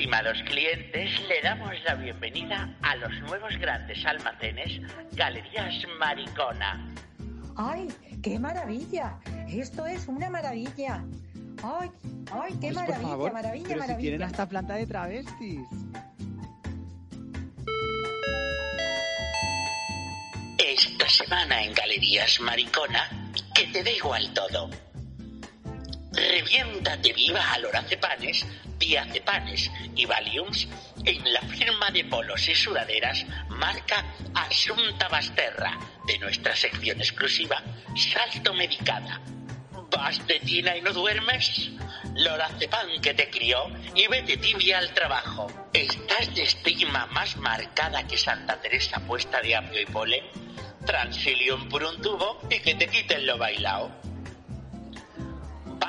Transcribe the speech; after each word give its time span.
Estimados 0.00 0.42
clientes, 0.46 1.10
le 1.28 1.42
damos 1.42 1.74
la 1.84 1.94
bienvenida 1.94 2.74
a 2.80 2.96
los 2.96 3.12
nuevos 3.20 3.54
grandes 3.58 4.02
almacenes 4.06 4.80
Galerías 5.12 5.74
Maricona. 5.98 6.88
¡Ay, 7.54 7.86
qué 8.22 8.38
maravilla! 8.38 9.18
Esto 9.46 9.84
es 9.84 10.08
una 10.08 10.30
maravilla. 10.30 11.04
¡Ay, 11.62 11.90
ay, 12.32 12.52
qué 12.52 12.58
Pues, 12.60 12.74
maravilla, 12.76 12.98
por 13.00 13.10
favor, 13.10 13.32
maravilla, 13.34 13.64
pero 13.68 13.80
maravilla! 13.80 13.96
si 13.98 14.02
tienen 14.02 14.22
hasta 14.22 14.48
planta 14.48 14.74
de 14.76 14.86
travestis. 14.86 15.60
Esta 20.56 21.08
semana 21.10 21.62
en 21.62 21.74
Galerías 21.74 22.40
Maricona, 22.40 23.30
que 23.54 23.66
te 23.66 23.82
da 23.84 23.90
igual 23.90 24.32
todo. 24.32 24.70
Reviéntate 26.12 27.12
viva 27.12 27.42
a 28.80 29.04
lorazepanes, 29.04 29.70
diazepanes 29.70 29.70
y 29.94 30.06
valiums 30.06 30.68
en 31.04 31.32
la 31.32 31.40
firma 31.42 31.90
de 31.90 32.04
polos 32.04 32.48
y 32.48 32.54
sudaderas 32.54 33.24
marca 33.48 34.04
Asunta 34.34 35.08
Basterra 35.08 35.78
de 36.06 36.18
nuestra 36.18 36.54
sección 36.56 36.98
exclusiva 36.98 37.62
Salto 37.94 38.54
Medicada. 38.54 39.20
¿Vas 39.90 40.24
de 40.26 40.40
tina 40.40 40.76
y 40.76 40.82
no 40.82 40.92
duermes? 40.92 41.70
Lorazepam 42.14 43.00
que 43.02 43.14
te 43.14 43.28
crió 43.28 43.70
y 43.94 44.06
vete 44.08 44.36
tibia 44.36 44.78
al 44.78 44.92
trabajo. 44.94 45.46
¿Estás 45.72 46.34
de 46.34 46.42
estigma 46.42 47.06
más 47.06 47.36
marcada 47.36 48.06
que 48.06 48.16
Santa 48.16 48.60
Teresa 48.60 49.00
puesta 49.00 49.40
de 49.40 49.56
apio 49.56 49.80
y 49.80 49.86
polen? 49.86 50.24
Transilium 50.86 51.68
por 51.68 51.84
un 51.84 52.00
tubo 52.00 52.40
y 52.48 52.60
que 52.60 52.74
te 52.74 52.88
quiten 52.88 53.26
lo 53.26 53.36
bailao. 53.36 54.09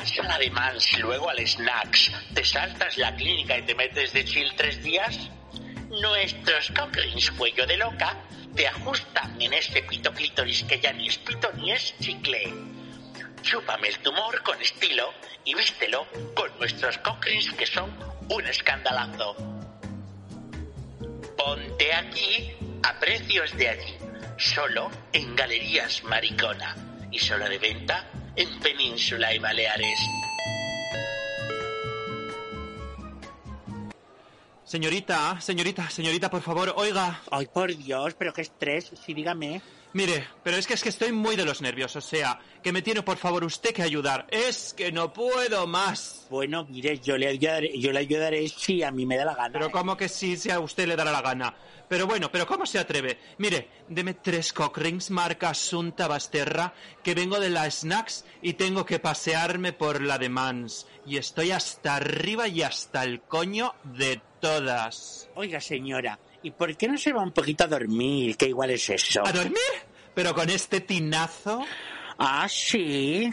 Vas 0.02 0.18
a 0.18 0.24
la 0.24 0.40
de 0.40 0.50
Mans, 0.50 0.98
luego 0.98 1.30
al 1.30 1.48
Snacks, 1.48 2.12
te 2.34 2.44
saltas 2.44 2.98
la 2.98 3.16
clínica 3.16 3.60
y 3.60 3.62
te 3.62 3.76
metes 3.76 4.12
de 4.14 4.26
chill 4.26 4.52
tres 4.56 4.82
días. 4.82 5.30
Nuestros 5.92 6.72
Cochrings 6.72 7.30
cuello 7.30 7.68
de 7.68 7.78
loca 7.78 8.18
te 8.56 8.68
ajustan 8.68 9.40
en 9.40 9.54
ese 9.54 9.84
pito 9.84 10.12
clítoris 10.12 10.64
que 10.64 10.80
ya 10.80 10.92
ni 10.92 11.08
es 11.08 11.20
pito 11.20 11.52
ni 11.54 11.72
es 11.72 11.94
chicle. 12.00 12.52
Chúpame 13.44 13.90
el 13.90 14.00
tumor 14.00 14.42
con 14.42 14.60
estilo 14.60 15.14
y 15.46 15.54
vístelo 15.54 16.08
con 16.34 16.50
nuestros 16.58 16.98
Cochrings 16.98 17.54
que 17.54 17.68
son 17.68 17.96
un 18.28 18.48
escandalazo. 18.48 19.36
Ponte 21.38 21.94
aquí 21.94 22.56
a 22.82 23.00
precios 23.00 23.56
de 23.56 23.70
allí, 23.70 23.98
solo 24.40 24.90
en 25.14 25.36
Galerías 25.36 26.04
Maricona 26.06 26.76
y 27.12 27.20
solo 27.20 27.48
de 27.48 27.60
venta 27.60 28.04
en 28.36 28.60
Península 28.60 29.34
y 29.34 29.40
Baleares. 29.40 30.00
Señorita, 34.64 35.42
señorita, 35.42 35.90
señorita, 35.90 36.30
por 36.30 36.42
favor, 36.42 36.74
oiga. 36.78 37.22
Ay, 37.30 37.48
por 37.54 37.76
Dios, 37.76 38.14
pero 38.18 38.34
qué 38.34 38.42
estrés, 38.42 38.92
sí, 39.06 39.14
dígame. 39.14 39.62
Mire, 39.94 40.26
pero 40.42 40.56
es 40.56 40.68
que 40.68 40.74
es 40.74 40.84
que 40.84 40.90
estoy 40.90 41.12
muy 41.12 41.36
de 41.36 41.44
los 41.44 41.62
nervios, 41.62 41.94
o 41.98 42.02
sea, 42.02 42.40
que 42.64 42.72
me 42.72 42.82
tiene 42.82 43.04
por 43.04 43.18
favor 43.18 43.44
usted 43.44 43.74
que 43.74 43.84
ayudar. 43.84 44.26
Es 44.30 44.74
que 44.74 44.90
no 44.90 45.12
puedo 45.12 45.68
más. 45.68 46.28
Bueno, 46.30 46.66
mire, 46.70 46.98
yo 47.00 47.18
le 47.18 47.28
ayudaré, 47.28 47.78
yo 47.78 47.92
le 47.92 48.00
ayudaré 48.00 48.48
si 48.48 48.84
a 48.84 48.92
mí 48.92 49.06
me 49.06 49.18
da 49.18 49.26
la 49.26 49.36
gana. 49.36 49.52
Pero 49.52 49.66
¿eh? 49.66 49.72
como 49.72 49.98
que 49.98 50.08
sí, 50.08 50.38
si 50.38 50.50
a 50.50 50.62
usted 50.62 50.88
le 50.88 50.96
dará 50.96 51.12
la 51.12 51.22
gana. 51.22 51.54
Pero 51.90 52.08
bueno, 52.08 52.32
pero 52.32 52.48
¿cómo 52.48 52.66
se 52.66 52.80
atreve? 52.80 53.20
Mire, 53.38 53.68
deme 53.90 54.14
tres 54.14 54.54
cockrings 54.54 55.10
marca 55.10 55.50
Asunta 55.50 56.08
Basterra, 56.08 56.74
que 57.04 57.14
vengo 57.14 57.38
de 57.38 57.50
la 57.50 57.70
Snacks 57.70 58.24
y 58.42 58.54
tengo 58.54 58.86
que 58.86 59.00
pasearme 59.00 59.74
por 59.74 60.02
la 60.02 60.18
de 60.18 60.30
Mans. 60.30 60.88
Y 61.06 61.18
estoy 61.18 61.52
hasta 61.52 61.98
arriba 61.98 62.48
y 62.48 62.62
hasta 62.62 63.04
el 63.04 63.20
coño 63.24 63.76
de 63.84 64.22
todas. 64.40 65.30
Oiga, 65.36 65.60
señora, 65.60 66.18
¿y 66.44 66.52
por 66.52 66.76
qué 66.76 66.88
no 66.88 66.98
se 66.98 67.14
va 67.14 67.22
un 67.22 67.32
poquito 67.32 67.64
a 67.64 67.68
dormir? 67.68 68.38
Que 68.38 68.48
igual 68.48 68.72
es 68.72 68.90
eso. 68.90 69.26
¿A 69.26 69.32
dormir? 69.32 69.58
¿Pero 70.14 70.34
con 70.34 70.50
este 70.50 70.82
tinazo? 70.82 71.66
Ah, 72.18 72.48
sí. 72.50 73.30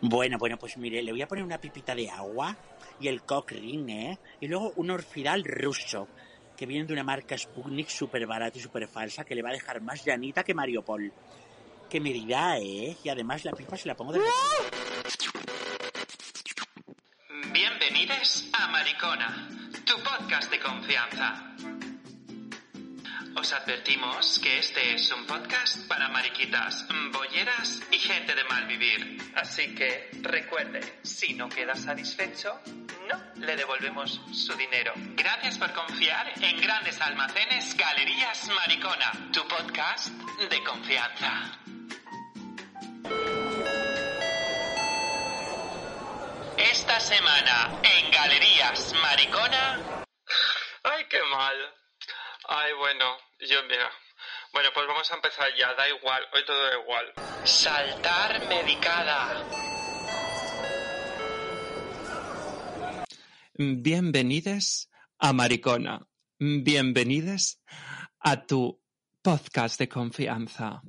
Bueno, 0.00 0.38
bueno, 0.38 0.58
pues 0.58 0.76
mire, 0.76 1.02
le 1.02 1.12
voy 1.12 1.22
a 1.22 1.28
poner 1.28 1.44
una 1.44 1.58
pipita 1.58 1.94
de 1.94 2.10
agua 2.10 2.56
y 3.00 3.08
el 3.08 3.22
cockring, 3.22 3.90
¿eh? 3.90 4.18
Y 4.40 4.46
luego 4.48 4.72
un 4.76 4.90
orfidal 4.90 5.44
ruso, 5.44 6.08
que 6.56 6.66
viene 6.66 6.86
de 6.86 6.92
una 6.92 7.02
marca 7.02 7.36
Sputnik 7.36 7.88
súper 7.88 8.26
barata 8.26 8.58
y 8.58 8.60
súper 8.60 8.86
falsa, 8.86 9.24
que 9.24 9.34
le 9.34 9.42
va 9.42 9.50
a 9.50 9.54
dejar 9.54 9.80
más 9.80 10.04
llanita 10.04 10.44
que 10.44 10.54
Mariupol. 10.54 11.12
Que 11.88 12.00
me 12.00 12.12
dirá, 12.12 12.58
¿eh? 12.58 12.96
Y 13.02 13.08
además 13.08 13.44
la 13.44 13.52
pipa 13.52 13.76
se 13.76 13.88
la 13.88 13.96
pongo 13.96 14.12
de... 14.12 14.20
Bienvenidos 17.52 18.48
a 18.52 18.68
Maricona, 18.68 19.48
tu 19.84 19.94
podcast 20.02 20.50
de 20.50 20.60
confianza. 20.60 21.54
Os 23.36 23.52
advertimos 23.52 24.38
que 24.38 24.58
este 24.58 24.94
es 24.94 25.10
un 25.10 25.26
podcast 25.26 25.88
para 25.88 26.08
mariquitas, 26.08 26.86
bolleras 27.12 27.82
y 27.90 27.98
gente 27.98 28.34
de 28.34 28.44
mal 28.44 28.66
vivir. 28.66 29.18
Así 29.34 29.74
que 29.74 30.10
recuerde, 30.22 31.00
si 31.02 31.34
no 31.34 31.48
queda 31.48 31.74
satisfecho, 31.74 32.60
no 33.08 33.44
le 33.44 33.56
devolvemos 33.56 34.20
su 34.32 34.54
dinero. 34.54 34.92
Gracias 35.16 35.58
por 35.58 35.72
confiar 35.72 36.32
en 36.40 36.60
Grandes 36.60 37.00
Almacenes 37.00 37.76
Galerías 37.76 38.48
Maricona, 38.54 39.30
tu 39.32 39.46
podcast 39.48 40.08
de 40.48 40.62
confianza. 40.62 41.58
Esta 46.56 47.00
semana 47.00 47.80
en 47.82 48.10
Galerías 48.12 48.94
Maricona. 49.02 50.04
Ay, 50.84 51.04
qué 51.10 51.20
mal. 51.30 51.83
Ay, 52.46 52.72
bueno, 52.78 53.04
yo 53.48 53.62
mira. 53.62 53.90
Bueno, 54.52 54.68
pues 54.74 54.86
vamos 54.86 55.10
a 55.10 55.14
empezar 55.14 55.48
ya, 55.58 55.72
da 55.74 55.88
igual, 55.88 56.22
hoy 56.34 56.44
todo 56.44 56.62
da 56.62 56.78
igual. 56.78 57.12
Saltar 57.44 58.46
medicada. 58.48 59.48
Bienvenidos 63.54 64.90
a 65.18 65.32
Maricona. 65.32 66.06
Bienvenidos 66.38 67.62
a 68.20 68.44
tu 68.44 68.78
podcast 69.22 69.78
de 69.78 69.88
confianza. 69.88 70.82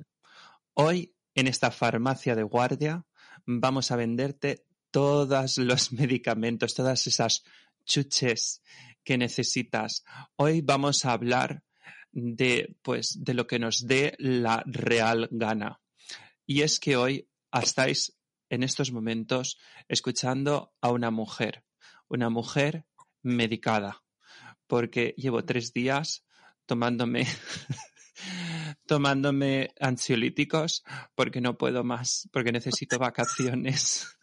Hoy, 0.74 1.14
en 1.34 1.46
esta 1.46 1.70
farmacia 1.70 2.34
de 2.34 2.42
guardia, 2.42 3.06
vamos 3.46 3.90
a 3.90 3.96
venderte 3.96 4.66
todos 4.90 5.56
los 5.56 5.90
medicamentos, 5.92 6.74
todas 6.74 7.06
esas 7.06 7.44
chuches 7.86 8.60
que 9.06 9.16
necesitas. 9.16 10.04
Hoy 10.34 10.62
vamos 10.62 11.04
a 11.04 11.12
hablar 11.12 11.62
de, 12.10 12.76
pues, 12.82 13.16
de 13.24 13.34
lo 13.34 13.46
que 13.46 13.60
nos 13.60 13.86
dé 13.86 14.16
la 14.18 14.64
real 14.66 15.28
gana. 15.30 15.80
Y 16.44 16.62
es 16.62 16.80
que 16.80 16.96
hoy 16.96 17.30
estáis 17.52 18.18
en 18.50 18.64
estos 18.64 18.90
momentos 18.90 19.58
escuchando 19.86 20.74
a 20.80 20.90
una 20.90 21.12
mujer, 21.12 21.64
una 22.08 22.30
mujer 22.30 22.84
medicada, 23.22 24.02
porque 24.66 25.14
llevo 25.16 25.44
tres 25.44 25.72
días 25.72 26.24
tomándome 26.66 27.26
tomándome 28.86 29.70
ansiolíticos 29.78 30.82
porque 31.14 31.40
no 31.40 31.56
puedo 31.56 31.84
más, 31.84 32.28
porque 32.32 32.50
necesito 32.50 32.98
vacaciones. 32.98 34.15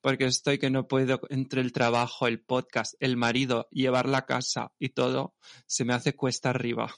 Porque 0.00 0.26
estoy 0.26 0.58
que 0.58 0.70
no 0.70 0.86
puedo 0.86 1.20
entre 1.30 1.60
el 1.60 1.72
trabajo, 1.72 2.26
el 2.26 2.40
podcast, 2.40 2.94
el 3.00 3.16
marido, 3.16 3.68
llevar 3.70 4.08
la 4.08 4.26
casa 4.26 4.72
y 4.78 4.90
todo, 4.90 5.34
se 5.66 5.84
me 5.84 5.94
hace 5.94 6.14
cuesta 6.14 6.50
arriba. 6.50 6.94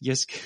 Y 0.00 0.10
es 0.10 0.26
que, 0.26 0.36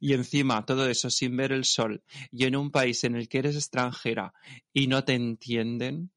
y 0.00 0.12
encima 0.14 0.64
todo 0.64 0.88
eso 0.88 1.10
sin 1.10 1.36
ver 1.36 1.52
el 1.52 1.64
sol 1.64 2.02
y 2.30 2.44
en 2.44 2.56
un 2.56 2.70
país 2.70 3.04
en 3.04 3.14
el 3.14 3.28
que 3.28 3.38
eres 3.38 3.56
extranjera 3.56 4.32
y 4.72 4.86
no 4.88 5.04
te 5.04 5.14
entienden, 5.14 6.12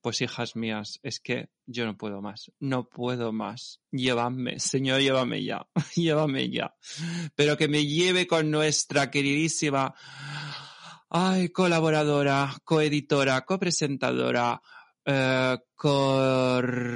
pues 0.00 0.20
hijas 0.20 0.56
mías, 0.56 0.98
es 1.02 1.20
que 1.20 1.48
yo 1.66 1.86
no 1.86 1.96
puedo 1.96 2.20
más, 2.20 2.52
no 2.58 2.88
puedo 2.88 3.32
más. 3.32 3.80
Llévame, 3.90 4.58
Señor, 4.58 5.00
llévame 5.00 5.44
ya, 5.44 5.66
llévame 5.94 6.50
ya. 6.50 6.74
Pero 7.34 7.56
que 7.56 7.68
me 7.68 7.86
lleve 7.86 8.26
con 8.26 8.50
nuestra 8.50 9.10
queridísima, 9.10 9.94
ay, 11.16 11.50
colaboradora, 11.50 12.52
coeditora, 12.64 13.44
copresentadora, 13.44 14.60
eh, 15.04 15.56
corrida 15.76 16.90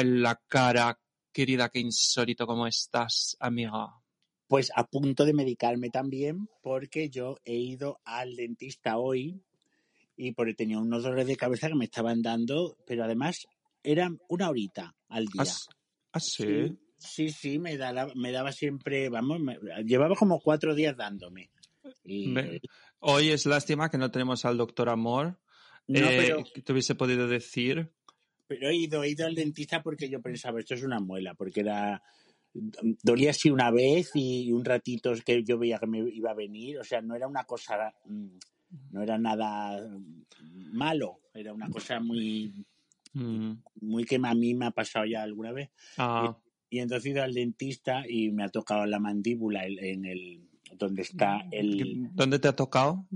en 0.00 0.22
la 0.22 0.40
cara. 0.48 0.98
Querida, 1.30 1.68
qué 1.68 1.80
insólito, 1.80 2.46
¿cómo 2.46 2.66
estás, 2.66 3.36
amiga? 3.40 3.88
Pues 4.48 4.72
a 4.74 4.84
punto 4.86 5.26
de 5.26 5.34
medicarme 5.34 5.90
también 5.90 6.48
porque 6.62 7.10
yo 7.10 7.36
he 7.44 7.56
ido 7.56 8.00
al 8.04 8.36
dentista 8.36 8.96
hoy 8.96 9.42
y 10.16 10.32
porque 10.32 10.54
tenía 10.54 10.78
unos 10.78 11.02
dolores 11.02 11.26
de 11.26 11.36
cabeza 11.36 11.68
que 11.68 11.74
me 11.74 11.84
estaban 11.84 12.22
dando, 12.22 12.78
pero 12.86 13.04
además 13.04 13.46
eran 13.82 14.18
una 14.28 14.48
horita 14.48 14.94
al 15.08 15.26
día. 15.26 15.42
¿Ah, 16.12 16.20
sí? 16.20 16.78
Sí, 16.96 17.28
sí, 17.28 17.58
me, 17.58 17.76
daba, 17.76 18.10
me 18.14 18.32
daba 18.32 18.50
siempre, 18.50 19.10
vamos, 19.10 19.40
me- 19.40 19.58
llevaba 19.84 20.14
como 20.14 20.40
cuatro 20.40 20.74
días 20.74 20.96
dándome. 20.96 21.50
Y, 22.02 22.34
Hoy 23.06 23.30
es 23.30 23.44
lástima 23.44 23.90
que 23.90 23.98
no 23.98 24.10
tenemos 24.10 24.44
al 24.44 24.56
doctor 24.56 24.88
Amor. 24.88 25.38
no, 25.88 26.08
eh, 26.08 26.16
pero, 26.16 26.44
que 26.54 26.62
te 26.62 26.72
hubiese 26.72 26.94
podido 26.94 27.28
decir. 27.28 27.90
pero 28.46 28.68
he 28.70 28.76
ido, 28.76 29.02
he 29.02 29.10
ido 29.10 29.26
al 29.26 29.34
dentista 29.34 29.82
porque 29.82 30.08
yo 30.08 30.22
pensaba, 30.22 30.58
esto 30.60 30.74
es 30.74 30.82
una 30.82 31.00
muela, 31.00 31.34
porque 31.34 31.60
era, 31.60 32.02
dolía 33.02 33.30
así 33.30 33.50
una 33.50 33.70
vez 33.70 34.12
y 34.14 34.50
un 34.52 34.64
ratito 34.64 35.12
que 35.24 35.42
yo 35.44 35.58
veía 35.58 35.78
que 35.78 35.86
me 35.86 35.98
iba 35.98 36.30
a 36.30 36.34
venir, 36.34 36.78
o 36.78 36.84
sea, 36.84 37.02
no 37.02 37.14
era 37.14 37.26
una 37.26 37.44
cosa, 37.44 37.94
mm, 38.06 38.26
no 38.92 39.02
era 39.02 39.18
nada 39.18 39.86
mm, 39.86 40.76
malo, 40.76 41.20
era 41.34 41.52
una 41.52 41.68
cosa 41.68 42.00
muy, 42.00 42.52
Mm, 43.16 43.52
muy 43.82 44.04
que 44.04 44.16
a 44.16 44.34
mí 44.34 44.54
me 44.54 44.66
ha 44.66 44.70
pasado 44.72 45.04
ya 45.04 45.22
alguna 45.22 45.52
vez. 45.52 45.70
ah, 45.98 46.36
Y 46.70 46.80
entonces 46.80 47.06
he 47.06 47.10
ido 47.10 47.22
al 47.22 47.32
dentista 47.32 48.02
y 48.08 48.32
me 48.32 48.42
ha 48.44 48.48
tocado 48.48 48.86
la 48.86 48.98
mandíbula 48.98 49.64
el- 49.66 49.78
en 49.78 50.04
el 50.04 50.48
donde 50.78 51.02
está 51.02 51.40
el, 51.50 52.08
¿Dónde 52.12 52.38
te 52.38 52.48
ha 52.48 52.56
tocado? 52.56 53.06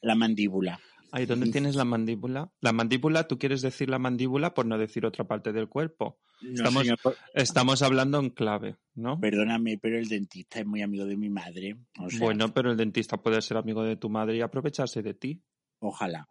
la 0.00 0.14
mandíbula. 0.14 0.78
Ahí, 1.12 1.26
¿dónde 1.26 1.50
tienes 1.52 1.76
la 1.76 1.84
mandíbula? 1.84 2.50
La 2.60 2.72
mandíbula, 2.72 3.28
tú 3.28 3.38
quieres 3.38 3.62
decir 3.62 3.88
la 3.88 4.00
mandíbula 4.00 4.52
por 4.52 4.66
no 4.66 4.76
decir 4.78 5.06
otra 5.06 5.24
parte 5.24 5.52
del 5.52 5.68
cuerpo. 5.68 6.18
No, 6.42 6.50
Estamos- 6.54 6.82
señor, 6.82 6.98
por- 7.00 7.16
Estamos 7.34 7.82
hablando 7.82 8.18
en 8.18 8.30
clave, 8.30 8.76
¿no? 8.96 9.20
perdóname, 9.20 9.78
pero 9.78 9.96
el 9.96 10.08
dentista 10.08 10.58
es 10.58 10.66
muy 10.66 10.82
amigo 10.82 11.06
de 11.06 11.16
mi 11.16 11.30
madre. 11.30 11.76
O 12.00 12.10
sea, 12.10 12.18
bueno, 12.18 12.52
pero 12.52 12.72
el 12.72 12.76
dentista 12.76 13.16
puede 13.22 13.40
ser 13.42 13.56
amigo 13.56 13.84
de 13.84 13.94
tu 13.96 14.10
madre 14.10 14.36
y 14.36 14.40
aprovecharse 14.40 15.02
de 15.02 15.14
ti, 15.14 15.40
ojalá, 15.78 16.28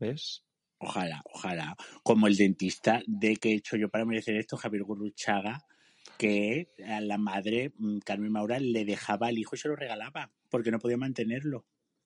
¿ves? 0.00 0.42
ojalá, 0.78 1.22
ojalá. 1.32 1.76
Como 2.02 2.26
el 2.26 2.36
dentista 2.36 3.02
de 3.06 3.36
que 3.36 3.50
he 3.50 3.54
hecho 3.56 3.76
yo 3.76 3.88
para 3.90 4.04
merecer 4.06 4.36
esto, 4.36 4.56
Javier 4.56 4.84
Gurruchaga, 4.84 5.62
que 6.18 6.68
a 6.86 7.00
la 7.00 7.18
madre, 7.18 7.72
mm, 7.78 7.98
Carmen 7.98 8.32
Maura, 8.32 8.58
le 8.60 8.84
dejaba 8.84 9.28
al 9.28 9.38
hijo 9.38 9.54
y 9.54 9.58
se 9.58 9.68
lo 9.68 9.76
regalaba, 9.76 10.30
porque 10.50 10.70
no 10.70 10.78
podía 10.78 10.96
mantenerlo. 10.96 11.64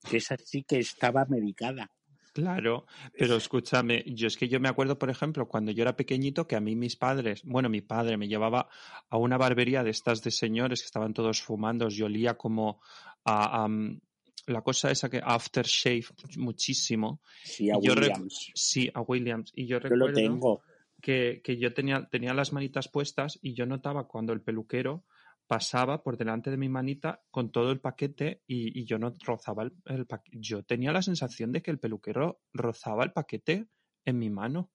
Que 0.09 0.17
esa 0.17 0.35
sí 0.37 0.63
que 0.63 0.79
estaba 0.79 1.25
medicada. 1.25 1.91
Claro, 2.33 2.85
pero 3.17 3.35
escúchame, 3.35 4.03
yo 4.07 4.27
es 4.27 4.37
que 4.37 4.47
yo 4.47 4.59
me 4.61 4.69
acuerdo, 4.69 4.97
por 4.97 5.09
ejemplo, 5.09 5.49
cuando 5.49 5.71
yo 5.71 5.81
era 5.81 5.97
pequeñito, 5.97 6.47
que 6.47 6.55
a 6.55 6.61
mí 6.61 6.77
mis 6.77 6.95
padres, 6.95 7.41
bueno, 7.43 7.67
mi 7.67 7.81
padre 7.81 8.15
me 8.15 8.29
llevaba 8.29 8.69
a 9.09 9.17
una 9.17 9.37
barbería 9.37 9.83
de 9.83 9.89
estas 9.89 10.23
de 10.23 10.31
señores 10.31 10.79
que 10.81 10.85
estaban 10.85 11.13
todos 11.13 11.41
fumando, 11.41 11.89
yo 11.89 12.05
olía 12.05 12.35
como 12.37 12.81
a, 13.25 13.63
a, 13.63 13.67
mm, 13.67 13.99
la 14.47 14.61
cosa 14.61 14.91
esa 14.91 15.09
que 15.09 15.21
aftershave 15.23 16.05
muchísimo, 16.37 17.21
Sí, 17.43 17.69
a 17.69 17.73
yo 17.81 17.93
Williams. 17.93 18.51
sí, 18.55 18.89
a 18.93 19.01
Williams, 19.01 19.51
y 19.53 19.67
yo 19.67 19.79
Yo 19.81 19.95
lo 19.95 20.13
tengo. 20.13 20.61
Que, 21.01 21.41
que 21.43 21.57
yo 21.57 21.73
tenía, 21.73 22.07
tenía 22.09 22.33
las 22.33 22.53
manitas 22.53 22.87
puestas 22.87 23.39
y 23.41 23.53
yo 23.53 23.65
notaba 23.65 24.07
cuando 24.07 24.33
el 24.33 24.41
peluquero 24.41 25.05
pasaba 25.47 26.01
por 26.03 26.17
delante 26.17 26.49
de 26.49 26.57
mi 26.57 26.69
manita 26.69 27.23
con 27.29 27.51
todo 27.51 27.71
el 27.71 27.81
paquete 27.81 28.41
y, 28.47 28.79
y 28.79 28.85
yo 28.85 28.97
no 28.97 29.13
rozaba 29.25 29.63
el, 29.63 29.73
el 29.85 30.05
paquete. 30.05 30.37
Yo 30.39 30.63
tenía 30.63 30.93
la 30.93 31.01
sensación 31.01 31.51
de 31.51 31.61
que 31.61 31.71
el 31.71 31.79
peluquero 31.79 32.39
rozaba 32.53 33.03
el 33.03 33.11
paquete 33.11 33.67
en 34.05 34.17
mi 34.17 34.29
mano. 34.29 34.71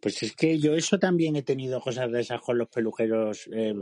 Pues 0.00 0.22
es 0.22 0.36
que 0.36 0.58
yo 0.58 0.74
eso 0.74 0.98
también 0.98 1.34
he 1.36 1.42
tenido 1.42 1.80
cosas 1.80 2.12
de 2.12 2.20
esas 2.20 2.40
con 2.40 2.58
los 2.58 2.68
peluqueros 2.68 3.48
eh, 3.52 3.74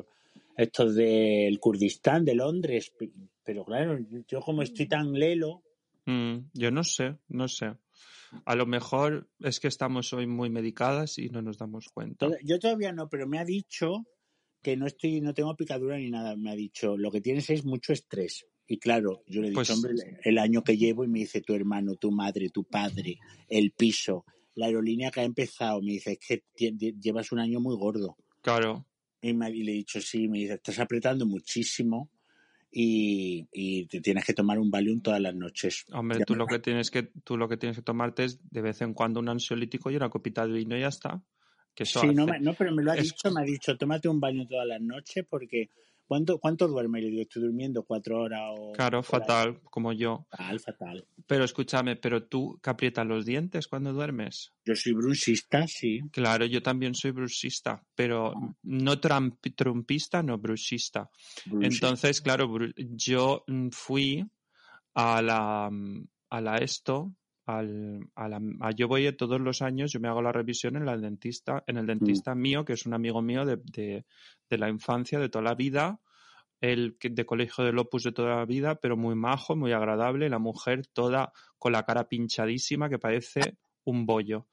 estos 0.57 0.95
del 0.95 1.59
Kurdistán, 1.59 2.25
de 2.25 2.37
Londres. 2.37 2.91
Pe- 2.97 3.11
Pero 3.45 3.65
claro, 3.65 3.99
yo 4.29 4.41
como 4.41 4.63
estoy 4.63 4.87
tan 4.87 5.13
lelo, 5.13 5.63
Mm, 6.07 6.51
yo 6.55 6.71
no 6.73 6.83
sé, 6.83 7.19
no 7.29 7.47
sé. 7.47 7.75
A 8.45 8.55
lo 8.57 8.67
mejor 8.67 9.29
es 9.41 9.61
que 9.61 9.69
estamos 9.69 10.13
hoy 10.13 10.27
muy 10.27 10.51
medicadas 10.51 11.19
y 11.19 11.29
no 11.29 11.43
nos 11.43 11.59
damos 11.59 11.89
cuenta. 11.93 12.29
yo 12.45 12.59
todavía 12.59 12.93
no, 12.93 13.09
pero 13.09 13.27
me 13.27 13.39
ha 13.39 13.45
dicho 13.45 14.05
que 14.63 14.77
no 14.77 14.87
estoy, 14.87 15.21
no 15.21 15.35
tengo 15.35 15.57
picadura 15.57 15.97
ni 15.99 16.11
nada. 16.11 16.37
Me 16.37 16.51
ha 16.51 16.55
dicho, 16.55 16.97
lo 16.97 17.11
que 17.11 17.21
tienes 17.21 17.51
es 17.51 17.65
mucho 17.65 17.93
estrés. 17.93 18.47
Y 18.67 18.79
claro, 18.79 19.23
yo 19.27 19.41
le 19.43 19.49
he 19.49 19.51
dicho, 19.51 19.59
Pues- 19.61 19.71
hombre, 19.71 19.95
el 20.25 20.39
año 20.39 20.63
que 20.63 20.77
llevo 20.77 21.05
y 21.05 21.09
me 21.09 21.19
dice 21.21 21.41
tu 21.43 21.53
hermano, 21.55 21.97
tu 21.97 22.11
madre, 22.13 22.49
tu 22.51 22.65
padre, 22.65 23.19
el 23.49 23.73
piso, 23.73 24.25
la 24.55 24.67
aerolínea 24.67 25.11
que 25.11 25.21
ha 25.21 25.25
empezado, 25.25 25.83
me 25.83 25.93
dice, 25.93 26.13
es 26.13 26.43
que 26.57 26.73
llevas 27.01 27.33
un 27.33 27.41
año 27.41 27.61
muy 27.61 27.77
gordo. 27.77 28.17
Claro, 28.41 28.87
Y, 29.21 29.35
me- 29.35 29.51
y 29.51 29.63
le 29.63 29.73
he 29.73 29.75
dicho, 29.77 30.01
sí, 30.01 30.27
me 30.29 30.39
dice, 30.39 30.55
estás 30.55 30.79
apretando 30.79 31.27
muchísimo 31.27 32.11
y, 32.75 33.47
y 33.53 33.85
te 33.87 34.01
tienes 34.01 34.25
que 34.25 34.33
tomar 34.33 34.59
un 34.59 34.71
Valium 34.71 35.03
todas 35.03 35.21
las 35.21 35.35
noches. 35.35 35.85
hombre, 35.93 36.21
Ya 36.21 36.25
tú 36.25 36.35
lo 36.35 36.47
que 36.47 36.59
tienes 36.59 36.91
que, 36.91 37.03
tú 37.03 37.37
lo 37.37 37.47
que 37.49 37.59
tienes 37.59 37.77
que 37.77 37.83
tomarte 37.83 38.25
es 38.25 38.41
de 38.51 38.63
vez 38.63 38.81
en 38.81 38.95
cuando 38.95 39.21
un 39.21 39.29
ansiolítico 39.29 39.91
y 39.91 39.97
una 39.97 40.09
copita 40.09 40.47
de 40.47 40.55
vino 40.55 40.77
y 40.77 40.81
ya 40.81 40.89
está. 40.89 41.23
Que 41.75 41.83
eso 41.85 42.01
Sí, 42.01 42.09
no, 42.15 42.23
hace- 42.25 42.33
me- 42.33 42.41
no, 42.41 42.55
pero 42.55 42.73
me 42.75 42.83
lo 42.83 42.93
ha 42.93 42.97
es- 42.97 43.03
dicho, 43.05 43.31
me 43.31 43.43
ha 43.43 43.45
dicho, 43.45 43.77
tómate 43.77 44.09
un 44.09 44.21
baño 44.21 44.47
todas 44.47 44.67
las 44.67 44.81
noches 44.81 45.25
porque 45.29 45.69
¿cuánto, 46.13 46.39
cuánto 46.39 46.69
duerme? 46.69 46.99
Y 46.99 47.05
le 47.05 47.09
digo, 47.09 47.23
estoy 47.23 47.43
durmiendo 47.45 47.85
cuatro 47.85 48.21
horas 48.21 48.43
o... 48.55 48.73
Claro, 48.73 49.03
fatal, 49.03 49.63
como 49.71 49.95
yo. 49.95 50.27
Fatal, 50.31 50.61
fatal. 50.61 51.07
Pero 51.27 51.45
escúchame, 51.45 51.97
¿pero 51.97 52.25
tú 52.25 52.61
que 52.63 52.69
aprietas 52.69 53.07
los 53.07 53.25
dientes 53.25 53.67
cuando 53.67 53.95
duermes? 53.95 54.53
Yo 54.67 54.75
soy 54.77 54.93
bruxista, 54.93 55.67
sí. 55.67 56.01
Claro, 56.11 56.45
yo 56.45 56.63
también 56.63 56.95
soy 56.95 57.13
bruxista, 57.13 57.83
pero 57.95 58.35
Ah. 58.37 58.55
no 58.65 59.01
tramp- 59.01 59.55
trumpista, 59.57 60.23
no 60.23 60.37
bruxista. 60.37 61.09
bruxista. 61.47 61.87
Entonces, 61.87 62.21
claro, 62.21 62.47
yo 62.77 63.45
mm, 63.47 63.69
fui 63.71 64.23
a 64.95 65.23
la, 65.23 65.71
mm, 65.73 66.07
a 66.29 66.41
la 66.43 66.59
esto, 66.59 67.15
al, 67.47 68.01
a 68.15 68.29
la, 68.29 68.41
a- 68.61 68.71
yo 68.73 68.89
voy 68.89 69.11
todos 69.17 69.41
los 69.41 69.63
años, 69.63 69.93
yo 69.93 70.01
me 70.01 70.09
hago 70.09 70.23
la 70.23 70.33
revisión 70.33 70.77
en 70.77 70.87
la 70.87 70.97
dentista, 70.97 71.65
en 71.67 71.77
el 71.77 71.87
dentista 71.87 72.35
mío, 72.35 72.65
que 72.65 72.75
es 72.75 72.87
un 72.87 72.95
amigo 72.95 73.23
mío 73.23 73.45
de, 73.45 73.57
de, 73.65 74.05
de 74.49 74.59
la 74.59 74.69
infancia, 74.69 75.19
de 75.19 75.29
toda 75.29 75.45
la 75.45 75.55
vida, 75.55 76.01
el 76.61 76.97
de 77.01 77.27
colegio 77.27 77.65
del 77.65 77.79
Opus 77.79 78.05
de 78.05 78.13
toda 78.13 78.37
la 78.37 78.45
vida, 78.47 78.77
pero 78.77 78.97
muy 78.97 79.15
majo, 79.17 79.57
muy 79.57 79.73
agradable, 79.73 80.29
la 80.29 80.39
mujer 80.39 80.87
toda 80.87 81.33
con 81.59 81.73
la 81.73 81.85
cara 81.85 82.09
pinchadísima 82.09 82.89
que 82.89 82.99
parece 82.99 83.59
un 83.85 84.07
bollo. 84.07 84.47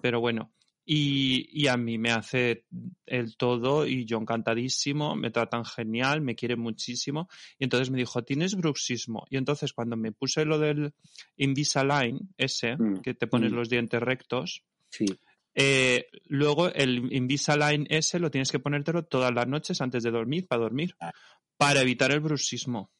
Pero 0.00 0.20
bueno, 0.20 0.52
y, 0.90 1.46
y 1.52 1.66
a 1.66 1.76
mí 1.76 1.98
me 1.98 2.10
hace 2.12 2.64
el 3.04 3.36
todo 3.36 3.86
y 3.86 4.06
yo 4.06 4.16
encantadísimo, 4.16 5.14
me 5.16 5.30
tratan 5.30 5.66
genial, 5.66 6.22
me 6.22 6.34
quiere 6.34 6.56
muchísimo. 6.56 7.28
Y 7.58 7.64
entonces 7.64 7.90
me 7.90 7.98
dijo, 7.98 8.24
¿tienes 8.24 8.54
bruxismo? 8.54 9.26
Y 9.28 9.36
entonces 9.36 9.74
cuando 9.74 9.98
me 9.98 10.12
puse 10.12 10.46
lo 10.46 10.58
del 10.58 10.94
Invisalign, 11.36 12.30
ese, 12.38 12.76
Mm, 12.78 13.00
que 13.02 13.12
te 13.12 13.26
pones 13.26 13.52
mm. 13.52 13.54
los 13.54 13.68
dientes 13.68 14.00
rectos, 14.00 14.64
Sí. 14.88 15.04
eh, 15.54 16.06
luego 16.24 16.68
el 16.72 17.12
Invisalign 17.12 17.86
ese 17.90 18.18
lo 18.18 18.30
tienes 18.30 18.50
que 18.50 18.58
ponértelo 18.58 19.04
todas 19.04 19.34
las 19.34 19.46
noches 19.46 19.82
antes 19.82 20.02
de 20.02 20.10
dormir, 20.10 20.46
para 20.46 20.62
dormir, 20.62 20.94
Ah. 21.00 21.12
para 21.58 21.82
evitar 21.82 22.12
el 22.12 22.20
bruxismo. 22.20 22.90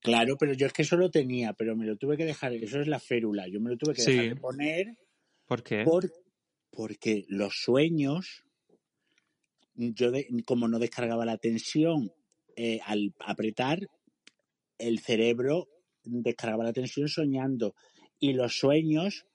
Claro, 0.00 0.36
pero 0.38 0.54
yo 0.54 0.66
es 0.66 0.72
que 0.72 0.82
eso 0.82 0.96
lo 0.96 1.08
tenía, 1.10 1.52
pero 1.52 1.76
me 1.76 1.86
lo 1.86 1.96
tuve 1.96 2.16
que 2.16 2.24
dejar, 2.24 2.52
eso 2.54 2.80
es 2.80 2.88
la 2.88 2.98
férula, 2.98 3.46
yo 3.46 3.60
me 3.60 3.70
lo 3.70 3.76
tuve 3.76 3.94
que 3.94 4.02
Sí. 4.02 4.10
dejar 4.12 4.28
de 4.34 4.40
poner 4.40 4.96
¿Por 5.46 5.62
qué? 5.62 5.84
por- 5.84 6.10
porque 6.78 7.24
los 7.26 7.54
sueños, 7.60 8.44
yo 9.74 10.12
de- 10.12 10.28
como 10.46 10.68
no 10.68 10.78
descargaba 10.78 11.24
la 11.24 11.36
tensión, 11.36 12.12
eh, 12.54 12.78
al 12.86 13.12
apretar, 13.18 13.80
el 14.78 15.00
cerebro 15.00 15.66
descargaba 16.04 16.62
la 16.62 16.72
tensión 16.72 17.08
soñando. 17.08 17.74
Y 18.20 18.34
los 18.34 18.56
sueños, 18.60 19.26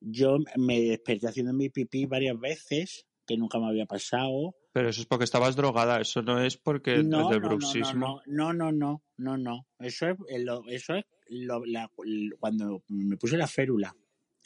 yo 0.00 0.38
me 0.56 0.80
desperté 0.80 1.26
haciendo 1.26 1.52
mi 1.52 1.70
pipí 1.70 2.06
varias 2.06 2.38
veces, 2.38 3.04
que 3.26 3.36
nunca 3.36 3.58
me 3.58 3.66
había 3.66 3.86
pasado. 3.86 4.54
Pero 4.72 4.88
eso 4.88 5.00
es 5.00 5.06
porque 5.08 5.24
estabas 5.24 5.56
drogada, 5.56 6.00
eso 6.00 6.22
no 6.22 6.40
es 6.40 6.56
porque 6.56 7.00
es 7.00 7.04
No, 7.04 7.28
del 7.28 7.40
no, 7.40 7.48
no, 7.48 7.48
bruxismo. 7.48 8.20
no, 8.28 8.52
no, 8.52 8.52
no, 8.52 8.70
no, 8.72 9.02
no, 9.16 9.36
no. 9.38 9.66
Eso 9.80 10.06
es, 10.08 10.16
eh, 10.28 10.38
lo- 10.38 10.68
eso 10.68 10.94
es 10.94 11.04
lo- 11.30 11.64
la- 11.66 11.90
cuando 12.38 12.84
me 12.86 13.16
puse 13.16 13.36
la 13.36 13.48
férula. 13.48 13.92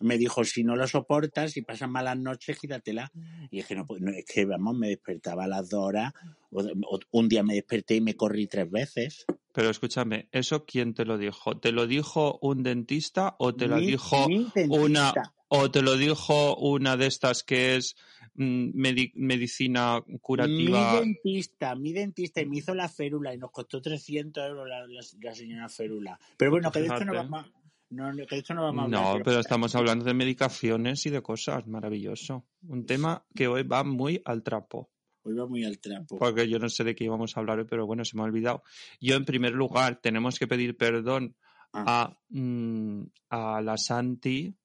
Me 0.00 0.18
dijo, 0.18 0.44
si 0.44 0.62
no 0.64 0.76
lo 0.76 0.86
soportas 0.86 1.56
y 1.56 1.62
pasas 1.62 1.88
malas 1.88 2.18
noches, 2.18 2.58
quítatela. 2.58 3.10
Y 3.50 3.60
es 3.60 3.66
que, 3.66 3.74
no, 3.76 3.86
es 4.14 4.24
que 4.26 4.44
vamos, 4.44 4.76
me 4.76 4.88
despertaba 4.88 5.44
a 5.44 5.48
las 5.48 5.68
dos 5.70 5.84
horas. 5.84 6.12
o- 6.50 6.62
o- 6.62 7.00
un 7.10 7.28
día 7.28 7.42
me 7.42 7.54
desperté 7.54 7.96
y 7.96 8.00
me 8.00 8.14
corrí 8.14 8.46
tres 8.46 8.70
veces. 8.70 9.26
Pero 9.52 9.68
escúchame, 9.70 10.28
¿eso 10.32 10.64
quién 10.64 10.94
te 10.94 11.04
lo 11.04 11.18
dijo? 11.18 11.58
¿Te 11.58 11.72
lo 11.72 11.86
dijo 11.86 12.38
un 12.40 12.62
dentista 12.62 13.34
o 13.38 13.54
te 13.54 13.66
lo 13.68 13.76
Mi- 13.80 13.86
dijo 13.86 14.28
mi 14.28 14.46
una 14.68 15.12
o 15.48 15.70
te 15.70 15.82
lo 15.82 15.96
dijo 15.96 16.56
una 16.56 16.96
de 16.96 17.06
estas 17.06 17.42
que 17.42 17.76
es 17.76 17.96
mm, 18.34 18.70
medi- 18.74 19.12
medicina 19.14 20.02
curativa? 20.20 20.92
Mi 20.92 20.98
dentista, 21.00 21.74
mi 21.74 21.92
dentista, 21.92 22.40
y 22.42 22.46
me 22.46 22.58
hizo 22.58 22.74
la 22.74 22.88
férula 22.88 23.34
y 23.34 23.38
nos 23.38 23.50
costó 23.50 23.80
300 23.82 24.46
euros 24.46 24.68
la, 24.68 24.86
la- 24.86 25.00
la 25.20 25.34
señora 25.34 25.68
férula. 25.68 26.18
Pero 26.36 26.50
bueno, 26.52 26.70
que 26.70 26.80
de 26.80 26.86
esto 26.86 27.04
no 27.06 27.12
vamos 27.24 27.44
a, 27.46 27.65
No, 27.90 28.12
no, 28.12 28.16
de 28.16 28.44
vamos 28.54 28.84
a 28.84 28.88
No, 28.88 29.22
pero 29.24 29.40
estamos 29.40 29.74
hablando 29.76 30.04
de 30.04 30.14
medicaciones 30.14 31.06
y 31.06 31.10
de 31.10 31.22
cosas, 31.22 31.66
maravilloso. 31.66 32.46
Un 32.62 32.84
tema 32.84 33.24
que 33.34 33.46
hoy 33.46 33.62
va 33.62 33.84
muy 33.84 34.20
al 34.24 34.42
trapo, 34.42 34.90
Hoy 35.22 35.34
va 35.34 35.46
muy 35.46 35.64
al 35.64 35.78
trapo. 35.78 36.18
porque 36.18 36.48
yo 36.48 36.58
no 36.58 36.68
sé 36.68 36.84
de 36.84 36.94
qué 36.94 37.04
íbamos 37.04 37.36
a 37.36 37.40
hablar 37.40 37.58
hoy, 37.58 37.66
pero 37.68 37.86
bueno, 37.86 38.04
se 38.04 38.16
me 38.16 38.22
ha 38.22 38.26
olvidado. 38.26 38.62
Yo, 39.00 39.16
en 39.16 39.24
primer 39.24 39.52
lugar, 39.52 40.00
tenemos 40.00 40.38
que 40.38 40.46
pedir 40.46 40.76
perdón 40.76 41.36
Ah, 41.72 41.84
a, 42.10 42.18
mm, 42.30 43.02
a 43.30 43.60
la 43.60 43.76
Santi 43.76 44.56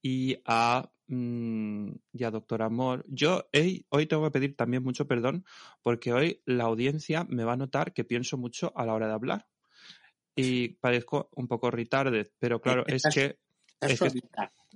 y 0.00 0.36
a, 0.46 0.90
mm, 1.08 1.88
y 2.12 2.24
a 2.24 2.30
Doctor 2.30 2.62
Amor. 2.62 3.04
Yo 3.08 3.48
hey, 3.52 3.84
hoy 3.90 4.06
tengo 4.06 4.24
que 4.24 4.30
pedir 4.30 4.56
también 4.56 4.82
mucho 4.82 5.06
perdón 5.06 5.44
porque 5.82 6.12
hoy 6.12 6.42
la 6.46 6.64
audiencia 6.64 7.24
me 7.28 7.44
va 7.44 7.52
a 7.52 7.56
notar 7.56 7.92
que 7.92 8.04
pienso 8.04 8.36
mucho 8.38 8.72
a 8.76 8.86
la 8.86 8.94
hora 8.94 9.08
de 9.08 9.12
hablar. 9.12 9.46
Y 10.36 10.68
parezco 10.68 11.30
un 11.36 11.46
poco 11.46 11.70
retarded, 11.70 12.28
pero 12.38 12.60
claro, 12.60 12.84
es 12.86 13.02
que 13.12 13.38
es 13.80 14.00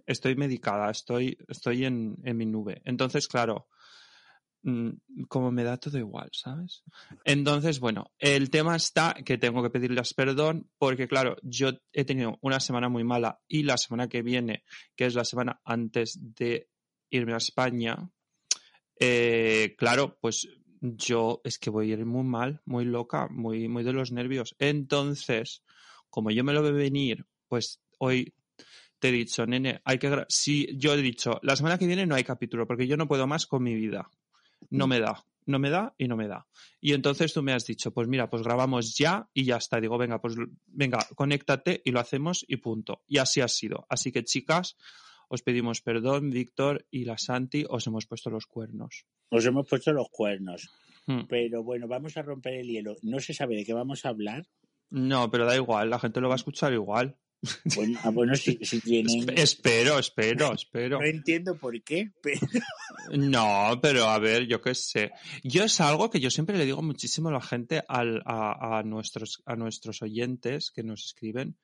estoy 0.07 0.37
medicada, 0.37 0.91
estoy, 0.91 1.37
estoy 1.49 1.85
en, 1.85 2.17
en 2.25 2.37
mi 2.37 2.47
nube. 2.47 2.81
Entonces, 2.85 3.29
claro, 3.29 3.69
mm, 4.63 4.91
como 5.29 5.51
me 5.51 5.65
da 5.65 5.77
todo 5.77 5.99
igual, 5.99 6.31
¿sabes? 6.33 6.83
Entonces, 7.25 7.79
bueno, 7.79 8.13
el 8.19 8.49
tema 8.51 8.75
está 8.75 9.15
que 9.25 9.37
tengo 9.37 9.63
que 9.63 9.71
pedirles 9.71 10.15
perdón 10.15 10.71
porque, 10.79 11.09
claro, 11.09 11.37
yo 11.43 11.71
he 11.93 12.05
tenido 12.05 12.39
una 12.41 12.59
semana 12.59 12.89
muy 12.89 13.05
mala 13.05 13.41
y 13.47 13.65
la 13.65 13.77
semana 13.77 14.09
que 14.09 14.23
viene, 14.23 14.65
que 14.97 15.07
es 15.07 15.15
la 15.15 15.25
semana 15.25 15.61
antes 15.65 16.19
de 16.35 16.71
irme 17.11 17.35
a 17.35 17.39
España, 17.39 18.11
eh, 18.99 19.75
claro, 19.77 20.19
pues 20.21 20.49
yo 20.81 21.41
es 21.45 21.59
que 21.59 21.71
voy 21.71 21.91
a 21.91 21.95
ir 21.95 22.07
muy 22.07 22.25
mal, 22.25 22.61
muy 22.65 22.85
loca, 22.85 23.29
muy, 23.31 23.69
muy 23.69 23.85
de 23.85 23.93
los 23.93 24.13
nervios. 24.13 24.55
Entonces, 24.59 25.63
como 26.11 26.31
yo 26.31 26.45
me 26.45 26.53
lo 26.53 26.63
veo 26.63 26.73
venir, 26.73 27.27
pues 27.49 27.81
hoy 27.99 28.35
te 28.99 29.09
he 29.09 29.13
dicho, 29.13 29.47
nene, 29.47 29.81
hay 29.85 29.99
que... 29.99 30.25
Sí, 30.29 30.69
yo 30.77 30.95
he 30.95 31.03
dicho, 31.03 31.39
la 31.43 31.57
semana 31.57 31.79
que 31.79 31.87
viene 31.87 32.07
no 32.07 32.15
hay 32.15 32.25
capítulo 32.25 32.67
porque 32.67 32.87
yo 32.87 32.97
no 32.97 33.09
puedo 33.09 33.27
más 33.27 33.47
con 33.47 33.63
mi 33.63 33.75
vida. 33.75 34.11
No 34.71 34.87
me 34.87 34.99
da, 34.99 35.25
no 35.47 35.59
me 35.59 35.71
da 35.71 35.95
y 35.99 36.09
no 36.09 36.17
me 36.17 36.29
da. 36.29 36.47
Y 36.81 36.93
entonces 36.93 37.33
tú 37.33 37.43
me 37.43 37.53
has 37.53 37.65
dicho, 37.65 37.93
pues 37.93 38.09
mira, 38.09 38.29
pues 38.29 38.43
grabamos 38.43 38.97
ya 38.97 39.29
y 39.33 39.45
ya 39.45 39.57
está. 39.57 39.81
Digo, 39.81 39.99
venga, 39.99 40.21
pues 40.21 40.35
venga, 40.67 41.07
conéctate 41.15 41.81
y 41.85 41.93
lo 41.93 42.01
hacemos 42.01 42.45
y 42.49 42.57
punto. 42.57 43.03
Y 43.07 43.19
así 43.19 43.41
ha 43.41 43.49
sido. 43.49 43.87
Así 43.89 44.11
que 44.11 44.25
chicas, 44.25 44.77
os 45.29 45.43
pedimos 45.43 45.81
perdón, 45.81 46.31
Víctor 46.31 46.87
y 46.91 47.05
la 47.05 47.19
Santi, 47.19 47.65
os 47.69 47.87
hemos 47.87 48.07
puesto 48.07 48.31
los 48.31 48.47
cuernos. 48.47 49.07
Nos 49.31 49.45
hemos 49.47 49.67
puesto 49.69 49.93
los 49.93 50.09
cuernos. 50.11 50.69
Hmm. 51.07 51.23
Pero 51.29 51.63
bueno, 51.63 51.89
vamos 51.89 52.17
a 52.17 52.23
romper 52.23 52.55
el 52.55 52.69
hielo. 52.69 52.97
No 53.03 53.19
se 53.21 53.33
sabe 53.35 53.57
de 53.57 53.65
qué 53.65 53.73
vamos 53.73 54.05
a 54.05 54.11
hablar. 54.11 54.47
No, 54.91 55.31
pero 55.31 55.45
da 55.47 55.55
igual, 55.57 55.91
la 55.91 55.99
gente 55.99 56.21
lo 56.21 56.29
va 56.29 56.35
a 56.35 56.37
escuchar 56.37 56.73
igual. 56.73 57.17
Bueno, 57.77 57.99
ah, 58.03 58.11
bueno 58.11 58.35
si, 58.35 58.59
si 58.63 58.81
tienen... 58.83 59.27
Espe- 59.27 59.39
espero, 59.39 59.99
espero, 59.99 60.53
espero. 60.55 60.99
No 60.99 61.07
entiendo 61.07 61.57
por 61.57 61.81
qué, 61.83 62.11
pero 62.23 62.41
No, 63.13 63.79
pero 63.81 64.07
a 64.07 64.19
ver, 64.19 64.47
yo 64.47 64.61
qué 64.61 64.75
sé. 64.75 65.13
Yo 65.45 65.65
es 65.65 65.81
algo 65.81 66.11
que 66.11 66.21
yo 66.21 66.31
siempre 66.31 66.59
le 66.59 66.65
digo 66.65 66.83
muchísimo 66.83 67.29
a 67.29 67.33
la 67.33 67.41
gente, 67.41 67.83
al- 67.87 68.23
a, 68.27 68.79
a 68.79 68.83
nuestros, 68.83 69.43
a 69.47 69.57
nuestros 69.57 70.03
oyentes 70.03 70.71
que 70.71 70.83
nos 70.83 71.05
escriben. 71.05 71.57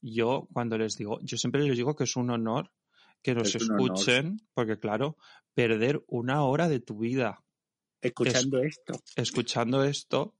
Yo 0.00 0.48
cuando 0.52 0.78
les 0.78 0.96
digo, 0.96 1.18
yo 1.22 1.36
siempre 1.38 1.62
les 1.64 1.76
digo 1.76 1.96
que 1.96 2.04
es 2.04 2.14
un 2.16 2.30
honor 2.30 2.70
que 3.26 3.34
nos 3.34 3.48
Es 3.48 3.56
escuchen, 3.56 4.40
porque 4.54 4.78
claro, 4.78 5.16
perder 5.52 6.00
una 6.06 6.44
hora 6.44 6.68
de 6.68 6.78
tu 6.78 6.96
vida 6.98 7.42
escuchando 8.00 8.62
esto. 8.62 9.02
escuchando 9.16 9.82
esto 9.82 10.36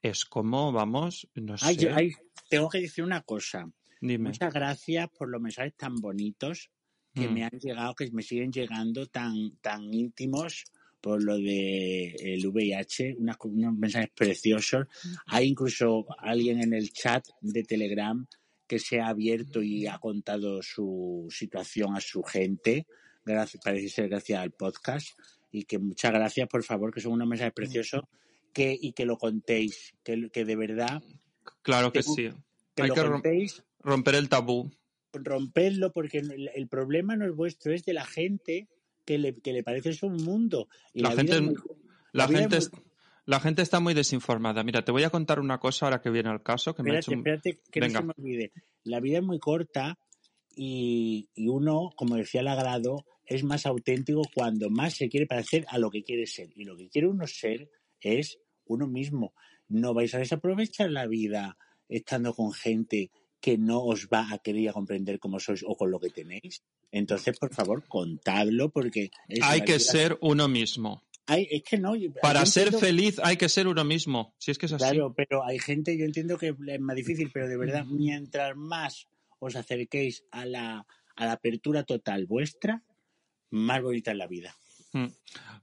es 0.00 0.24
como, 0.24 0.72
vamos, 0.72 1.28
no 1.34 1.58
sé, 1.58 1.66
Ay, 1.66 1.76
yo- 1.76 1.94
ay, 1.94 2.12
tengo 2.48 2.70
que 2.70 2.80
decir 2.80 3.04
una 3.04 3.20
cosa. 3.20 3.70
dime. 4.00 4.30
Muchas 4.30 4.50
gracias 4.54 5.10
por 5.10 5.28
los 5.28 5.42
mensajes 5.42 5.76
tan 5.76 5.96
bonitos 5.96 6.70
que 7.12 7.28
Mm. 7.28 7.32
me 7.34 7.44
han 7.44 7.58
llegado, 7.60 7.94
que 7.94 8.10
me 8.12 8.22
siguen 8.22 8.50
llegando 8.50 9.06
tan, 9.08 9.56
tan 9.60 9.92
íntimos 9.92 10.64
por 11.02 11.22
lo 11.22 11.36
de 11.36 12.14
el 12.18 12.46
VIH, 12.46 13.16
unas- 13.18 13.36
unos 13.44 13.74
mensajes 13.74 14.10
preciosos. 14.14 14.86
Hay 15.26 15.48
incluso 15.48 16.06
alguien 16.18 16.62
en 16.62 16.72
el 16.72 16.90
chat 16.94 17.26
de 17.42 17.62
Telegram 17.62 18.26
que 18.66 18.78
se 18.78 19.00
ha 19.00 19.08
abierto 19.08 19.62
y 19.62 19.86
ha 19.86 19.98
contado 19.98 20.62
su 20.62 21.26
situación 21.30 21.94
a 21.96 22.00
su 22.00 22.22
gente, 22.22 22.86
gracias, 23.24 23.62
parece 23.64 23.88
ser 23.88 24.08
gracias 24.08 24.40
al 24.40 24.50
podcast, 24.52 25.08
y 25.52 25.64
que 25.64 25.78
muchas 25.78 26.12
gracias, 26.12 26.48
por 26.48 26.62
favor, 26.64 26.92
que 26.92 27.00
son 27.00 27.12
unos 27.12 27.28
mensajes 27.28 27.54
preciosos, 27.54 28.02
que, 28.52 28.76
y 28.80 28.92
que 28.92 29.04
lo 29.06 29.18
contéis, 29.18 29.94
que, 30.02 30.28
que 30.30 30.44
de 30.44 30.56
verdad, 30.56 31.02
Claro 31.62 31.92
que 31.92 32.02
sí. 32.02 32.30
que 32.74 32.82
Hay 32.82 32.88
lo 32.88 32.94
que 32.94 33.02
contéis 33.02 33.62
romper 33.80 34.14
el 34.16 34.28
tabú. 34.28 34.70
romperlo 35.12 35.92
porque 35.92 36.18
el, 36.18 36.50
el 36.54 36.68
problema 36.68 37.16
no 37.16 37.24
es 37.26 37.34
vuestro, 37.34 37.72
es 37.72 37.84
de 37.84 37.92
la 37.94 38.04
gente 38.04 38.68
que 39.04 39.18
le, 39.18 39.34
que 39.40 39.52
le 39.52 39.62
parece 39.62 39.90
eso 39.90 40.06
un 40.08 40.22
mundo. 40.24 40.68
Y 40.92 41.02
La 41.02 41.10
la, 41.14 41.22
vida 41.22 41.34
gente- 41.34 41.36
es 41.36 41.42
muy- 41.42 41.54
La 42.12 42.24
la 42.24 42.26
vida 42.26 42.38
gente, 42.40 42.56
es 42.58 42.70
la 43.26 43.40
gente 43.40 43.60
está 43.62 43.80
muy 43.80 43.92
desinformada. 43.94 44.62
Mira, 44.64 44.84
te 44.84 44.92
voy 44.92 45.02
a 45.02 45.10
contar 45.10 45.40
una 45.40 45.58
cosa 45.58 45.86
ahora 45.86 46.00
que 46.00 46.10
viene 46.10 46.30
al 46.30 46.42
caso 46.42 46.74
que 46.74 46.82
me 46.82 46.92
ha 46.96 46.98
hecho... 47.00 47.12
espérate, 47.12 47.60
que 47.70 47.80
Venga. 47.80 48.00
no 48.00 48.12
se 48.14 48.20
me 48.20 48.24
olvide. 48.24 48.52
La 48.84 49.00
vida 49.00 49.18
es 49.18 49.24
muy 49.24 49.38
corta 49.38 49.98
y, 50.54 51.28
y 51.34 51.48
uno, 51.48 51.90
como 51.96 52.16
decía 52.16 52.42
Lagrado, 52.42 53.04
es 53.24 53.42
más 53.44 53.66
auténtico 53.66 54.22
cuando 54.34 54.70
más 54.70 54.94
se 54.94 55.08
quiere 55.08 55.26
parecer 55.26 55.66
a 55.68 55.78
lo 55.78 55.90
que 55.90 56.04
quiere 56.04 56.26
ser. 56.26 56.50
Y 56.54 56.64
lo 56.64 56.76
que 56.76 56.88
quiere 56.88 57.08
uno 57.08 57.26
ser 57.26 57.68
es 58.00 58.38
uno 58.66 58.86
mismo. 58.86 59.34
No 59.68 59.92
vais 59.94 60.14
a 60.14 60.18
desaprovechar 60.18 60.90
la 60.90 61.06
vida 61.06 61.58
estando 61.88 62.34
con 62.34 62.52
gente 62.52 63.10
que 63.40 63.58
no 63.58 63.82
os 63.82 64.08
va 64.08 64.32
a 64.32 64.38
querer 64.38 64.72
comprender 64.72 65.18
como 65.18 65.38
sois 65.40 65.62
o 65.66 65.76
con 65.76 65.90
lo 65.90 66.00
que 66.00 66.10
tenéis. 66.10 66.62
Entonces, 66.92 67.36
por 67.38 67.52
favor, 67.52 67.84
contadlo 67.86 68.70
porque 68.70 69.10
es 69.28 69.40
Hay 69.42 69.60
que 69.60 69.72
vida- 69.74 69.78
ser 69.80 70.18
uno 70.20 70.48
mismo. 70.48 71.02
Hay- 71.26 71.48
es 71.50 71.62
que 71.62 71.76
no. 71.78 71.94
yo- 71.96 72.12
Para 72.22 72.46
ser 72.46 72.68
entiendo- 72.68 72.86
feliz 72.86 73.20
hay 73.22 73.36
que 73.36 73.48
ser 73.48 73.66
uno 73.66 73.84
mismo. 73.84 74.34
Si 74.38 74.50
es 74.50 74.58
que 74.58 74.66
es 74.66 74.72
así. 74.72 74.84
Claro, 74.84 75.12
pero 75.14 75.44
hay 75.44 75.58
gente, 75.58 75.96
yo 75.98 76.04
entiendo 76.04 76.38
que 76.38 76.48
es 76.66 76.80
más 76.80 76.96
difícil, 76.96 77.30
pero 77.32 77.48
de 77.48 77.56
verdad, 77.56 77.84
mientras 77.86 78.56
más 78.56 79.06
os 79.38 79.56
acerquéis 79.56 80.24
a 80.30 80.46
la, 80.46 80.86
a 81.16 81.24
la 81.26 81.32
apertura 81.32 81.82
total 81.84 82.26
vuestra, 82.26 82.82
más 83.50 83.82
bonita 83.82 84.12
es 84.12 84.16
la 84.16 84.26
vida. 84.26 84.54
Mm. 84.92 85.06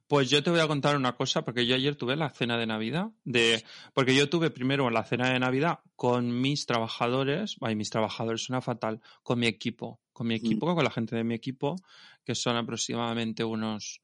Pues 0.08 0.30
yo 0.30 0.44
te 0.44 0.52
voy 0.52 0.60
a 0.60 0.68
contar 0.68 0.96
una 0.96 1.16
cosa, 1.16 1.44
porque 1.44 1.66
yo 1.66 1.76
ayer 1.76 1.96
tuve 1.96 2.16
la 2.16 2.30
cena 2.30 2.58
de 2.58 2.68
Navidad, 2.68 3.08
de, 3.24 3.64
porque 3.94 4.16
yo 4.16 4.30
tuve 4.30 4.52
primero 4.52 4.90
la 4.92 5.04
cena 5.06 5.32
de 5.32 5.40
Navidad 5.40 5.80
con 5.96 6.40
mis 6.42 6.66
trabajadores, 6.68 7.56
ay, 7.62 7.76
mis 7.76 7.90
trabajadores 7.90 8.44
suena 8.44 8.62
fatal, 8.62 9.02
con 9.24 9.40
mi 9.40 9.48
equipo, 9.48 10.00
con 10.12 10.28
mi 10.28 10.36
equipo, 10.36 10.76
con 10.76 10.84
la 10.84 10.92
gente 10.92 11.16
de 11.16 11.24
mi 11.24 11.34
equipo, 11.34 11.78
que 12.24 12.36
son 12.36 12.58
aproximadamente 12.58 13.44
unos 13.44 14.02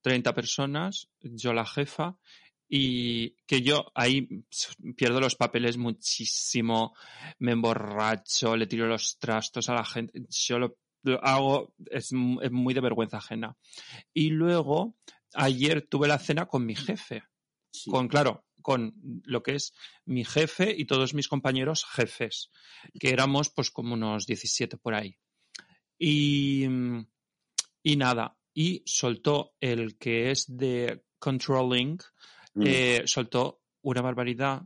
30 0.00 0.34
personas, 0.34 1.08
yo 1.20 1.52
la 1.52 1.66
jefa, 1.66 2.16
y 2.68 3.36
que 3.46 3.60
yo 3.62 3.92
ahí 3.94 4.28
pierdo 4.96 5.20
los 5.20 5.36
papeles 5.36 5.76
muchísimo, 5.76 6.94
me 7.38 7.52
emborracho, 7.52 8.56
le 8.56 8.66
tiro 8.66 8.86
los 8.86 9.18
trastos 9.18 9.68
a 9.68 9.74
la 9.74 9.84
gente, 9.84 10.22
yo 10.28 10.58
lo, 10.58 10.78
lo 11.02 11.22
hago, 11.22 11.74
es, 11.90 12.12
es 12.42 12.50
muy 12.50 12.72
de 12.74 12.80
vergüenza 12.80 13.18
ajena. 13.18 13.56
Y 14.14 14.30
luego, 14.30 14.96
ayer 15.34 15.82
tuve 15.88 16.08
la 16.08 16.18
cena 16.18 16.46
con 16.46 16.64
mi 16.64 16.74
jefe, 16.74 17.24
Sí. 17.74 17.90
con, 17.90 18.06
claro, 18.06 18.44
con 18.60 18.94
lo 19.24 19.42
que 19.42 19.54
es 19.54 19.72
mi 20.04 20.24
jefe 20.26 20.74
y 20.76 20.84
todos 20.84 21.14
mis 21.14 21.26
compañeros 21.26 21.84
jefes, 21.90 22.50
que 23.00 23.08
éramos 23.10 23.48
pues 23.50 23.70
como 23.70 23.94
unos 23.94 24.26
17 24.26 24.76
por 24.76 24.94
ahí. 24.94 25.16
Y, 25.98 26.66
y 27.82 27.96
nada, 27.96 28.36
y 28.54 28.82
soltó 28.86 29.54
el 29.60 29.96
que 29.98 30.30
es 30.30 30.46
de 30.48 31.02
Controlling, 31.18 31.98
Mm. 32.54 32.62
eh, 32.66 33.02
soltó 33.06 33.62
una 33.82 34.02
barbaridad. 34.02 34.62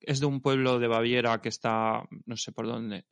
Es 0.00 0.20
de 0.20 0.26
un 0.26 0.40
pueblo 0.40 0.78
de 0.78 0.88
Baviera 0.88 1.40
que 1.42 1.50
está, 1.50 2.02
no 2.24 2.36
sé 2.36 2.52
por 2.52 2.66
dónde, 2.66 3.04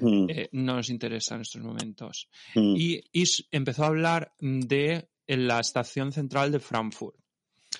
Mm, 0.00 0.26
eh, 0.30 0.48
no 0.52 0.76
nos 0.76 0.88
interesa 0.90 1.34
en 1.34 1.40
estos 1.40 1.62
momentos. 1.62 2.28
mm, 2.54 2.74
Y, 2.76 3.00
empezó 3.50 3.84
a 3.84 3.88
hablar 3.88 4.32
de 4.38 5.08
la 5.26 5.60
estación 5.60 6.12
central 6.12 6.52
de 6.52 6.60
Frankfurt, 6.60 7.16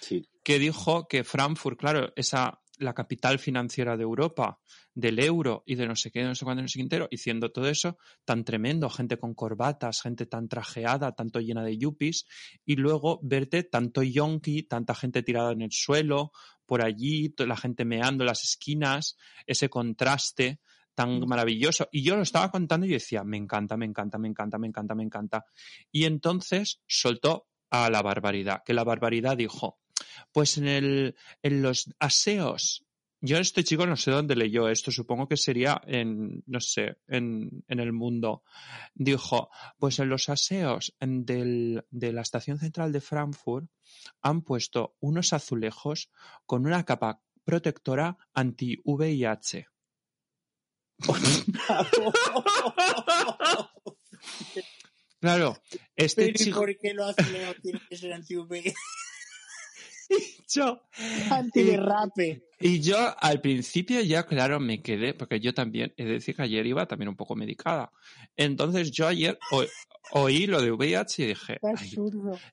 sí. 0.00 0.26
que 0.42 0.58
dijo 0.58 1.06
que 1.06 1.22
Frankfurt, 1.22 1.78
claro, 1.78 2.12
esa 2.16 2.59
la 2.80 2.94
capital 2.94 3.38
financiera 3.38 3.96
de 3.96 4.02
Europa, 4.02 4.58
del 4.94 5.18
euro 5.20 5.62
y 5.66 5.76
de 5.76 5.86
no 5.86 5.94
sé 5.94 6.10
qué, 6.10 6.24
no 6.24 6.34
sé 6.34 6.44
cuándo, 6.44 6.62
no 6.62 6.68
sé 6.68 6.78
qué 6.78 6.82
entero, 6.82 7.08
y 7.10 7.18
siendo 7.18 7.52
todo 7.52 7.68
eso 7.68 7.98
tan 8.24 8.44
tremendo, 8.44 8.90
gente 8.90 9.18
con 9.18 9.34
corbatas, 9.34 10.02
gente 10.02 10.26
tan 10.26 10.48
trajeada, 10.48 11.12
tanto 11.12 11.40
llena 11.40 11.62
de 11.62 11.78
yuppies, 11.78 12.26
y 12.64 12.76
luego 12.76 13.20
verte 13.22 13.62
tanto 13.62 14.02
yonki, 14.02 14.64
tanta 14.64 14.94
gente 14.94 15.22
tirada 15.22 15.52
en 15.52 15.62
el 15.62 15.72
suelo, 15.72 16.32
por 16.66 16.84
allí, 16.84 17.34
la 17.38 17.56
gente 17.56 17.84
meando 17.84 18.24
las 18.24 18.44
esquinas, 18.44 19.16
ese 19.44 19.68
contraste 19.68 20.60
tan 20.94 21.20
maravilloso. 21.26 21.88
Y 21.90 22.04
yo 22.04 22.14
lo 22.14 22.22
estaba 22.22 22.50
contando 22.50 22.86
y 22.86 22.90
yo 22.90 22.94
decía, 22.94 23.24
me 23.24 23.36
encanta, 23.36 23.76
me 23.76 23.86
encanta, 23.86 24.18
me 24.18 24.28
encanta, 24.28 24.56
me 24.56 24.68
encanta, 24.68 24.94
me 24.94 25.02
encanta. 25.02 25.44
Y 25.90 26.04
entonces 26.04 26.80
soltó 26.86 27.48
a 27.70 27.90
la 27.90 28.02
barbaridad, 28.02 28.62
que 28.64 28.72
la 28.72 28.84
barbaridad 28.84 29.36
dijo, 29.36 29.79
pues 30.32 30.58
en, 30.58 30.68
el, 30.68 31.16
en 31.42 31.62
los 31.62 31.90
aseos 31.98 32.84
yo 33.22 33.36
este 33.36 33.64
chico 33.64 33.86
no 33.86 33.96
sé 33.96 34.10
dónde 34.10 34.34
leyó 34.34 34.68
esto, 34.68 34.90
supongo 34.90 35.28
que 35.28 35.36
sería 35.36 35.80
en, 35.86 36.42
no 36.46 36.60
sé, 36.60 36.96
en, 37.06 37.64
en 37.68 37.80
el 37.80 37.92
mundo. 37.92 38.42
Dijo, 38.94 39.50
pues 39.78 39.98
en 39.98 40.08
los 40.08 40.30
aseos 40.30 40.94
del, 40.98 41.84
de 41.90 42.12
la 42.14 42.22
estación 42.22 42.58
central 42.58 42.92
de 42.92 43.02
Frankfurt 43.02 43.66
han 44.22 44.40
puesto 44.40 44.96
unos 45.00 45.34
azulejos 45.34 46.10
con 46.46 46.64
una 46.64 46.84
capa 46.84 47.20
protectora 47.44 48.16
anti-VIH. 48.32 49.66
Claro, 55.20 55.62
este 55.96 56.22
Pero 56.22 56.34
¿y 56.34 56.44
chico... 56.44 56.60
por 56.60 56.78
qué 56.78 56.94
lo 56.94 57.04
hace 57.04 57.22
tiene 57.62 57.80
que 57.90 57.96
ser 57.96 58.14
anti 58.14 58.36
yo, 60.48 60.82
Antiderrape. 61.30 62.42
Y 62.60 62.80
yo 62.80 62.96
al 63.18 63.40
principio 63.40 64.00
ya, 64.02 64.26
claro, 64.26 64.60
me 64.60 64.82
quedé, 64.82 65.14
porque 65.14 65.40
yo 65.40 65.54
también, 65.54 65.94
es 65.96 66.06
decir, 66.08 66.36
que 66.36 66.42
ayer 66.42 66.66
iba 66.66 66.86
también 66.86 67.08
un 67.08 67.16
poco 67.16 67.34
medicada. 67.34 67.90
Entonces 68.36 68.90
yo 68.90 69.06
ayer 69.06 69.38
o- 69.52 69.64
oí 70.12 70.46
lo 70.46 70.60
de 70.60 70.70
VIH 70.72 71.22
y 71.22 71.26
dije, 71.28 71.58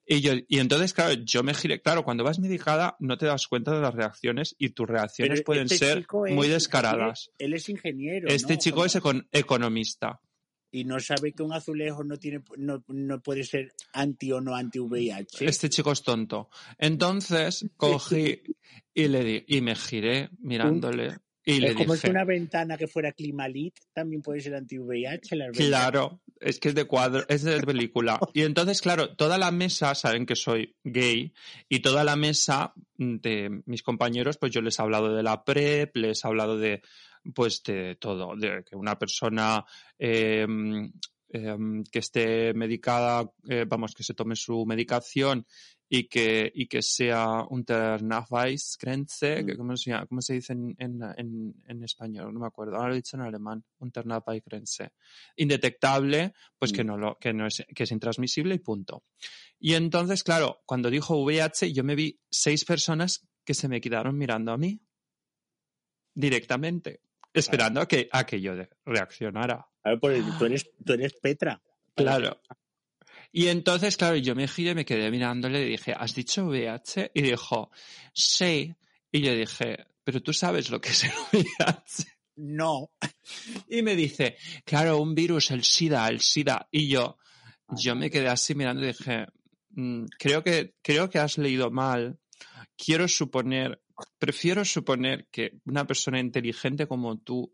y, 0.05 0.21
yo, 0.21 0.33
y 0.47 0.59
entonces, 0.59 0.93
claro, 0.93 1.13
yo 1.25 1.43
me 1.43 1.53
giré, 1.53 1.81
claro, 1.81 2.03
cuando 2.05 2.23
vas 2.23 2.39
medicada 2.39 2.95
no 2.99 3.17
te 3.17 3.25
das 3.25 3.47
cuenta 3.47 3.73
de 3.75 3.81
las 3.81 3.93
reacciones 3.93 4.55
y 4.57 4.69
tus 4.69 4.87
reacciones 4.87 5.39
Pero 5.39 5.45
pueden 5.45 5.63
este 5.63 5.77
ser 5.77 6.05
muy 6.09 6.29
ingeniero- 6.29 6.53
descaradas. 6.53 7.31
Él 7.37 7.53
es 7.53 7.67
ingeniero. 7.67 8.29
Este 8.29 8.53
¿no? 8.53 8.59
chico 8.59 8.85
es 8.85 8.95
econ- 8.95 9.27
economista. 9.31 10.21
Y 10.77 10.83
no 10.83 10.99
sabe 10.99 11.33
que 11.33 11.43
un 11.43 11.53
azulejo 11.53 12.03
no 12.03 12.17
tiene 12.17 12.41
no, 12.57 12.83
no 12.87 13.19
puede 13.21 13.43
ser 13.43 13.73
anti 13.93 14.31
o 14.31 14.41
no 14.41 14.55
anti 14.55 14.79
VIH. 14.79 15.45
Este 15.45 15.69
chico 15.69 15.91
es 15.91 16.03
tonto. 16.03 16.49
Entonces 16.77 17.65
cogí 17.77 18.41
y 18.93 19.07
le 19.07 19.23
di, 19.23 19.43
y 19.47 19.61
me 19.61 19.75
giré 19.75 20.29
mirándole 20.39 21.17
y 21.47 21.61
le 21.61 21.69
es 21.69 21.75
como 21.75 21.95
si 21.95 22.01
dije, 22.01 22.09
una 22.09 22.25
ventana 22.25 22.77
que 22.77 22.87
fuera 22.87 23.13
Climalit 23.13 23.73
también 23.93 24.21
puede 24.21 24.41
ser 24.41 24.55
anti 24.55 24.77
VIH. 24.77 25.35
Las 25.37 25.47
ventanas. 25.47 25.67
Claro, 25.69 26.21
es 26.41 26.59
que 26.59 26.67
es 26.67 26.75
de 26.75 26.83
cuadro, 26.83 27.23
es 27.29 27.43
de 27.43 27.61
película. 27.61 28.19
Y 28.33 28.43
entonces, 28.43 28.81
claro, 28.81 29.15
toda 29.15 29.37
la 29.37 29.49
mesa 29.51 29.95
saben 29.95 30.25
que 30.25 30.35
soy 30.35 30.75
gay 30.83 31.33
y 31.69 31.79
toda 31.79 32.03
la 32.03 32.17
mesa 32.17 32.73
de 32.97 33.61
mis 33.65 33.81
compañeros, 33.81 34.37
pues 34.37 34.51
yo 34.51 34.61
les 34.61 34.77
he 34.77 34.81
hablado 34.81 35.15
de 35.15 35.23
la 35.23 35.45
PrEP, 35.45 35.95
les 35.95 36.23
he 36.23 36.27
hablado 36.27 36.57
de, 36.57 36.81
pues 37.33 37.61
de 37.63 37.95
todo, 37.95 38.35
de 38.35 38.63
que 38.63 38.75
una 38.75 38.97
persona 38.97 39.65
eh, 39.97 40.45
em, 41.29 41.83
que 41.83 41.99
esté 41.99 42.53
medicada, 42.53 43.29
eh, 43.49 43.65
vamos, 43.67 43.93
que 43.93 44.03
se 44.03 44.13
tome 44.13 44.35
su 44.35 44.65
medicación 44.65 45.45
y 45.89 46.07
que, 46.07 46.51
y 46.53 46.67
que 46.67 46.81
sea 46.81 47.43
un 47.49 47.59
Internaweisgrenze, 47.59 49.45
que 49.45 49.55
¿cómo, 49.55 49.77
se 49.77 49.91
llama? 49.91 50.05
¿cómo 50.05 50.21
se 50.21 50.33
dice 50.33 50.53
en, 50.53 50.75
en, 50.77 50.99
en, 51.17 51.55
en 51.65 51.83
español? 51.83 52.33
No 52.33 52.39
me 52.41 52.47
acuerdo, 52.47 52.75
ahora 52.75 52.89
lo 52.89 52.93
he 52.93 52.97
dicho 52.97 53.15
en 53.15 53.23
alemán, 53.23 53.63
Internaweisgrenze. 53.81 54.91
Indetectable, 55.37 56.33
pues 56.59 56.73
que 56.73 56.83
Mm. 56.83 56.87
no 56.87 56.97
lo, 56.97 57.17
que 57.17 57.33
no 57.33 57.47
es, 57.47 57.63
que 57.73 57.83
es 57.83 57.91
intransmisible 57.91 58.55
y 58.55 58.59
punto. 58.59 59.03
Y 59.59 59.73
entonces, 59.73 60.23
claro, 60.23 60.61
cuando 60.65 60.89
dijo 60.89 61.17
VIH, 61.23 61.73
yo 61.73 61.83
me 61.83 61.95
vi 61.95 62.19
seis 62.29 62.65
personas 62.65 63.25
que 63.45 63.53
se 63.53 63.69
me 63.69 63.79
quedaron 63.79 64.17
mirando 64.17 64.51
a 64.51 64.57
mí 64.57 64.81
directamente, 66.13 67.01
esperando 67.39 67.81
a 67.81 67.87
que, 67.87 68.09
a 68.11 68.25
que 68.25 68.41
yo 68.41 68.53
reaccionara. 68.85 69.67
Claro, 69.81 69.99
tú 69.99 70.07
eres, 70.45 70.69
tú 70.85 70.93
eres 70.93 71.13
Petra. 71.13 71.61
Claro. 71.95 72.41
Y 73.31 73.47
entonces, 73.47 73.97
claro, 73.97 74.15
yo 74.15 74.35
me 74.35 74.47
giré, 74.47 74.73
me 74.73 74.85
quedé 74.85 75.11
mirándole 75.11 75.61
y 75.61 75.69
dije, 75.71 75.93
¿has 75.97 76.15
dicho 76.15 76.45
VIH? 76.45 77.11
Y 77.13 77.21
dijo, 77.21 77.71
sí. 78.13 78.73
Y 79.11 79.21
yo 79.21 79.33
dije, 79.33 79.85
pero 80.03 80.21
tú 80.21 80.33
sabes 80.33 80.69
lo 80.69 80.79
que 80.79 80.89
es 80.89 81.03
el 81.03 81.11
VIH. 81.31 82.17
No. 82.37 82.91
Y 83.67 83.81
me 83.81 83.95
dice, 83.95 84.37
claro, 84.63 84.99
un 84.99 85.15
virus, 85.15 85.51
el 85.51 85.63
SIDA, 85.63 86.07
el 86.07 86.21
SIDA. 86.21 86.67
Y 86.71 86.87
yo, 86.87 87.17
yo 87.69 87.95
me 87.95 88.09
quedé 88.09 88.27
así 88.27 88.55
mirando 88.55 88.83
y 88.83 88.87
dije, 88.87 89.25
"Mm, 89.71 90.05
creo 90.17 90.43
que, 90.43 90.75
creo 90.81 91.09
que 91.09 91.19
has 91.19 91.37
leído 91.37 91.71
mal. 91.71 92.19
Quiero 92.77 93.07
suponer, 93.07 93.81
prefiero 94.19 94.63
suponer 94.65 95.27
que 95.31 95.59
una 95.65 95.85
persona 95.85 96.19
inteligente 96.19 96.87
como 96.87 97.17
tú, 97.19 97.53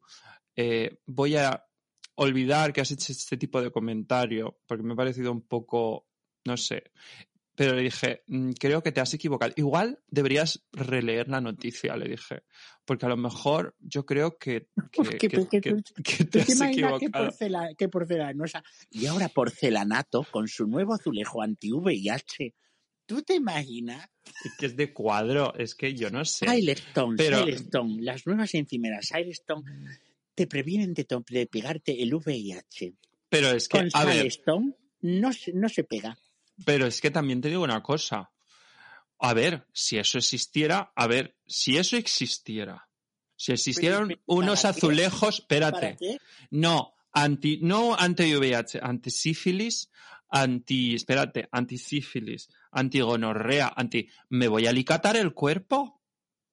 eh, 0.56 1.00
voy 1.06 1.36
a 1.38 1.66
olvidar 2.16 2.74
que 2.74 2.82
has 2.82 2.92
hecho 2.92 3.12
este 3.12 3.38
tipo 3.38 3.62
de 3.62 3.72
comentario, 3.72 4.60
porque 4.68 4.84
me 4.84 4.94
ha 4.94 4.96
parecido 4.98 5.32
un 5.32 5.42
poco, 5.42 6.08
no 6.46 6.58
sé. 6.58 6.92
Pero 7.56 7.76
le 7.76 7.84
dije, 7.84 8.24
"Mm, 8.28 8.52
creo 8.54 8.82
que 8.82 8.92
te 8.92 9.00
has 9.00 9.14
equivocado. 9.14 9.54
Igual 9.56 10.00
deberías 10.08 10.64
releer 10.72 11.30
la 11.30 11.40
noticia, 11.40 11.96
le 11.96 12.10
dije. 12.10 12.42
Porque 12.84 13.06
a 13.06 13.10
lo 13.10 13.18
mejor 13.18 13.76
yo 13.80 14.06
creo 14.08 14.38
que, 14.40 14.70
que, 14.92 15.04
Que- 15.04 15.18
que- 15.18 15.28
que- 15.30 15.48
que- 15.48 15.60
que- 15.62 16.04
que 16.04 16.24
¿Tú 16.26 16.30
te 16.32 16.42
has 16.42 16.62
equivocado. 16.62 17.26
porcela, 17.26 17.70
que 17.78 17.90
porcelanosa? 17.90 18.64
Y 18.90 19.06
ahora 19.06 19.30
porcelanato 19.30 20.26
con 20.32 20.48
su 20.48 20.66
nuevo 20.66 20.96
azulejo 20.96 21.42
anti-VIH. 21.44 22.56
¿Tú 23.06 23.22
te 23.22 23.36
imaginas? 23.36 24.08
Es 24.46 24.52
que 24.58 24.66
es 24.68 24.76
de 24.78 24.94
cuadro, 24.94 25.54
es 25.56 25.76
que 25.76 25.94
yo 25.94 26.10
no 26.10 26.24
sé. 26.26 26.48
Silestone, 26.50 27.18
Pero- 27.18 27.40
Silestone, 27.46 28.02
las 28.02 28.26
nuevas 28.26 28.54
encimeras 28.54 29.08
Silestone 29.08 29.64
te 30.36 30.48
previenen 30.48 30.94
de, 30.94 31.06
pegarte 31.48 32.02
el 32.02 32.14
VIH. 32.14 32.94
Pero 33.30 33.52
es 33.52 33.68
que, 33.68 33.78
Con 33.80 33.90
a 33.94 34.06
ver, 34.06 34.18
Silestone 34.18 34.74
no 35.02 35.34
se, 35.34 35.54
no 35.54 35.70
se 35.70 35.84
pega. 35.84 36.18
pero 36.66 36.86
es 36.88 37.02
que 37.02 37.12
también 37.12 37.42
te 37.42 37.50
digo 37.50 37.64
una 37.64 37.84
cosa. 37.84 38.32
A 39.20 39.34
ver, 39.34 39.66
si 39.74 39.98
eso 39.98 40.18
existiera, 40.18 40.92
a 40.96 41.08
ver, 41.08 41.38
si 41.46 41.78
eso 41.78 41.96
existiera, 41.98 42.90
si 43.36 43.52
existieran 43.54 44.08
pero, 44.08 44.22
unos 44.26 44.62
¿para 44.64 44.74
qué? 44.74 44.80
azulejos, 44.80 45.42
¿Para 45.42 45.68
espérate, 45.70 45.98
qué? 46.00 46.18
no, 46.52 46.94
anti, 47.12 47.60
no 47.62 47.96
anti-VIH, 47.96 48.80
anti-sífilis, 48.82 49.88
anti, 49.88 49.94
espérate, 50.96 51.48
anti-sífilis, 51.52 52.50
anti-gonorrea, 52.72 53.72
anti, 53.76 54.08
¿me 54.30 54.48
voy 54.48 54.66
a 54.68 54.72
alicatar 54.72 55.16
el 55.16 55.34
cuerpo? 55.34 56.02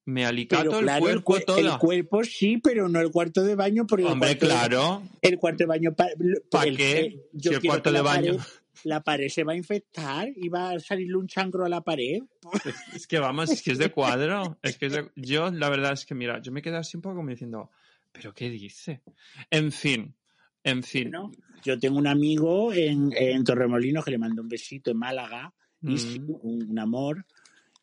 ¿Me 0.06 0.24
alicato 0.26 0.62
Pero 0.64 0.78
el 0.78 0.84
claro, 0.84 0.96
el, 1.08 1.22
cuerpo 1.22 1.34
cue- 1.36 1.44
todo? 1.44 1.58
el 1.58 1.78
cuerpo 1.78 2.24
sí, 2.24 2.58
pero 2.58 2.88
no 2.88 3.00
el 3.00 3.10
cuarto 3.10 3.42
de 3.44 3.54
baño. 3.54 3.86
Porque 3.86 4.04
el 4.04 4.10
Hombre, 4.12 4.30
de- 4.30 4.38
claro, 4.38 5.02
el 5.22 5.38
cuarto 5.38 5.58
de 5.64 5.66
baño. 5.66 5.94
pa- 5.94 6.08
¿Pa 6.50 6.64
el- 6.64 6.76
qué? 6.76 6.98
el- 7.00 7.22
yo 7.32 7.52
Si 7.52 7.56
el 7.56 7.62
cuarto 7.62 7.92
de 7.92 8.00
baño- 8.00 8.36
pared- 8.36 8.46
la 8.84 9.02
pared 9.02 9.28
se 9.28 9.44
va 9.44 9.52
a 9.52 9.56
infectar 9.56 10.28
y 10.34 10.48
va 10.48 10.70
a 10.70 10.80
salirle 10.80 11.16
un 11.16 11.26
chancro 11.28 11.64
a 11.64 11.68
la 11.68 11.82
pared. 11.82 12.22
Es 12.96 13.06
que 13.06 13.18
vamos, 13.18 13.50
es 13.50 13.62
que 13.62 13.72
es 13.72 13.78
de 13.78 13.90
cuadro. 13.90 14.58
Es 14.62 14.78
que 14.78 14.86
es 14.86 14.92
de- 14.94 15.10
yo, 15.16 15.50
la 15.50 15.68
verdad 15.68 15.92
es 15.92 16.06
que, 16.06 16.14
mira, 16.14 16.40
yo 16.40 16.50
me 16.50 16.62
quedé 16.62 16.76
así 16.76 16.96
un 16.96 17.02
poco 17.02 17.16
como 17.16 17.28
diciendo, 17.30 17.70
¿pero 18.10 18.32
qué 18.34 18.48
dice? 18.50 19.02
En 19.50 19.70
fin, 19.70 20.16
en 20.64 20.82
fin. 20.82 21.10
¿no? 21.10 21.30
Yo 21.64 21.78
tengo 21.78 21.98
un 21.98 22.06
amigo 22.06 22.72
en, 22.72 23.10
en 23.16 23.44
Torremolinos 23.44 24.04
que 24.04 24.10
le 24.12 24.18
mandó 24.18 24.42
un 24.42 24.48
besito 24.48 24.90
en 24.90 24.98
Málaga, 24.98 25.52
y 25.82 25.98
sí, 25.98 26.18
Mm. 26.20 26.30
un, 26.42 26.70
un 26.70 26.78
amor, 26.78 27.26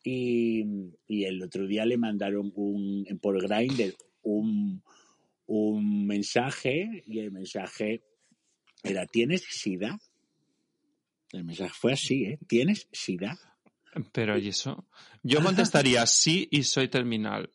y, 0.04 0.64
y 1.06 1.24
el 1.24 1.42
otro 1.42 1.66
día 1.66 1.84
le 1.84 1.96
mandaron 1.96 2.52
un, 2.54 3.04
por 3.20 3.40
Grindr 3.42 3.94
un, 4.22 4.82
un 5.46 6.06
mensaje, 6.06 7.02
y 7.06 7.18
el 7.18 7.32
mensaje 7.32 8.02
era, 8.82 9.06
¿tienes 9.06 9.42
sida? 9.42 9.98
El 11.32 11.44
mensaje 11.44 11.72
fue 11.74 11.92
así, 11.92 12.24
¿eh? 12.24 12.38
¿Tienes 12.48 12.88
sida? 12.92 13.38
Pero 14.12 14.38
¿y 14.38 14.48
eso? 14.48 14.86
Yo 15.22 15.40
contestaría 15.42 16.06
sí 16.06 16.48
y 16.50 16.62
soy 16.62 16.88
terminal. 16.88 17.50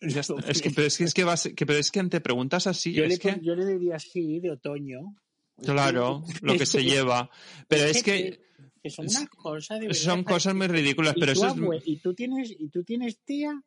Ya 0.00 0.20
está. 0.20 0.34
Es 0.46 0.62
que, 0.62 0.70
pero 0.70 0.86
es 0.86 0.96
que, 0.98 1.04
es 1.04 1.14
que, 1.14 1.24
vas- 1.24 1.50
que- 1.56 1.66
pero 1.66 1.78
es 1.78 1.90
que 1.90 2.00
ante 2.00 2.20
preguntas 2.20 2.66
así, 2.66 2.92
Yo, 2.92 3.04
es 3.04 3.10
le, 3.10 3.18
que, 3.18 3.40
yo 3.42 3.54
le 3.56 3.66
diría 3.66 3.98
sí, 3.98 4.38
de 4.40 4.50
otoño. 4.52 5.16
claro, 5.64 6.22
lo 6.42 6.56
que 6.56 6.66
se 6.66 6.82
lleva. 6.84 7.30
Pero 7.68 7.84
es 7.84 8.02
que 8.02 8.40
que 8.82 8.90
son 8.90 9.06
unas 9.08 9.28
cosas 9.28 9.80
de 9.80 9.94
son 9.94 10.18
verdad, 10.20 10.32
cosas 10.32 10.54
muy 10.54 10.66
ridículas, 10.66 11.14
y 11.16 11.20
pero 11.20 11.32
tú, 11.34 11.44
eso 11.44 11.72
es... 11.72 11.82
y 11.86 11.96
tú 11.98 12.14
tienes 12.14 12.50
y 12.50 12.68
tú 12.68 12.82
tienes 12.84 13.18
tía 13.24 13.60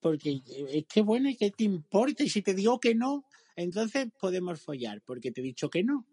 porque 0.00 0.40
es 0.70 0.86
que 0.86 1.02
bueno 1.02 1.28
y 1.28 1.36
que 1.36 1.50
te 1.52 1.64
importa 1.64 2.24
y 2.24 2.28
si 2.28 2.42
te 2.42 2.52
digo 2.54 2.80
que 2.80 2.94
no 2.94 3.24
entonces 3.54 4.08
podemos 4.18 4.60
follar 4.60 5.02
porque 5.04 5.30
te 5.30 5.40
he 5.40 5.44
dicho 5.44 5.68
que 5.70 5.84
no 5.84 6.06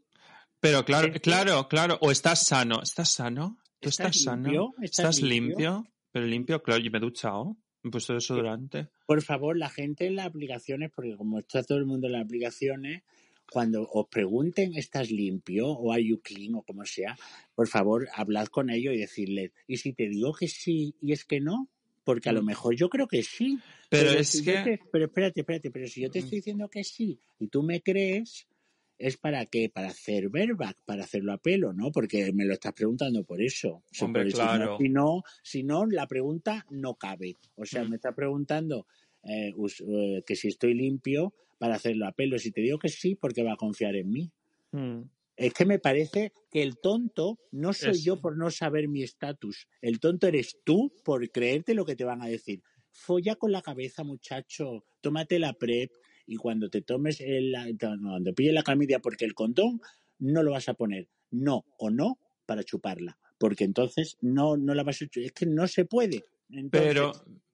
Pero 0.60 0.84
claro, 0.86 1.12
claro, 1.22 1.68
claro. 1.68 1.98
O 2.02 2.12
estás 2.12 2.46
sano. 2.46 2.82
¿Estás 2.84 3.12
sano? 3.12 3.58
¿Tú 3.80 3.90
¿Estás 3.90 4.16
estás, 4.16 4.24
sano? 4.24 4.44
limpio? 4.44 4.74
¿Estás 4.82 5.00
¿Estás 5.00 5.22
limpio? 5.22 5.48
limpio? 5.58 5.94
Pero 6.12 6.26
limpio, 6.26 6.64
claro, 6.64 6.82
yo 6.82 6.92
me 6.92 6.98
he 6.98 7.02
duchado. 7.02 7.58
Me 7.88 7.90
he 7.90 7.92
puesto 7.92 8.14
desodorante. 8.14 8.88
por 9.06 9.22
favor 9.22 9.58
la 9.58 9.70
gente 9.70 10.06
en 10.08 10.16
las 10.18 10.26
aplicaciones 10.28 10.92
porque 10.94 11.16
como 11.16 11.40
está 11.40 11.64
todo 11.64 11.78
el 11.78 11.86
mundo 11.86 12.08
en 12.08 12.14
las 12.14 12.26
aplicaciones 12.26 13.04
cuando 13.50 13.88
os 13.90 14.08
pregunten 14.10 14.76
¿estás 14.76 15.10
limpio? 15.10 15.70
o 15.70 15.94
¿are 15.94 16.04
you 16.04 16.20
clean? 16.22 16.56
o 16.56 16.62
como 16.64 16.84
sea 16.86 17.18
por 17.56 17.68
favor 17.68 18.08
hablad 18.14 18.48
con 18.48 18.70
ellos 18.70 18.94
y 18.94 18.98
decirles 18.98 19.52
y 19.68 19.78
si 19.78 19.94
te 19.94 20.10
digo 20.10 20.34
que 20.34 20.48
sí 20.50 20.96
y 21.02 21.14
es 21.14 21.24
que 21.24 21.40
no 21.40 21.70
porque 22.04 22.30
a 22.30 22.34
lo 22.34 22.42
Mm. 22.44 22.46
mejor 22.46 22.76
yo 22.76 22.90
creo 22.90 23.08
que 23.08 23.24
sí 23.24 23.58
Pero, 23.90 24.10
Pero 24.10 24.20
es 24.20 24.30
si 24.30 24.44
que... 24.44 24.58
te- 24.58 24.80
pero 24.92 25.06
espérate, 25.06 25.40
espérate, 25.42 25.72
pero 25.72 25.88
si 25.88 26.02
yo 26.02 26.12
te 26.12 26.20
Mm. 26.20 26.24
estoy 26.24 26.38
diciendo 26.40 26.70
que 26.70 26.84
sí 26.84 27.20
y 27.40 27.48
tú 27.48 27.64
me 27.64 27.82
crees, 27.82 28.48
¿es 28.98 29.18
para 29.18 29.46
qué? 29.46 29.70
Para 29.70 29.90
hacer 29.90 30.30
verback, 30.30 30.78
para 30.86 31.04
hacerlo 31.04 31.34
a 31.34 31.38
pelo, 31.38 31.74
¿no? 31.74 31.92
Porque 31.92 32.32
me 32.34 32.46
lo 32.46 32.54
estás 32.54 32.74
preguntando 32.74 33.24
por 33.24 33.42
eso. 33.42 33.84
Hombre, 34.02 34.32
claro. 34.32 34.78
Si 34.80 34.90
no, 34.90 35.24
si 35.44 35.64
no, 35.64 35.86
la 35.86 36.08
pregunta 36.08 36.66
no 36.70 36.96
cabe. 36.96 37.38
O 37.56 37.66
sea, 37.66 37.84
Mm. 37.84 37.90
me 37.90 37.96
estás 37.98 38.16
preguntando 38.16 38.88
eh, 39.24 39.52
eh, 39.52 40.24
que 40.26 40.36
si 40.36 40.48
estoy 40.48 40.74
limpio 40.74 41.34
para 41.58 41.76
hacerlo 41.76 42.08
a 42.08 42.12
pelo. 42.14 42.40
Si 42.40 42.52
te 42.52 42.62
digo 42.62 42.80
que 42.80 42.88
sí, 42.90 43.16
porque 43.16 43.44
va 43.44 43.54
a 43.54 43.58
confiar 43.58 43.96
en 43.96 44.10
mí. 44.10 44.32
Mm. 44.72 45.02
Es 45.36 45.54
que 45.54 45.66
me 45.66 45.80
parece 45.80 46.32
que 46.50 46.64
el 46.64 46.78
tonto 46.80 47.38
no 47.52 47.74
soy 47.74 47.92
Es- 47.92 48.04
yo 48.04 48.22
por 48.22 48.38
no 48.38 48.50
saber 48.52 48.88
mi 48.88 49.04
estatus. 49.04 49.68
El 49.82 50.00
tonto 50.00 50.28
eres 50.28 50.60
tú 50.64 50.94
por 51.04 51.30
creerte 51.30 51.74
lo 51.74 51.86
que 51.86 51.96
te 51.96 52.04
van 52.06 52.22
a 52.22 52.28
decir. 52.28 52.62
Folla 52.90 53.36
con 53.36 53.52
la 53.52 53.62
cabeza, 53.62 54.04
muchacho. 54.04 54.86
Tómate 55.02 55.38
la 55.40 55.54
PrEP 55.54 55.92
y 56.28 56.36
cuando 56.36 56.70
te 56.70 56.82
tomes 56.82 57.22
el, 57.22 57.52
la- 57.52 57.68
cuando 57.80 58.34
pilles 58.34 58.54
la 58.54 58.64
clamidia, 58.64 59.00
porque 59.00 59.26
el 59.26 59.34
condón 59.34 59.82
no 60.20 60.44
lo 60.44 60.52
vas 60.52 60.70
a 60.70 60.74
poner 60.76 61.08
no 61.32 61.66
o 61.78 61.90
no 61.90 62.20
para 62.46 62.64
chuparla. 62.64 63.18
Porque 63.40 63.64
entonces 63.64 64.18
no, 64.22 64.58
no 64.58 64.74
la 64.74 64.84
vas 64.84 65.02
a 65.02 65.06
chupar. 65.06 65.24
Es 65.24 65.32
que 65.32 65.46
no 65.46 65.68
se 65.68 65.86
puede. 65.86 66.24
Entonces, 66.50 66.90
Pero, 66.90 67.14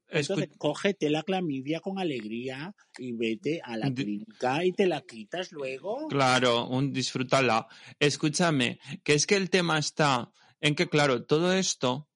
entonces 0.09 0.49
cógete 0.57 1.09
la 1.09 1.23
clamidia 1.23 1.79
con 1.79 1.99
alegría 1.99 2.75
y 2.97 3.11
vete 3.13 3.61
a 3.63 3.77
la 3.77 3.93
clínica 3.93 4.63
y 4.63 4.71
te 4.71 4.85
la 4.85 5.01
quitas 5.01 5.51
luego. 5.51 6.07
Claro, 6.07 6.67
un 6.67 6.93
disfrútala. 6.93 7.67
Escúchame, 7.99 8.79
que 9.03 9.13
es 9.13 9.27
que 9.27 9.35
el 9.35 9.49
tema 9.49 9.77
está 9.77 10.31
en 10.61 10.75
que, 10.75 10.87
claro, 10.87 11.25
todo 11.25 11.53
esto, 11.53 12.09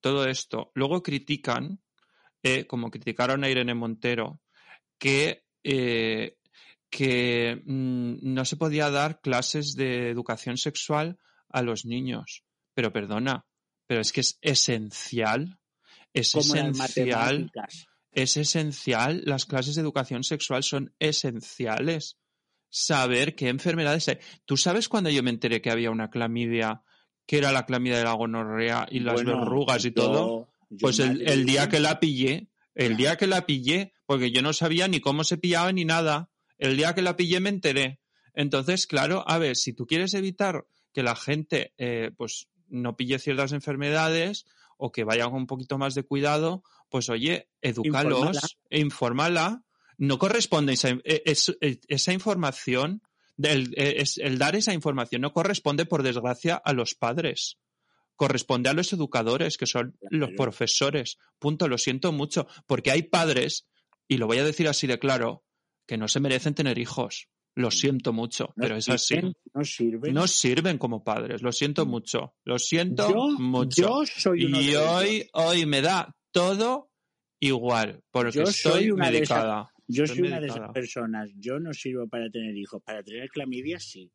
todo 0.00 0.26
esto, 0.26 0.70
luego 0.74 1.02
critican, 1.02 1.80
eh, 2.42 2.66
como 2.66 2.90
criticaron 2.90 3.42
a 3.42 3.50
Irene 3.50 3.74
Montero, 3.74 4.40
que, 4.98 5.47
eh, 5.64 6.36
que 6.90 7.62
mm, 7.66 8.16
no 8.22 8.44
se 8.44 8.56
podía 8.56 8.90
dar 8.90 9.20
clases 9.20 9.74
de 9.74 10.10
educación 10.10 10.56
sexual 10.56 11.18
a 11.48 11.62
los 11.62 11.84
niños. 11.84 12.44
Pero 12.74 12.92
perdona, 12.92 13.46
pero 13.86 14.00
es 14.00 14.12
que 14.12 14.20
es 14.20 14.38
esencial, 14.42 15.58
es 16.14 16.32
como 16.32 16.54
esencial 16.54 17.50
es 18.10 18.36
esencial, 18.36 19.22
las 19.26 19.44
clases 19.44 19.74
de 19.74 19.82
educación 19.82 20.24
sexual 20.24 20.62
son 20.62 20.94
esenciales. 20.98 22.16
Saber 22.70 23.34
qué 23.34 23.48
enfermedades 23.48 24.08
hay. 24.08 24.18
¿Tú 24.44 24.56
sabes 24.56 24.88
cuando 24.88 25.08
yo 25.10 25.22
me 25.22 25.30
enteré 25.30 25.60
que 25.62 25.70
había 25.70 25.90
una 25.90 26.10
clamidia, 26.10 26.82
que 27.26 27.38
era 27.38 27.52
la 27.52 27.64
clamidia 27.64 27.98
de 27.98 28.04
la 28.04 28.12
gonorrea 28.12 28.86
y 28.90 29.00
las 29.00 29.14
Bueno, 29.22 29.38
verrugas 29.40 29.84
y 29.84 29.88
yo- 29.88 29.94
todo? 29.94 30.48
yo 30.70 30.78
Pues 30.80 30.98
el, 30.98 31.26
el 31.28 31.46
día 31.46 31.68
que 31.68 31.80
la 31.80 31.98
pillé, 32.00 32.48
el 32.78 32.96
día 32.96 33.16
que 33.16 33.26
la 33.26 33.44
pillé, 33.44 33.92
porque 34.06 34.30
yo 34.30 34.40
no 34.40 34.52
sabía 34.54 34.88
ni 34.88 35.00
cómo 35.00 35.24
se 35.24 35.36
pillaba 35.36 35.70
ni 35.72 35.84
nada, 35.84 36.30
el 36.56 36.76
día 36.76 36.94
que 36.94 37.02
la 37.02 37.16
pillé 37.16 37.40
me 37.40 37.50
enteré. 37.50 38.00
Entonces, 38.34 38.86
claro, 38.86 39.24
a 39.28 39.36
ver, 39.38 39.56
si 39.56 39.72
tú 39.74 39.86
quieres 39.86 40.14
evitar 40.14 40.64
que 40.94 41.02
la 41.02 41.16
gente 41.16 41.74
eh, 41.76 42.12
pues 42.16 42.48
no 42.68 42.96
pille 42.96 43.18
ciertas 43.18 43.52
enfermedades 43.52 44.46
o 44.76 44.92
que 44.92 45.04
vaya 45.04 45.24
con 45.24 45.34
un 45.34 45.46
poquito 45.46 45.76
más 45.76 45.94
de 45.94 46.04
cuidado, 46.04 46.62
pues 46.88 47.08
oye, 47.08 47.48
edúcalos 47.62 48.18
Infórmala. 48.20 48.40
e 48.70 48.80
infórmala. 48.80 49.62
No 49.98 50.18
corresponde 50.18 50.74
esa, 50.74 50.96
es- 51.04 51.56
eh, 51.60 51.80
esa 51.88 52.12
información, 52.12 53.02
es- 53.42 54.18
el 54.18 54.38
dar 54.38 54.54
esa 54.54 54.72
información 54.72 55.22
no 55.22 55.32
corresponde, 55.32 55.84
por 55.86 56.02
desgracia, 56.04 56.54
a 56.56 56.72
los 56.72 56.94
padres 56.94 57.58
corresponde 58.18 58.68
a 58.68 58.74
los 58.74 58.92
educadores, 58.92 59.56
que 59.56 59.66
son 59.66 59.96
los 60.10 60.30
profesores. 60.32 61.16
Punto, 61.38 61.68
lo 61.68 61.78
siento 61.78 62.10
mucho, 62.12 62.48
porque 62.66 62.90
hay 62.90 63.02
padres, 63.04 63.68
y 64.08 64.16
lo 64.18 64.26
voy 64.26 64.38
a 64.38 64.44
decir 64.44 64.66
así 64.66 64.86
de 64.88 64.98
claro, 64.98 65.44
que 65.86 65.96
no 65.96 66.08
se 66.08 66.18
merecen 66.20 66.52
tener 66.54 66.78
hijos. 66.78 67.28
Lo 67.54 67.70
siento 67.70 68.12
mucho, 68.12 68.52
no 68.56 68.62
pero 68.62 68.76
es 68.76 68.88
así. 68.88 69.20
No 69.54 69.64
sirven. 69.64 70.12
No 70.14 70.26
sirven 70.26 70.78
como 70.78 71.02
padres, 71.04 71.42
lo 71.42 71.52
siento 71.52 71.86
mucho, 71.86 72.34
lo 72.44 72.58
siento 72.58 73.08
yo, 73.08 73.28
mucho. 73.38 73.82
yo 73.82 74.02
soy 74.06 74.44
uno 74.46 74.60
y 74.60 74.66
de 74.66 74.76
hoy, 74.78 75.08
ellos. 75.16 75.28
hoy 75.34 75.66
me 75.66 75.80
da 75.80 76.14
todo 76.32 76.90
igual, 77.40 78.02
porque 78.10 78.32
Yo 78.38 78.42
estoy 78.42 78.72
soy 78.72 78.90
una 78.90 79.10
de 79.10 79.18
esas- 79.20 79.38
medicada. 79.38 79.70
Yo 79.86 80.04
estoy 80.04 80.18
soy 80.18 80.26
una 80.28 80.40
de 80.40 80.46
esas 80.48 80.70
personas. 80.72 81.30
Yo 81.36 81.58
no 81.60 81.72
sirvo 81.72 82.06
para 82.08 82.28
tener 82.28 82.54
hijos. 82.56 82.82
Para 82.84 83.02
tener 83.02 83.28
clamidia 83.30 83.80
sí. 83.80 84.12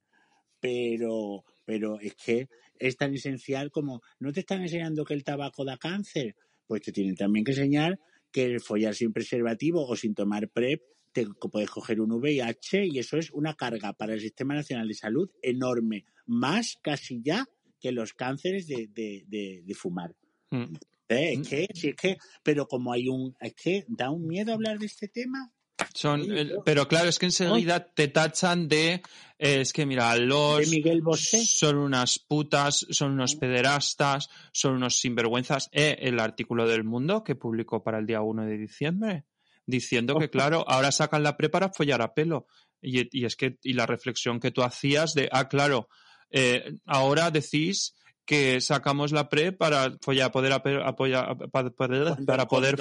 Pero, 0.59 1.43
pero 1.65 1.99
es 1.99 2.13
que 2.15 2.47
es 2.87 2.97
tan 2.97 3.13
esencial 3.13 3.71
como 3.71 4.01
no 4.19 4.31
te 4.31 4.41
están 4.41 4.61
enseñando 4.61 5.05
que 5.05 5.13
el 5.13 5.23
tabaco 5.23 5.65
da 5.65 5.77
cáncer. 5.77 6.35
Pues 6.67 6.81
te 6.81 6.91
tienen 6.91 7.15
también 7.15 7.45
que 7.45 7.51
enseñar 7.51 7.99
que 8.31 8.45
el 8.45 8.59
follar 8.59 8.95
sin 8.95 9.13
preservativo 9.13 9.85
o 9.85 9.95
sin 9.95 10.13
tomar 10.13 10.49
PrEP 10.49 10.81
te 11.13 11.27
puedes 11.51 11.69
coger 11.69 12.01
un 12.01 12.11
VIH 12.11 12.87
y 12.87 12.99
eso 12.99 13.17
es 13.17 13.31
una 13.31 13.53
carga 13.53 13.93
para 13.93 14.13
el 14.13 14.19
Sistema 14.19 14.55
Nacional 14.55 14.87
de 14.87 14.95
Salud 14.95 15.29
enorme. 15.41 16.05
Más 16.25 16.77
casi 16.81 17.21
ya 17.23 17.45
que 17.79 17.91
los 17.91 18.13
cánceres 18.13 18.67
de, 18.67 18.87
de, 18.91 19.23
de, 19.27 19.61
de 19.63 19.73
fumar. 19.75 20.15
Mm. 20.49 20.73
Eh, 21.09 21.33
es 21.33 21.47
que, 21.47 21.67
si 21.73 21.89
es 21.89 21.95
que, 21.95 22.17
pero 22.41 22.67
como 22.67 22.91
hay 22.91 23.07
un, 23.07 23.35
es 23.39 23.53
que 23.53 23.85
da 23.87 24.09
un 24.09 24.25
miedo 24.25 24.53
hablar 24.53 24.79
de 24.79 24.87
este 24.87 25.07
tema. 25.07 25.53
Son, 25.93 26.21
el- 26.21 26.57
pero 26.65 26.87
claro, 26.87 27.09
es 27.09 27.19
que 27.19 27.25
enseguida 27.27 27.85
te 27.93 28.07
tachan 28.07 28.67
de, 28.67 28.93
eh, 29.39 29.61
es 29.61 29.73
que 29.73 29.85
mira, 29.85 30.15
los 30.15 30.59
De 30.59 30.67
Miguel 30.77 31.01
Bosé. 31.01 31.43
son 31.45 31.77
unas 31.77 32.19
putas, 32.19 32.85
son 32.89 33.11
unos 33.13 33.35
pederastas, 33.35 34.29
son 34.51 34.73
unos 34.75 34.97
sinvergüenzas. 34.97 35.69
Eh, 35.71 35.97
el 36.01 36.19
artículo 36.19 36.67
del 36.67 36.83
Mundo 36.83 37.23
que 37.23 37.35
publicó 37.35 37.83
para 37.83 37.99
el 37.99 38.05
día 38.05 38.21
1 38.21 38.45
de 38.45 38.57
diciembre, 38.57 39.25
diciendo 39.65 40.17
que 40.17 40.29
claro, 40.29 40.63
ahora 40.67 40.91
sacan 40.91 41.23
la 41.23 41.37
pre 41.37 41.49
para 41.49 41.69
follar 41.69 42.01
a 42.01 42.13
pelo. 42.13 42.47
Y, 42.81 43.07
y 43.17 43.25
es 43.25 43.35
que, 43.35 43.57
y 43.63 43.73
la 43.73 43.85
reflexión 43.85 44.39
que 44.39 44.51
tú 44.51 44.61
hacías 44.61 45.13
de, 45.13 45.29
ah, 45.31 45.47
claro, 45.47 45.89
eh, 46.31 46.75
ahora 46.85 47.31
decís 47.31 47.95
que 48.25 48.61
sacamos 48.61 49.11
la 49.11 49.27
pre 49.29 49.51
para 49.53 49.97
follar, 50.01 50.31
poder 50.31 50.53
apoyar- 50.53 51.49
para 51.51 51.69
poder, 51.71 52.05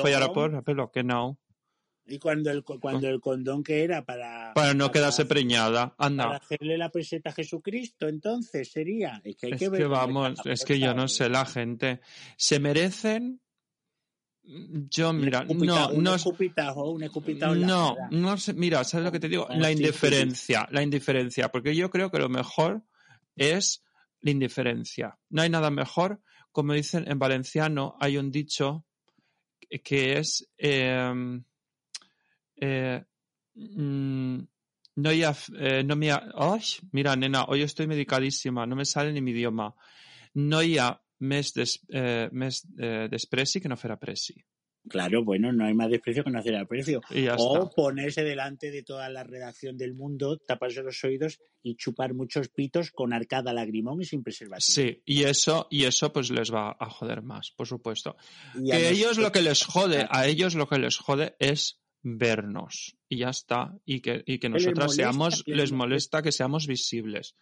follar 0.02 0.22
a 0.22 0.62
pelo, 0.62 0.90
que 0.92 1.02
no. 1.05 1.38
Y 2.05 2.19
cuando 2.19 2.51
el, 2.51 2.65
cuando 2.65 3.09
el 3.09 3.21
condón 3.21 3.62
que 3.62 3.85
era 3.85 4.05
para... 4.05 4.53
Para 4.55 4.75
no 4.75 4.87
para- 4.87 4.93
quedarse 4.93 5.25
preñada. 5.25 5.95
Para 5.95 6.07
Anda. 6.07 6.37
hacerle 6.37 6.77
la 6.77 6.91
peseta 6.91 7.31
a 7.31 7.33
Jesucristo, 7.33 8.09
entonces 8.09 8.71
sería. 8.73 9.21
Es 9.25 9.37
que 9.37 9.47
hay 9.47 9.53
Es 9.53 9.59
que 9.59 9.65
que, 9.67 9.71
ver. 9.71 9.83
dónde 9.83 9.97
vamos, 9.97 10.41
es 10.45 10.65
que 10.65 10.79
yo 10.79 10.95
no 10.95 11.07
sé, 11.09 11.29
la 11.29 11.47
gente. 11.47 12.01
¿Se 12.37 12.59
merecen? 12.59 13.41
Yo, 14.45 15.12
mira, 15.12 15.45
no, 15.45 15.53
un 15.91 16.03
no, 16.03 16.15
escupitajo, 16.17 16.91
un 16.91 17.05
escupitajo 17.05 17.55
no, 17.55 17.97
no 18.11 18.37
sé, 18.37 18.53
mira, 18.55 18.83
¿sabes 18.83 19.05
lo 19.05 19.12
que 19.12 19.21
te 19.21 19.29
digo? 19.29 19.47
La 19.51 19.71
indiferencia, 19.71 20.67
la 20.73 20.83
indiferencia, 20.83 21.49
porque 21.53 21.77
yo 21.77 21.88
creo 21.91 22.11
que 22.11 22.19
lo 22.19 22.29
mejor 22.29 22.83
es 23.37 23.85
la 24.21 24.33
indiferencia. 24.33 25.17
No 25.31 25.43
hay 25.43 25.49
nada 25.51 25.71
mejor, 25.71 26.21
como 26.51 26.73
dicen 26.73 27.05
en 27.09 27.21
valenciano, 27.21 27.97
hay 28.01 28.17
un 28.17 28.33
dicho 28.33 28.85
que 29.85 30.19
es 30.19 30.51
eh, 30.59 31.41
eh, 32.57 33.03
mm, 33.55 34.38
no 34.97 35.11
ha, 35.11 35.37
eh, 35.59 35.83
no 35.85 35.97
mira, 35.97 37.17
nena, 37.17 37.45
hoy 37.45 37.62
estoy 37.62 37.87
medicadísima, 37.87 38.67
no 38.67 38.77
me 38.77 38.85
sale 38.85 39.12
ni 39.12 39.21
mi 39.21 39.31
idioma. 39.31 39.75
No 40.35 40.59
ha 40.59 41.03
més, 41.23 41.53
des, 41.55 41.77
eh, 41.95 42.29
despreci 43.12 43.61
que 43.62 43.71
no 43.71 43.79
fer 43.79 43.93
apreci. 43.95 44.43
Claro, 44.88 45.23
bueno, 45.23 45.53
no 45.53 45.65
hay 45.65 45.75
más 45.75 45.91
desprecio 45.91 46.25
que 46.25 46.31
no 46.31 46.41
hacer 46.41 46.57
aprecio. 46.57 47.01
Ya 47.11 47.37
o 47.37 47.62
está. 47.62 47.71
ponerse 47.71 48.25
delante 48.25 48.73
de 48.73 48.83
toda 48.83 49.09
la 49.09 49.23
redacción 49.23 49.77
del 49.77 49.95
mundo, 49.95 50.38
taparse 50.38 50.83
los 50.83 51.03
oídos 51.05 51.38
y 51.62 51.77
chupar 51.77 52.15
muchos 52.15 52.49
pitos 52.49 52.91
con 52.91 53.12
arcada 53.12 53.53
lagrimón 53.53 54.03
y 54.03 54.05
sin 54.05 54.25
preservativo. 54.25 54.75
Sí, 54.75 55.01
y 55.07 55.23
eso, 55.23 55.69
y 55.71 55.85
eso 55.85 56.12
pues 56.12 56.31
les 56.31 56.53
va 56.53 56.77
a 56.81 56.91
joder 56.91 57.23
más, 57.23 57.53
por 57.53 57.69
supuesto. 57.69 58.17
Y 58.61 58.73
a 58.73 58.77
Que 58.77 58.91
ellos 58.91 59.19
lo 59.19 59.31
que 59.31 59.43
les 59.43 59.65
jode, 59.65 60.05
a 60.11 60.27
ellos 60.27 60.57
lo 60.57 60.67
que 60.67 60.81
les 60.81 60.99
jode 60.99 61.37
es 61.38 61.81
vernos. 62.03 62.97
Y 63.09 63.19
ya 63.19 63.29
está. 63.31 63.75
Y 63.85 64.01
que, 64.01 64.23
y 64.27 64.38
que 64.38 64.49
nosotras 64.49 64.95
seamos, 64.95 65.43
les 65.47 65.57
les 65.57 65.73
molesta. 65.73 66.23
que 66.23 66.33
seamos 66.33 66.67
visibles. 66.67 67.37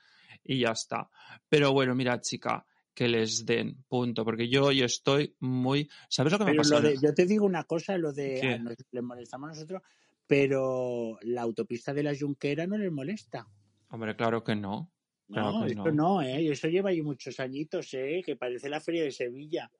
Y 0.45 0.61
ya 0.61 0.71
está. 0.73 1.09
Pero 1.49 1.73
bueno, 1.73 1.95
mira, 1.95 2.21
chica, 2.21 2.65
que 2.95 3.09
les 3.09 3.45
den, 3.47 3.85
punto. 3.89 4.25
Porque 4.25 4.49
yo 4.49 4.67
hoy 4.67 4.83
estoy 4.83 5.35
muy. 5.41 5.89
¿Sabes 6.09 6.33
lo 6.33 6.39
que 6.39 6.45
me 6.45 6.55
pasa? 6.55 6.81
de- 6.81 6.97
yo 7.03 7.13
te 7.15 7.27
digo 7.27 7.45
una 7.47 7.65
cosa, 7.65 7.97
lo 7.99 8.13
de 8.13 8.61
les 8.93 9.03
molestamos 9.03 9.49
a 9.51 9.53
nosotros, 9.53 9.83
pero 10.27 11.19
la 11.23 11.43
autopista 11.43 11.93
de 11.93 12.03
la 12.05 12.15
Junquera 12.19 12.67
no 12.67 12.79
les 12.79 12.93
molesta. 12.93 13.47
Hombre, 13.89 14.15
claro 14.17 14.45
que 14.45 14.55
no. 14.55 14.93
Claro 15.29 15.53
No, 15.61 15.67
que 15.67 15.75
no. 15.75 15.91
no, 15.93 16.23
¿eh? 16.23 16.49
Eso 16.51 16.69
lleva 16.69 16.91
ahí 16.91 17.03
muchos 17.03 17.39
añitos, 17.41 17.93
¿eh? 17.95 18.23
Que 18.25 18.37
parece 18.37 18.69
la 18.69 18.81
feria 18.81 19.05
de 19.05 19.13
Sevilla. 19.13 19.71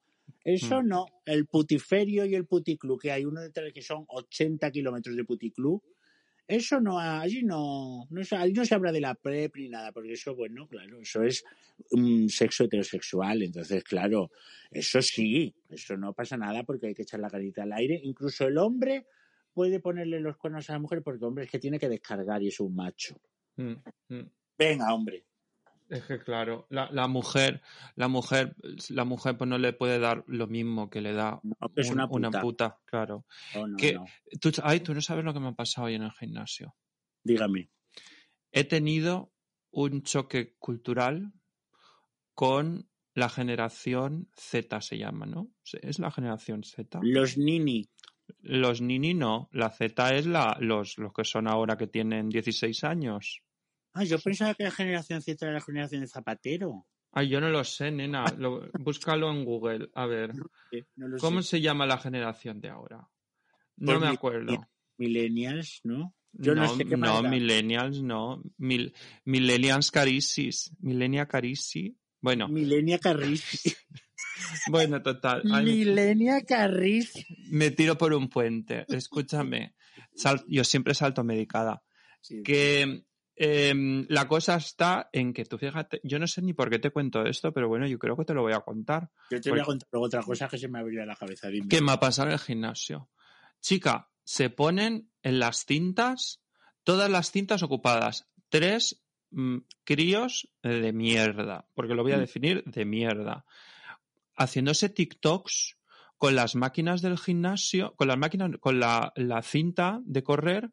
Eso 0.43 0.81
Mm. 0.81 0.87
no. 0.87 1.05
El 1.25 1.45
putiferio 1.47 2.25
y 2.25 2.35
el 2.35 2.45
puticlub, 2.45 2.99
que 2.99 3.11
hay 3.11 3.25
uno 3.25 3.41
detrás 3.41 3.71
que 3.73 3.81
son 3.81 4.05
80 4.07 4.71
kilómetros 4.71 5.15
de 5.15 5.23
puticlub, 5.23 5.83
eso 6.47 6.81
no, 6.81 6.99
allí 6.99 7.43
no, 7.43 8.07
no, 8.09 8.21
allí 8.31 8.51
no 8.51 8.65
se 8.65 8.75
habla 8.75 8.91
de 8.91 8.99
la 8.99 9.15
PrEP 9.15 9.55
ni 9.55 9.69
nada, 9.69 9.93
porque 9.93 10.13
eso, 10.13 10.35
bueno, 10.35 10.67
claro, 10.67 10.99
eso 10.99 11.23
es 11.23 11.45
un 11.91 12.27
sexo 12.27 12.65
heterosexual, 12.65 13.41
entonces, 13.43 13.83
claro, 13.85 14.31
eso 14.69 15.01
sí, 15.01 15.55
eso 15.69 15.95
no 15.95 16.13
pasa 16.13 16.35
nada 16.35 16.63
porque 16.63 16.87
hay 16.87 16.93
que 16.93 17.03
echar 17.03 17.21
la 17.21 17.29
carita 17.29 17.63
al 17.63 17.71
aire. 17.71 18.01
Incluso 18.03 18.47
el 18.47 18.57
hombre 18.57 19.05
puede 19.53 19.79
ponerle 19.79 20.19
los 20.19 20.35
cuernos 20.35 20.69
a 20.69 20.73
la 20.73 20.79
mujer 20.79 21.01
porque, 21.03 21.23
hombre, 21.23 21.45
es 21.45 21.51
que 21.51 21.59
tiene 21.59 21.79
que 21.79 21.87
descargar 21.87 22.41
y 22.43 22.49
es 22.49 22.59
un 22.59 22.75
macho. 22.75 23.15
Mm, 23.55 23.75
mm. 24.09 24.31
Venga, 24.57 24.93
hombre. 24.93 25.23
Es 25.91 26.03
que 26.05 26.19
claro, 26.19 26.67
la, 26.69 26.89
la 26.91 27.07
mujer, 27.07 27.61
la 27.95 28.07
mujer, 28.07 28.55
la 28.89 29.03
mujer 29.03 29.37
pues 29.37 29.49
no 29.49 29.57
le 29.57 29.73
puede 29.73 29.99
dar 29.99 30.23
lo 30.27 30.47
mismo 30.47 30.89
que 30.89 31.01
le 31.01 31.11
da 31.11 31.39
No, 31.43 31.55
es 31.75 31.89
un- 31.91 31.99
una 32.09 32.31
puta. 32.31 32.79
claro. 32.85 33.25
Oh, 33.55 33.67
no, 33.67 33.75
que, 33.75 33.93
no. 33.95 34.05
tú, 34.39 34.51
ay, 34.63 34.79
tú 34.79 34.93
no 34.93 35.01
sabes 35.01 35.25
lo 35.25 35.33
que 35.33 35.41
me 35.41 35.49
ha 35.49 35.53
pasado 35.53 35.87
hoy 35.87 35.95
en 35.95 36.03
el 36.03 36.11
gimnasio. 36.13 36.75
Dígame. 37.23 37.69
He 38.53 38.63
tenido 38.63 39.33
un 39.71 40.01
choque 40.03 40.55
cultural 40.59 41.33
con 42.33 42.89
la 43.13 43.27
generación 43.29 44.29
Z, 44.35 44.79
se 44.81 44.97
llama, 44.97 45.25
¿no? 45.25 45.51
Es 45.81 45.99
la 45.99 46.11
generación 46.11 46.63
Z. 46.63 46.99
Los 47.03 47.37
nini. 47.37 47.89
Los 48.39 48.79
Nini 48.81 49.13
no, 49.13 49.49
la 49.51 49.69
Z 49.71 50.15
es 50.15 50.25
la, 50.25 50.55
los, 50.61 50.97
los 50.97 51.11
que 51.11 51.25
son 51.25 51.49
ahora 51.49 51.75
que 51.75 51.87
tienen 51.87 52.29
16 52.29 52.85
años. 52.85 53.41
Ah, 53.93 54.03
yo 54.03 54.19
pensaba 54.19 54.53
que 54.53 54.63
la 54.63 54.71
generación 54.71 55.21
Z 55.21 55.45
era 55.45 55.53
la 55.53 55.61
generación 55.61 56.01
de 56.01 56.07
Zapatero. 56.07 56.87
Ay, 57.11 57.27
yo 57.29 57.41
no 57.41 57.49
lo 57.49 57.63
sé, 57.63 57.91
nena. 57.91 58.23
Lo- 58.37 58.69
búscalo 58.79 59.29
en 59.31 59.43
Google. 59.43 59.89
A 59.95 60.05
ver, 60.05 60.33
No 60.95 61.17
¿cómo 61.19 61.41
sé. 61.41 61.49
se 61.49 61.61
llama 61.61 61.85
la 61.85 61.97
generación 61.97 62.61
de 62.61 62.69
ahora? 62.69 63.09
No 63.77 63.99
me 63.99 64.07
acuerdo. 64.07 64.65
Millennials, 64.97 65.81
¿no? 65.83 66.15
Yo 66.33 66.55
no, 66.55 66.61
no, 66.63 66.75
sé 66.77 66.85
qué 66.85 66.95
no, 66.95 67.21
millennials, 67.23 68.01
no. 68.01 68.41
Mil, 68.57 68.93
millennials 69.25 69.91
carisis. 69.91 70.71
Millenia 70.79 71.25
carisi. 71.27 71.97
Bueno, 72.21 72.47
Milenia 72.47 72.99
Carris. 72.99 73.75
bueno, 74.69 75.01
total. 75.01 75.41
Ay, 75.51 75.65
Milenia 75.65 76.39
me 77.49 77.71
tiro 77.71 77.97
por 77.97 78.13
un 78.13 78.29
puente. 78.29 78.85
Escúchame. 78.87 79.75
Sal- 80.15 80.45
yo 80.47 80.63
siempre 80.63 80.93
salto 80.93 81.23
medicada. 81.23 81.83
que 82.45 83.03
em, 83.43 84.05
la 84.09 84.27
cosa 84.27 84.55
está 84.55 85.09
en 85.11 85.33
que 85.33 85.45
tú 85.45 85.57
fíjate, 85.57 85.99
yo 86.03 86.19
no 86.19 86.27
sé 86.27 86.41
ni 86.43 86.53
por 86.53 86.69
qué 86.69 86.77
te 86.77 86.91
cuento 86.91 87.25
esto, 87.25 87.51
pero 87.51 87.67
bueno, 87.67 87.87
yo 87.87 87.97
creo 87.97 88.15
que 88.15 88.23
te 88.25 88.33
lo 88.35 88.43
voy 88.43 88.53
a 88.53 88.59
contar. 88.61 89.09
Yo 89.31 89.41
te 89.41 89.49
voy 89.49 89.59
a 89.59 89.63
contar 89.63 89.87
otra 89.93 90.21
cosa 90.21 90.47
que 90.47 90.57
se 90.59 90.67
me 90.67 90.79
abrió 90.79 91.03
la 91.05 91.15
cabeza. 91.15 91.47
Dime. 91.49 91.67
¿Qué 91.67 91.81
me 91.81 91.91
ha 91.91 91.99
pasado 91.99 92.27
en 92.27 92.33
el 92.33 92.39
gimnasio? 92.39 93.09
Chica, 93.59 94.09
se 94.23 94.49
ponen 94.51 95.11
en 95.23 95.39
las 95.39 95.65
cintas, 95.65 96.43
todas 96.83 97.09
las 97.09 97.31
cintas 97.31 97.63
ocupadas, 97.63 98.27
tres 98.49 99.03
mm, 99.31 99.57
críos 99.83 100.49
de 100.61 100.93
mierda, 100.93 101.67
porque 101.73 101.95
lo 101.95 102.03
voy 102.03 102.11
a 102.11 102.17
Mm. 102.17 102.21
definir 102.21 102.63
de 102.65 102.85
mierda, 102.85 103.45
haciéndose 104.35 104.89
TikToks 104.89 105.77
con 106.17 106.35
las 106.35 106.55
máquinas 106.55 107.01
del 107.01 107.17
gimnasio, 107.17 107.95
con 107.95 108.07
las 108.07 108.17
máquinas, 108.17 108.51
con 108.59 108.79
la, 108.79 109.11
la 109.15 109.41
cinta 109.41 109.99
de 110.03 110.21
correr 110.21 110.71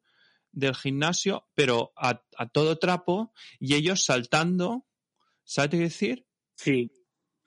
del 0.53 0.75
gimnasio, 0.75 1.49
pero 1.55 1.93
a, 1.97 2.23
a 2.37 2.49
todo 2.49 2.79
trapo, 2.79 3.33
y 3.59 3.75
ellos 3.75 4.05
saltando, 4.05 4.87
¿sabes 5.45 5.71
qué 5.71 5.77
decir? 5.79 6.27
Sí. 6.57 6.91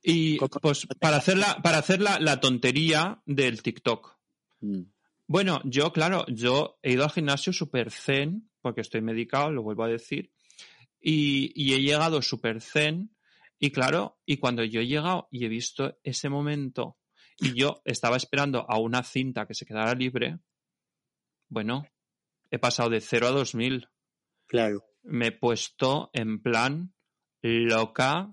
Y 0.02 0.40
pues 0.62 0.88
para 1.00 1.18
hacer 1.18 1.38
la, 1.38 1.62
para 1.62 1.78
hacer 1.78 2.02
la, 2.02 2.20
la 2.20 2.40
tontería 2.40 3.22
del 3.26 3.62
TikTok. 3.62 4.18
Mm. 4.62 4.82
Bueno, 5.28 5.62
yo, 5.64 5.94
claro, 5.94 6.26
yo 6.28 6.80
he 6.82 6.94
ido 6.94 7.04
al 7.04 7.12
gimnasio 7.12 7.54
super 7.54 7.92
zen, 7.92 8.50
porque 8.62 8.82
estoy 8.82 9.02
medicado, 9.02 9.52
lo 9.52 9.64
vuelvo 9.64 9.84
a 9.84 9.88
decir, 9.88 10.34
y, 11.00 11.52
y 11.56 11.74
he 11.74 11.82
llegado 11.82 12.22
super 12.22 12.62
zen, 12.62 13.16
y 13.60 13.72
claro, 13.72 14.20
y 14.26 14.38
cuando 14.38 14.64
yo 14.64 14.82
he 14.82 14.88
llegado 14.88 15.28
y 15.32 15.46
he 15.46 15.50
visto 15.50 15.98
ese 16.04 16.30
momento, 16.30 16.98
y 17.38 17.54
yo 17.54 17.82
estaba 17.86 18.18
esperando 18.18 18.66
a 18.70 18.80
una 18.80 19.04
cinta 19.04 19.46
que 19.46 19.54
se 19.54 19.66
quedara 19.66 19.94
libre, 19.94 20.40
bueno, 21.48 21.86
he 22.52 22.60
pasado 22.60 22.90
de 22.90 23.02
0 23.02 23.28
a 23.28 23.32
2000. 23.32 23.88
Claro. 24.48 24.84
Me 25.04 25.28
he 25.28 25.32
puesto 25.32 26.10
en 26.14 26.42
plan 26.42 26.94
loca, 27.42 28.32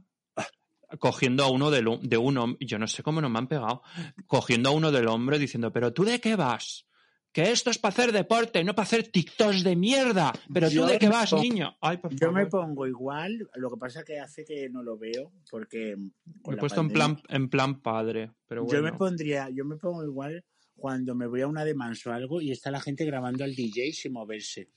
cogiendo 0.99 1.45
a 1.45 1.51
uno 1.51 1.71
del, 1.71 1.87
de 2.03 2.17
un 2.19 2.37
hombre, 2.39 2.67
yo 2.67 2.79
no 2.79 2.87
sé 2.87 3.03
cómo 3.03 3.21
no 3.21 3.29
me 3.31 3.39
han 3.39 3.49
pegado, 3.49 3.83
cogiendo 4.27 4.71
a 4.71 4.73
uno 4.73 4.91
del 4.91 5.09
hombre 5.09 5.39
diciendo, 5.39 5.73
pero 5.73 5.93
tú 5.93 6.05
de 6.05 6.21
qué 6.21 6.37
vas? 6.37 6.85
Que 7.31 7.53
esto 7.53 7.71
es 7.71 7.79
para 7.79 7.93
hacer 7.93 8.11
deporte, 8.13 8.65
no 8.65 8.75
para 8.75 8.85
hacer 8.85 9.09
TikToks 9.09 9.63
de 9.63 9.77
mierda. 9.77 10.33
Pero 10.53 10.69
tú 10.69 10.75
Yo 10.77 10.87
de 10.87 10.99
qué 10.99 11.09
vas, 11.11 11.31
pongo- 11.31 11.43
niño. 11.43 11.77
Ay, 11.81 11.99
por 11.99 12.15
Yo 12.15 12.33
me 12.33 12.47
pongo 12.47 12.87
igual, 12.87 13.49
lo 13.55 13.71
que 13.71 13.77
pasa 13.77 14.03
que 14.03 14.19
hace 14.19 14.45
que 14.47 14.71
no 14.71 14.83
lo 14.83 14.97
veo, 14.97 15.31
porque 15.51 15.95
Me 15.97 16.55
he 16.55 16.57
puesto 16.57 16.81
en 16.81 16.89
plan, 16.89 17.21
en 17.29 17.51
plan 17.51 17.81
padre. 17.83 18.33
Pero 18.47 18.67
Yo 18.67 18.77
me 18.77 18.81
bueno. 18.81 18.99
pondría, 18.99 19.51
yo 19.51 19.65
me 19.67 19.77
pongo 19.77 20.03
igual 20.05 20.43
cuando 20.79 21.15
me 21.15 21.27
voy 21.27 21.43
a 21.43 21.49
una 21.49 21.65
de 21.65 21.75
manso 21.75 22.11
o 22.11 22.13
algo 22.13 22.41
y 22.41 22.53
está 22.53 22.71
la 22.71 22.81
gente 22.81 23.05
grabando 23.05 23.45
al 23.45 23.55
DJ 23.55 23.93
sin 23.93 24.13
moverse. 24.13 24.69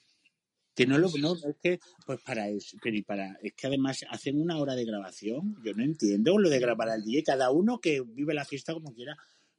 Que 0.76 0.86
no 0.88 0.98
lo, 0.98 1.10
no, 1.20 1.36
es 1.36 1.56
que, 1.62 1.80
pues 2.06 2.22
para 2.22 2.50
eso, 2.50 2.78
pero 2.82 2.96
y 2.96 3.04
para, 3.04 3.38
es 3.44 3.54
que 3.54 3.68
además 3.68 4.04
hacen 4.10 4.42
una 4.42 4.58
hora 4.58 4.74
de 4.74 4.86
grabación, 4.86 5.56
yo 5.64 5.74
no 5.74 5.84
entiendo 5.84 6.38
lo 6.38 6.50
de 6.50 6.60
grabar 6.60 6.90
al 6.90 7.04
DJ, 7.04 7.24
cada 7.24 7.52
uno 7.52 7.80
que 7.80 8.02
vive 8.02 8.34
la 8.34 8.46
fiesta 8.46 8.74
como 8.74 8.94
quiera, 8.94 9.18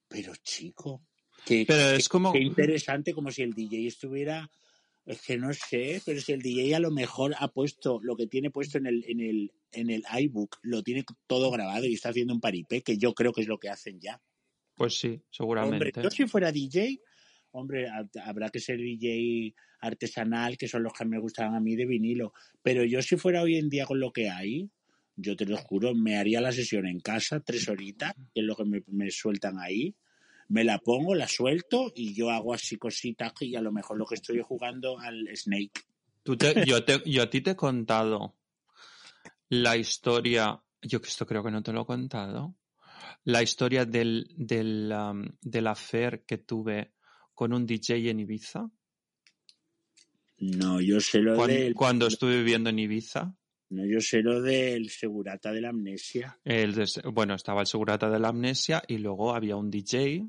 pero 0.09 0.33
chico, 0.43 1.03
que, 1.45 1.65
Pero 1.67 1.91
que- 1.91 1.97
es 1.97 2.09
como, 2.09 2.33
Qué 2.33 2.39
interesante, 2.41 3.13
como 3.13 3.31
si 3.31 3.43
el 3.43 3.53
DJ 3.53 3.87
estuviera. 3.87 4.51
Es 5.05 5.21
que 5.21 5.37
no 5.37 5.53
sé, 5.53 6.01
pero 6.07 6.21
si 6.21 6.33
el 6.33 6.43
DJ 6.43 6.77
a 6.77 6.81
lo 6.81 6.93
mejor 6.93 7.35
ha 7.39 7.49
puesto 7.49 7.99
lo 8.03 8.15
que 8.17 8.29
tiene 8.29 8.51
puesto 8.51 8.79
en 8.79 8.87
el, 8.87 9.05
en 9.09 9.21
el, 9.21 9.53
en 9.73 9.91
el 9.91 10.05
iBook, 10.21 10.59
lo 10.63 10.83
tiene 10.83 11.05
todo 11.27 11.51
grabado 11.51 11.87
y 11.87 11.95
está 11.95 12.11
haciendo 12.11 12.33
un 12.33 12.41
paripé, 12.41 12.83
que 12.83 12.97
yo 12.97 13.13
creo 13.13 13.33
que 13.33 13.41
es 13.41 13.49
lo 13.49 13.59
que 13.59 13.69
hacen 13.69 14.01
ya. 14.01 14.23
Pues 14.75 14.99
sí, 14.99 15.11
Hombre, 15.11 15.23
seguramente. 15.31 16.03
yo 16.03 16.11
si 16.11 16.27
fuera 16.27 16.51
DJ, 16.53 16.99
hombre, 17.53 17.89
ha- 17.89 18.09
habrá 18.25 18.49
que 18.51 18.61
ser 18.61 18.79
DJ 18.79 19.55
artesanal, 19.81 20.57
que 20.57 20.69
son 20.69 20.83
los 20.83 20.93
que 20.93 21.05
me 21.05 21.19
gustaban 21.19 21.55
a 21.55 21.61
mí 21.61 21.75
de 21.77 21.87
vinilo. 21.87 22.33
Pero 22.63 22.85
yo 22.85 23.03
si 23.03 23.17
fuera 23.17 23.43
hoy 23.43 23.57
en 23.57 23.69
día 23.69 23.85
con 23.87 24.01
lo 24.01 24.13
que 24.13 24.31
hay, 24.31 24.71
yo 25.17 25.37
te 25.37 25.45
lo 25.45 25.57
juro, 25.59 25.95
me 25.95 26.17
haría 26.17 26.41
la 26.41 26.53
sesión 26.53 26.87
en 26.87 27.01
casa, 27.01 27.41
tres 27.41 27.69
horitas, 27.69 28.15
que 28.35 28.41
es 28.41 28.45
lo 28.47 28.57
que 28.57 28.65
me, 28.65 28.83
me 28.87 29.11
sueltan 29.11 29.59
ahí. 29.59 29.95
Me 30.49 30.65
la 30.65 30.79
pongo, 30.79 31.15
la 31.15 31.29
suelto 31.29 31.93
y 31.95 32.15
yo 32.15 32.31
hago 32.31 32.53
así 32.55 32.77
cositas 32.77 33.33
y 33.41 33.55
a 33.57 33.61
lo 33.61 33.73
mejor 33.73 33.99
lo 33.99 34.07
que 34.07 34.15
estoy 34.17 34.39
es 34.39 34.47
jugando 34.47 34.99
al 34.99 35.29
Snake. 35.35 35.81
Tú 36.23 36.37
te- 36.37 36.65
yo, 36.67 36.85
te, 36.85 37.03
yo 37.07 37.23
a 37.23 37.31
ti 37.31 37.41
te 37.41 37.51
he 37.53 37.57
contado 37.57 38.37
la 39.49 39.77
historia, 39.77 40.63
yo 40.83 41.01
que 41.01 41.09
esto 41.09 41.27
creo 41.27 41.43
que 41.43 41.51
no 41.51 41.63
te 41.63 41.73
lo 41.73 41.83
he 41.83 41.87
contado, 41.87 42.55
la 43.25 43.43
historia 43.43 43.85
del, 43.85 44.27
del, 44.37 44.93
um, 44.93 45.25
del 45.41 45.67
affair 45.67 46.25
que 46.27 46.39
tuve 46.39 46.93
con 47.35 47.53
un 47.53 47.67
DJ 47.67 48.11
en 48.11 48.21
Ibiza, 48.21 48.71
No, 50.39 50.81
yo 50.81 51.01
sé 51.01 51.19
lo 51.21 51.37
cuan- 51.37 51.49
del, 51.51 51.75
cuando 51.75 52.07
estuve 52.07 52.37
viviendo 52.39 52.71
en 52.71 52.79
Ibiza. 52.79 53.35
no, 53.71 53.87
yo 53.87 54.01
sé 54.01 54.23
lo 54.23 54.41
del 54.43 54.91
segurata 54.91 55.51
de 55.53 55.61
la 55.61 55.71
amnesia. 55.71 56.39
El 56.45 56.75
bueno, 57.13 57.35
estaba 57.35 57.61
el 57.63 57.67
segurata 57.67 58.11
de 58.11 58.19
la 58.19 58.29
amnesia 58.29 58.83
y 58.87 58.99
luego 58.99 59.35
había 59.35 59.57
un 59.57 59.71
DJ 59.71 60.27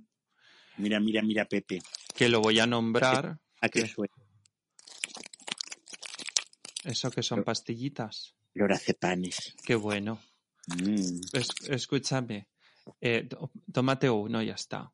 Mira, 0.78 1.00
mira, 1.00 1.22
mira, 1.22 1.46
Pepe. 1.46 1.82
que 2.15 2.30
lo 2.30 2.41
voy 2.41 2.60
a 2.60 2.65
nombrar. 2.67 3.38
¿A 3.62 3.69
qué 3.69 3.86
suena? 3.88 4.13
Eso 6.84 7.12
que 7.12 7.24
son 7.24 7.43
pastillitas. 7.43 8.36
Lorazepanes. 8.56 9.56
Qué 9.65 9.76
bueno. 9.76 10.19
Mm. 10.67 11.22
Es- 11.34 11.50
escúchame. 11.69 12.48
Eh, 13.02 13.28
tó- 13.30 13.52
tómate 13.72 14.10
uno 14.10 14.41
y 14.41 14.48
ya 14.48 14.54
está. 14.56 14.91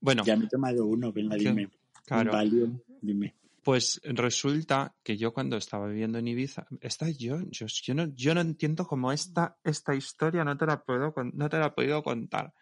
Bueno, 0.00 0.24
Ya 0.24 0.36
me 0.36 0.46
he 0.46 0.48
tomado 0.48 0.86
uno, 0.86 1.12
venga, 1.12 1.36
dime. 1.36 1.70
claro. 2.04 2.30
Un 2.32 2.36
Valium, 2.36 2.80
dime. 3.00 3.34
Pues 3.62 4.00
resulta 4.02 4.96
que 5.04 5.16
yo 5.16 5.32
cuando 5.32 5.56
estaba 5.56 5.86
viviendo 5.86 6.18
en 6.18 6.26
Ibiza, 6.26 6.66
esta 6.80 7.08
yo, 7.10 7.38
yo, 7.48 7.66
yo 7.66 7.94
no, 7.94 8.06
yo 8.12 8.34
no 8.34 8.40
entiendo 8.40 8.84
cómo 8.84 9.12
esta, 9.12 9.56
esta 9.62 9.94
historia 9.94 10.42
no 10.42 10.56
te 10.56 10.66
la 10.66 10.82
puedo, 10.82 11.14
no 11.32 11.48
te 11.48 11.58
la 11.58 11.66
he 11.66 11.70
podido 11.70 12.02
contar. 12.02 12.52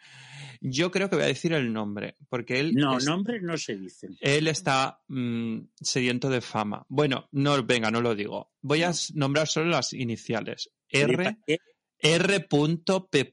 Yo 0.60 0.90
creo 0.90 1.08
que 1.08 1.16
voy 1.16 1.24
a 1.24 1.28
decir 1.28 1.54
el 1.54 1.72
nombre, 1.72 2.16
porque 2.28 2.60
él, 2.60 2.74
No, 2.74 2.98
es- 2.98 3.06
nombres 3.06 3.42
no 3.42 3.56
se 3.56 3.76
dicen. 3.78 4.14
él 4.20 4.46
está 4.46 5.00
mm, 5.08 5.60
sediento 5.80 6.28
de 6.28 6.42
fama. 6.42 6.84
Bueno, 6.90 7.28
no, 7.32 7.62
venga, 7.64 7.90
no 7.90 8.02
lo 8.02 8.14
digo. 8.14 8.50
Voy 8.60 8.82
a 8.82 8.92
nombrar 9.14 9.48
solo 9.48 9.70
las 9.70 9.94
iniciales. 9.94 10.70
R, 10.90 11.38
¿Qué? 11.46 11.58
R.P. 12.02 13.32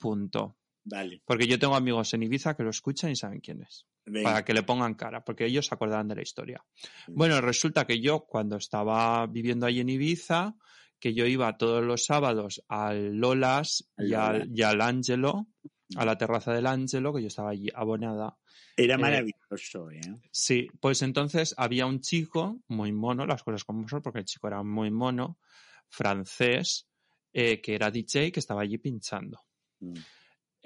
Porque 1.26 1.48
yo 1.48 1.60
tengo 1.60 1.76
amigos 1.76 2.14
en 2.14 2.24
Ibiza 2.24 2.56
que 2.56 2.64
lo 2.64 2.70
escuchan 2.70 3.12
y 3.12 3.16
saben 3.16 3.40
quién 3.40 3.62
es. 3.62 3.86
venga. 4.06 4.30
para 4.30 4.46
que 4.46 4.54
le 4.54 4.64
pongan 4.64 4.96
cara, 4.96 5.24
porque 5.24 5.46
ellos 5.46 5.66
se 5.68 5.76
acordarán 5.76 6.08
de 6.08 6.16
la 6.16 6.22
historia. 6.22 6.64
Bueno, 7.08 7.42
resulta 7.42 7.86
que 7.86 8.00
yo 8.00 8.22
cuando 8.22 8.58
estaba 8.58 9.26
viviendo 9.28 9.66
ahí 9.66 9.80
en 9.80 9.90
Ibiza, 9.90 10.56
que 11.00 11.14
yo 11.14 11.26
iba 11.26 11.58
todos 11.58 11.84
los 11.84 12.06
sábados 12.06 12.64
al 12.68 13.16
Lolas 13.18 13.90
y 13.98 14.14
Al 14.14 14.50
y 14.54 14.64
Ángelo, 14.64 15.48
a 15.96 16.06
la 16.06 16.18
terraza 16.18 16.54
del 16.54 16.66
Ángelo, 16.66 17.14
que 17.14 17.22
yo 17.22 17.28
estaba 17.28 17.52
allí 17.52 17.70
abonada. 17.74 18.38
Era 18.76 18.96
eh, 18.96 18.98
maravilloso, 18.98 19.90
¿eh? 19.92 20.02
Sí, 20.32 20.68
pues 20.80 21.02
entonces 21.02 21.54
había 21.58 21.86
un 21.86 22.02
chico 22.02 22.60
muy 22.68 22.92
mono, 22.92 23.26
las 23.26 23.44
cosas 23.44 23.64
como 23.64 23.88
son, 23.88 24.02
porque 24.02 24.20
el 24.20 24.26
chico 24.26 24.48
era 24.48 24.64
muy 24.64 24.92
mono, 24.92 25.40
francés, 25.88 26.88
eh, 27.34 27.62
que 27.62 27.76
era 27.76 27.92
DJ, 27.92 28.32
que 28.32 28.40
estaba 28.40 28.62
allí 28.62 28.78
pinchando. 28.78 29.42
Mm. 29.80 29.94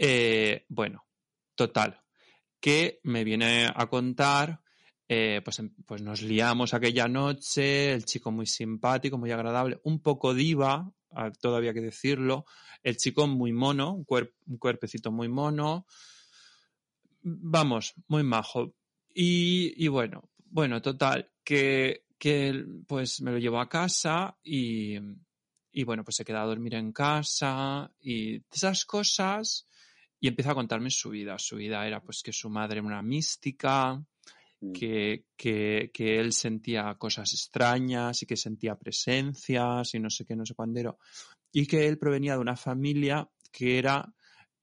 Eh, 0.03 0.65
bueno, 0.69 1.05
total, 1.53 2.01
que 2.59 2.99
me 3.03 3.23
viene 3.23 3.67
a 3.73 3.85
contar, 3.87 4.61
eh, 5.07 5.41
pues, 5.43 5.59
em- 5.59 5.75
pues 5.85 6.01
nos 6.01 6.23
liamos 6.23 6.73
aquella 6.73 7.07
noche, 7.07 7.91
el 7.93 8.05
chico 8.05 8.31
muy 8.31 8.47
simpático, 8.47 9.17
muy 9.19 9.31
agradable, 9.31 9.79
un 9.83 9.99
poco 10.01 10.33
diva, 10.33 10.91
ah, 11.11 11.31
todo 11.39 11.55
había 11.57 11.73
que 11.73 11.81
decirlo. 11.81 12.45
El 12.81 12.97
chico 12.97 13.27
muy 13.27 13.53
mono, 13.53 13.93
un, 13.93 14.05
cuer- 14.05 14.33
un 14.47 14.57
cuerpecito 14.57 15.11
muy 15.11 15.27
mono. 15.29 15.85
Vamos, 17.23 17.93
muy 18.07 18.23
majo. 18.23 18.73
Y, 19.13 19.73
y 19.83 19.87
bueno, 19.87 20.29
bueno, 20.45 20.81
total, 20.81 21.31
que, 21.43 22.05
que 22.17 22.65
pues 22.87 23.21
me 23.21 23.31
lo 23.31 23.37
llevó 23.37 23.59
a 23.59 23.69
casa 23.69 24.37
y, 24.43 24.95
y 25.71 25.83
bueno, 25.83 26.03
pues 26.03 26.15
se 26.15 26.25
queda 26.25 26.41
a 26.41 26.45
dormir 26.45 26.75
en 26.75 26.91
casa 26.91 27.91
y 28.01 28.41
esas 28.51 28.85
cosas. 28.85 29.67
Y 30.21 30.29
empieza 30.29 30.51
a 30.51 30.55
contarme 30.55 30.89
su 30.89 31.09
vida. 31.09 31.37
Su 31.37 31.57
vida 31.57 31.85
era 31.85 32.01
pues 32.01 32.21
que 32.23 32.31
su 32.31 32.49
madre 32.49 32.77
era 32.77 32.87
una 32.87 33.01
mística, 33.01 34.01
Mm. 34.61 34.73
que, 34.73 35.25
que, 35.35 35.89
que 35.91 36.19
él 36.19 36.33
sentía 36.33 36.93
cosas 36.95 37.33
extrañas 37.33 38.21
y 38.21 38.27
que 38.27 38.37
sentía 38.37 38.75
presencias 38.75 39.95
y 39.95 39.99
no 39.99 40.09
sé 40.09 40.23
qué, 40.23 40.35
no 40.35 40.45
sé 40.45 40.53
cuándo 40.53 40.97
Y 41.51 41.65
que 41.65 41.87
él 41.87 41.97
provenía 41.97 42.33
de 42.33 42.39
una 42.39 42.55
familia 42.55 43.27
que 43.51 43.79
era 43.79 44.13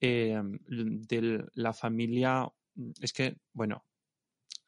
eh, 0.00 0.40
de 0.68 1.44
la 1.54 1.72
familia, 1.72 2.48
es 3.00 3.12
que, 3.12 3.38
bueno, 3.52 3.84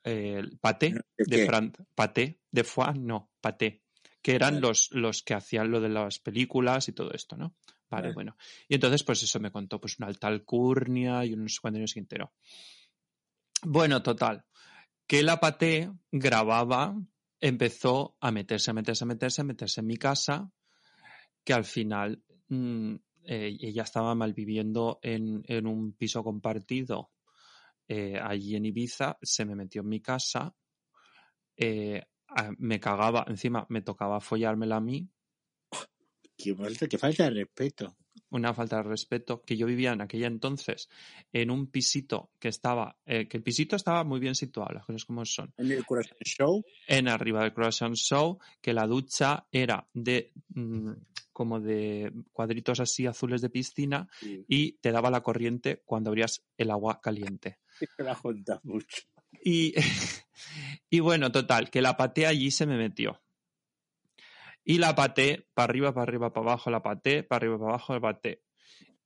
eh, 0.02 0.34
el 0.38 0.58
paté 0.58 0.94
¿De? 1.16 1.46
Fran, 1.46 1.72
paté 1.94 2.40
de 2.50 2.64
foie, 2.64 2.94
no, 2.98 3.30
paté, 3.40 3.82
que 4.20 4.34
eran 4.34 4.60
los, 4.60 4.90
los 4.90 5.22
que 5.22 5.34
hacían 5.34 5.70
lo 5.70 5.80
de 5.80 5.90
las 5.90 6.18
películas 6.18 6.88
y 6.88 6.92
todo 6.92 7.12
esto, 7.12 7.36
¿no? 7.36 7.54
Vale, 7.90 8.04
Vale. 8.04 8.14
bueno. 8.14 8.36
Y 8.68 8.74
entonces, 8.74 9.02
pues 9.02 9.22
eso 9.22 9.40
me 9.40 9.50
contó, 9.50 9.80
pues 9.80 9.98
una 9.98 10.06
alta 10.06 10.28
alcurnia 10.28 11.24
y 11.24 11.34
unos 11.34 11.58
cuantos 11.60 11.96
entero. 11.96 12.32
Bueno, 13.62 14.02
total, 14.02 14.44
que 15.06 15.22
la 15.22 15.38
paté 15.38 15.90
grababa, 16.10 16.96
empezó 17.40 18.16
a 18.20 18.30
meterse, 18.30 18.70
a 18.70 18.74
meterse, 18.74 19.04
a 19.04 19.06
meterse, 19.06 19.40
a 19.40 19.44
meterse 19.44 19.80
en 19.80 19.86
mi 19.86 19.96
casa, 19.96 20.50
que 21.44 21.52
al 21.52 21.64
final 21.64 22.22
mm, 22.48 22.94
eh, 23.24 23.56
ella 23.60 23.82
estaba 23.82 24.14
malviviendo 24.14 24.98
en, 25.02 25.42
en 25.46 25.66
un 25.66 25.92
piso 25.92 26.22
compartido 26.22 27.10
eh, 27.88 28.18
allí 28.22 28.54
en 28.54 28.66
Ibiza, 28.66 29.18
se 29.20 29.44
me 29.44 29.56
metió 29.56 29.82
en 29.82 29.88
mi 29.88 30.00
casa, 30.00 30.54
eh, 31.56 32.04
me 32.58 32.78
cagaba, 32.78 33.24
encima 33.26 33.66
me 33.68 33.82
tocaba 33.82 34.20
follármela 34.20 34.76
a 34.76 34.80
mí, 34.80 35.10
Qué 36.42 36.54
falta, 36.54 36.88
qué 36.88 36.98
falta 36.98 37.24
de 37.24 37.30
respeto. 37.30 37.96
una 38.30 38.54
falta 38.54 38.76
de 38.76 38.84
respeto, 38.84 39.42
que 39.42 39.56
yo 39.56 39.66
vivía 39.66 39.92
en 39.92 40.00
aquella 40.00 40.26
entonces 40.26 40.88
en 41.32 41.50
un 41.50 41.66
pisito 41.66 42.30
que 42.38 42.48
estaba, 42.48 42.96
eh, 43.04 43.28
que 43.28 43.36
el 43.36 43.42
pisito 43.42 43.76
estaba 43.76 44.04
muy 44.04 44.20
bien 44.20 44.34
situado, 44.34 44.72
las 44.72 44.86
cosas 44.86 45.04
como 45.04 45.24
son, 45.24 45.52
En 45.56 45.70
el 45.70 45.84
Corazón 45.84 46.16
Show, 46.24 46.64
en 46.86 47.08
arriba 47.08 47.42
del 47.42 47.52
Croissant 47.52 47.94
Show, 47.94 48.38
que 48.60 48.72
la 48.72 48.86
ducha 48.86 49.46
era 49.50 49.88
de 49.92 50.32
mm, 50.54 50.92
como 51.32 51.60
de 51.60 52.12
cuadritos 52.32 52.80
así 52.80 53.06
azules 53.06 53.40
de 53.40 53.50
piscina 53.50 54.08
sí, 54.20 54.44
y 54.46 54.72
te 54.72 54.92
daba 54.92 55.10
la 55.10 55.22
corriente 55.22 55.82
cuando 55.84 56.10
abrías 56.10 56.44
el 56.56 56.70
agua 56.70 57.00
caliente. 57.00 57.58
la 57.98 58.18
mucho. 58.62 59.02
Y, 59.42 59.74
y 60.90 61.00
bueno, 61.00 61.32
total, 61.32 61.70
que 61.70 61.82
la 61.82 61.96
paté 61.96 62.26
allí 62.26 62.50
se 62.50 62.66
me 62.66 62.76
metió. 62.76 63.20
Y 64.64 64.78
la 64.78 64.94
paté 64.94 65.48
para 65.54 65.70
arriba, 65.70 65.92
para 65.92 66.04
arriba, 66.04 66.32
para 66.32 66.46
abajo, 66.46 66.70
la 66.70 66.82
paté, 66.82 67.22
para 67.22 67.38
arriba, 67.38 67.58
para 67.58 67.70
abajo, 67.70 67.94
la 67.94 68.00
paté. 68.00 68.42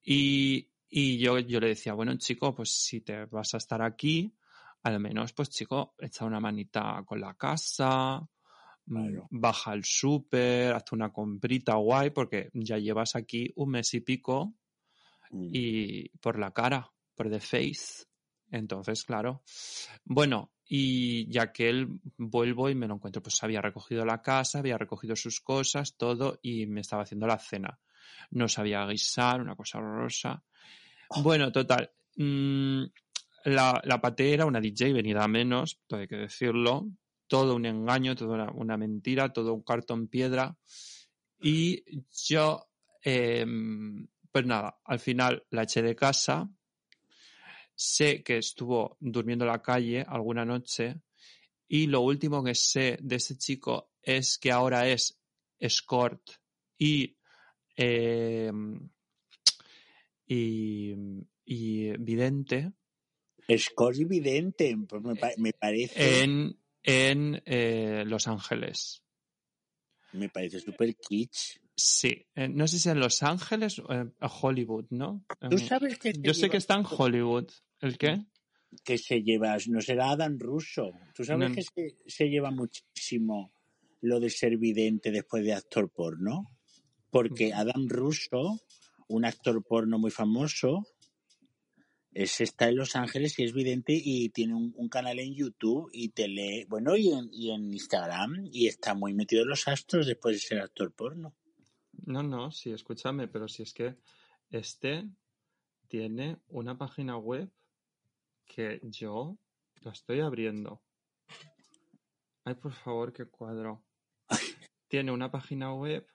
Y, 0.03 0.71
y 0.89 1.19
yo, 1.19 1.39
yo 1.39 1.61
le 1.61 1.69
decía, 1.69 1.95
bueno, 1.95 2.17
chico, 2.17 2.55
pues 2.55 2.71
si 2.71 3.01
te 3.01 3.25
vas 3.27 3.55
a 3.55 3.59
estar 3.59 3.81
aquí, 3.83 4.35
al 4.83 5.01
menos, 5.01 5.33
pues 5.33 5.51
chico, 5.51 5.95
echa 5.99 6.25
una 6.25 6.41
manita 6.41 7.03
con 7.07 7.21
la 7.21 7.35
casa, 7.35 8.21
mm, 8.87 9.19
baja 9.31 9.71
al 9.71 9.85
súper, 9.85 10.75
hazte 10.75 10.95
una 10.95 11.13
comprita 11.13 11.75
guay, 11.77 12.11
porque 12.11 12.51
ya 12.53 12.77
llevas 12.79 13.17
aquí 13.17 13.51
un 13.57 13.71
mes 13.71 13.95
y 13.95 14.01
pico 14.01 14.55
Mm. 15.35 15.49
y 15.53 16.09
por 16.19 16.39
la 16.39 16.53
cara, 16.53 16.93
por 17.15 17.29
the 17.29 17.41
face. 17.41 18.05
Entonces, 18.55 19.05
claro. 19.05 19.43
Bueno, 20.05 20.53
y 20.65 21.29
ya 21.29 21.53
que 21.53 21.69
él 21.69 21.89
vuelvo 22.17 22.71
y 22.71 22.77
me 22.77 22.87
lo 22.87 22.95
encuentro, 22.95 23.21
pues 23.21 23.43
había 23.43 23.61
recogido 23.61 24.05
la 24.05 24.23
casa, 24.23 24.61
había 24.61 24.79
recogido 24.79 25.17
sus 25.17 25.41
cosas, 25.41 25.97
todo, 25.97 26.39
y 26.41 26.67
me 26.67 26.81
estaba 26.81 27.03
haciendo 27.03 27.27
la 27.27 27.39
cena. 27.39 27.81
No 28.31 28.47
sabía 28.49 28.87
guisar, 28.87 29.41
una 29.41 29.57
cosa 29.57 29.79
horrorosa. 29.79 30.45
Bueno, 31.23 31.51
total. 31.51 31.91
mm, 32.17 32.85
la, 33.47 33.83
la 33.85 34.01
paté 34.01 34.33
era 34.33 34.47
una 34.47 34.61
DJ 34.61 34.93
venida 34.93 35.25
a 35.25 35.29
menos, 35.29 35.81
todo 35.89 36.01
hay 36.01 36.07
que 36.07 36.17
decirlo. 36.17 36.89
Todo 37.27 37.57
un 37.57 37.67
engaño, 37.67 38.15
toda 38.15 38.35
una, 38.35 38.53
una 38.53 38.77
mentira, 38.77 39.33
todo 39.33 39.53
un 39.53 39.63
cartón 39.63 40.07
piedra. 40.07 40.57
Y 41.41 41.83
yo, 42.29 42.69
em, 43.03 44.07
pues 44.31 44.47
nada, 44.47 44.79
al 44.85 45.01
final 45.01 45.45
la 45.51 45.65
eché 45.65 45.83
de 45.83 45.97
casa. 45.97 46.49
Sé 47.75 48.23
que 48.23 48.39
estuvo 48.39 48.97
durmiendo 49.01 49.45
en 49.45 49.51
la 49.53 49.63
calle 49.63 50.05
alguna 50.07 50.45
noche. 50.45 51.01
Y 51.69 51.87
lo 51.87 52.01
último 52.03 52.43
que 52.45 52.55
sé 52.55 52.99
de 53.03 53.17
ese 53.17 53.37
chico 53.37 53.91
es 54.03 54.39
que 54.39 54.53
ahora 54.53 54.89
es 54.89 55.19
escort 55.59 56.23
y, 56.79 57.17
em, 57.77 58.89
y, 60.27 60.95
y 61.45 61.91
vidente 61.99 62.73
Scott 63.59 63.97
evidente, 63.99 64.77
pues 64.89 65.03
me, 65.03 65.17
pa- 65.17 65.33
me 65.37 65.53
parece, 65.53 66.23
en, 66.23 66.59
en 66.83 67.43
eh, 67.45 68.05
Los 68.07 68.27
Ángeles. 68.27 69.03
me 70.13 70.29
parece 70.29 70.61
súper 70.61 70.97
kitsch. 70.97 71.59
Sí, 71.77 72.27
eh, 72.37 72.49
no 72.49 72.69
sé 72.69 72.79
si 72.79 72.89
en 72.89 73.01
Los 73.01 73.23
Ángeles 73.23 73.81
o 73.81 73.93
en 73.93 74.15
Hollywood, 74.21 74.87
¿no? 74.91 75.25
Tú 75.51 75.59
sabes 75.59 75.99
que 75.99 76.13
Yo 76.21 76.33
sé 76.33 76.49
que 76.49 76.57
está 76.57 76.75
en 76.77 76.85
Hollywood. 76.89 77.51
¿El 77.81 77.99
qué? 77.99 78.25
que 78.85 78.99
se 78.99 79.23
lleva, 79.23 79.57
no 79.69 79.81
será 79.81 80.11
Adam 80.11 80.37
Russo. 80.39 80.91
Tú 81.15 81.25
sabes 81.25 81.49
No. 81.51 81.55
que 81.55 81.63
se, 81.63 81.97
se 82.07 82.29
lleva 82.29 82.51
muchísimo 82.51 83.53
lo 84.01 84.19
de 84.19 84.31
ser 84.31 84.57
vidente 84.59 85.11
después 85.13 85.45
de 85.45 85.53
actor 85.55 85.91
porno. 85.91 86.51
Porque 87.11 87.53
Adam 87.53 87.87
Russo, 87.89 88.61
un 89.09 89.25
actor 89.25 89.63
porno 89.65 89.99
muy 90.01 90.11
famoso, 90.11 90.83
es, 92.13 92.41
está 92.41 92.69
en 92.69 92.77
Los 92.77 92.97
Ángeles 92.97 93.39
y 93.39 93.45
es 93.45 93.53
vidente 93.53 93.93
y 93.95 94.29
tiene 94.31 94.55
un, 94.55 94.73
un 94.77 94.89
canal 94.89 95.19
en 95.21 95.35
YouTube 95.35 95.89
y 95.93 96.09
te 96.11 96.27
lee, 96.29 96.65
bueno, 96.69 96.97
y 96.97 97.13
en, 97.13 97.29
y 97.33 97.51
en 97.53 97.73
Instagram 97.73 98.49
y 98.53 98.67
está 98.67 98.95
muy 98.95 99.15
metido 99.15 99.43
en 99.43 99.49
los 99.49 99.69
astros 99.69 100.07
después 100.09 100.35
de 100.37 100.41
ser 100.41 100.61
actor 100.61 100.93
porno. 100.93 101.35
No, 102.07 102.23
no, 102.25 102.51
sí, 102.51 102.71
escúchame, 102.73 103.29
pero 103.29 103.47
si 103.47 103.63
es 103.63 103.73
que 103.73 103.97
este 104.51 105.09
tiene 105.89 106.39
una 106.49 106.77
página 106.77 107.17
web 107.17 107.51
que 108.47 108.81
yo 108.83 109.39
la 109.83 109.93
estoy 109.93 110.21
abriendo. 110.21 110.83
Ay, 112.45 112.55
por 112.55 112.73
favor, 112.73 113.13
qué 113.13 113.27
cuadro. 113.27 113.85
Tiene 114.89 115.11
una 115.13 115.31
página 115.31 115.73
web 115.75 116.07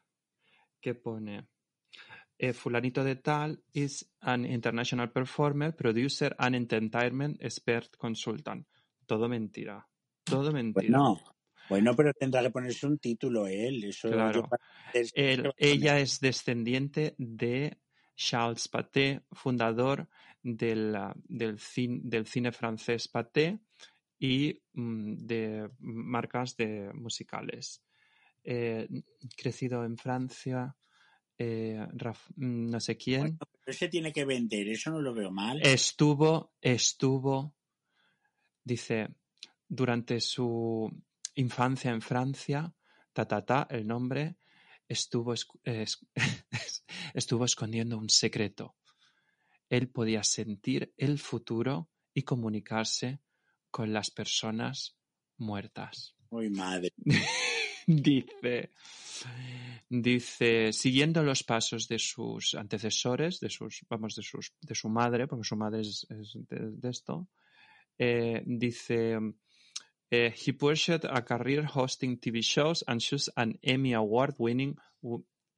que 0.79 0.93
pone 0.95 1.47
eh, 2.37 2.53
fulanito 2.53 3.03
de 3.03 3.15
tal 3.17 3.61
is 3.73 4.09
an 4.21 4.45
international 4.45 5.11
performer, 5.11 5.75
producer 5.75 6.35
and 6.37 6.55
entertainment 6.55 7.41
expert 7.43 7.97
consultant. 7.97 8.65
Todo 9.05 9.27
mentira. 9.27 9.87
Todo 10.23 10.51
mentira. 10.51 10.97
Bueno, 10.99 11.19
bueno, 11.67 11.95
pero 11.95 12.13
tendrá 12.13 12.41
que 12.43 12.51
ponerse 12.51 12.85
un 12.87 12.99
título 12.99 13.47
él. 13.47 13.83
Eso 13.83 14.09
Claro. 14.09 14.47
yo 14.93 15.01
Él- 15.13 15.51
ella 15.57 15.99
es 15.99 16.19
descendiente 16.19 17.15
de 17.17 17.77
Charles 18.15 18.67
Pathé, 18.67 19.23
fundador 19.31 20.07
del, 20.41 20.95
del, 21.25 21.57
cin- 21.57 22.01
del 22.03 22.25
cine 22.25 22.51
francés 22.51 23.07
Pathé 23.07 23.59
y 24.19 24.61
mm, 24.73 25.15
de 25.25 25.69
marcas 25.79 26.55
de 26.55 26.91
musicales. 26.93 27.81
Eh, 28.43 28.87
crecido 29.37 29.83
en 29.83 29.97
Francia, 29.97 30.75
eh, 31.37 31.85
mm, 32.35 32.69
no 32.69 32.79
sé 32.79 32.97
quién. 32.97 33.37
Pero 33.65 33.77
se 33.77 33.89
tiene 33.89 34.11
que 34.11 34.25
vender, 34.25 34.67
eso 34.69 34.91
no 34.91 35.01
lo 35.01 35.13
veo 35.13 35.29
mal. 35.31 35.61
Estuvo, 35.61 36.53
estuvo, 36.61 37.55
dice, 38.63 39.09
durante 39.67 40.19
su 40.21 40.89
infancia 41.35 41.91
en 41.91 42.01
Francia, 42.01 42.73
ta, 43.13 43.27
ta, 43.27 43.45
ta, 43.45 43.67
el 43.69 43.85
nombre, 43.87 44.37
estuvo, 44.87 45.33
es- 45.33 45.47
estuvo 47.13 47.45
escondiendo 47.45 47.97
un 47.97 48.09
secreto. 48.09 48.75
Él 49.69 49.89
podía 49.89 50.23
sentir 50.23 50.93
el 50.97 51.19
futuro 51.19 51.89
y 52.13 52.23
comunicarse 52.23 53.21
con 53.71 53.93
las 53.93 54.11
personas 54.11 54.97
muertas. 55.37 56.15
Uy, 56.29 56.49
madre. 56.49 56.93
dice, 57.87 58.71
dice, 59.89 60.73
siguiendo 60.73 61.23
los 61.23 61.43
pasos 61.43 61.87
de 61.87 61.99
sus 61.99 62.55
antecesores, 62.55 63.39
de 63.39 63.49
sus, 63.49 63.85
vamos, 63.89 64.15
de 64.15 64.23
sus, 64.23 64.53
de 64.61 64.75
su 64.75 64.89
madre, 64.89 65.27
porque 65.27 65.47
su 65.47 65.55
madre 65.55 65.81
es, 65.81 66.05
es 66.09 66.33
de, 66.47 66.71
de 66.71 66.89
esto, 66.89 67.27
eh, 67.97 68.43
dice, 68.45 69.17
eh, 70.11 70.33
he 70.33 70.53
pursued 70.53 71.05
a 71.05 71.23
career 71.23 71.65
hosting 71.65 72.17
TV 72.17 72.41
shows 72.41 72.83
and 72.87 73.01
chose 73.01 73.29
an 73.35 73.59
Emmy 73.61 73.93
Award 73.93 74.35
winning 74.39 74.77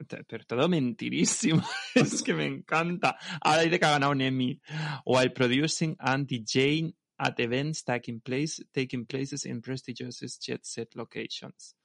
Pero 0.07 0.45
todo 0.45 0.67
mentirísimo. 0.67 1.61
es 1.95 2.21
que 2.23 2.33
me 2.33 2.45
encanta. 2.45 3.17
Ahora 3.41 3.61
dice 3.61 3.79
que 3.79 3.85
ha 3.85 3.91
ganado 3.91 4.11
un 4.11 4.21
Emmy. 4.21 4.59
While 5.05 5.31
producing 5.31 5.95
and 5.99 6.27
DJing 6.27 6.93
at 7.21 7.39
events 7.39 7.83
taking 7.83 8.19
place 8.19 8.59
taking 8.73 9.05
places 9.05 9.45
in 9.45 9.61
prestigious 9.61 10.19
jet 10.39 10.65
set 10.65 10.95
locations. 10.95 11.75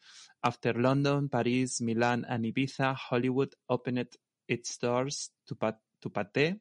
After 0.42 0.72
London, 0.72 1.28
Paris, 1.28 1.80
Milan, 1.80 2.24
and 2.28 2.44
Ibiza, 2.44 2.94
Hollywood 2.94 3.54
opened 3.68 4.16
its 4.48 4.78
doors 4.78 5.30
to, 5.46 5.56
to 6.00 6.10
Pate, 6.10 6.56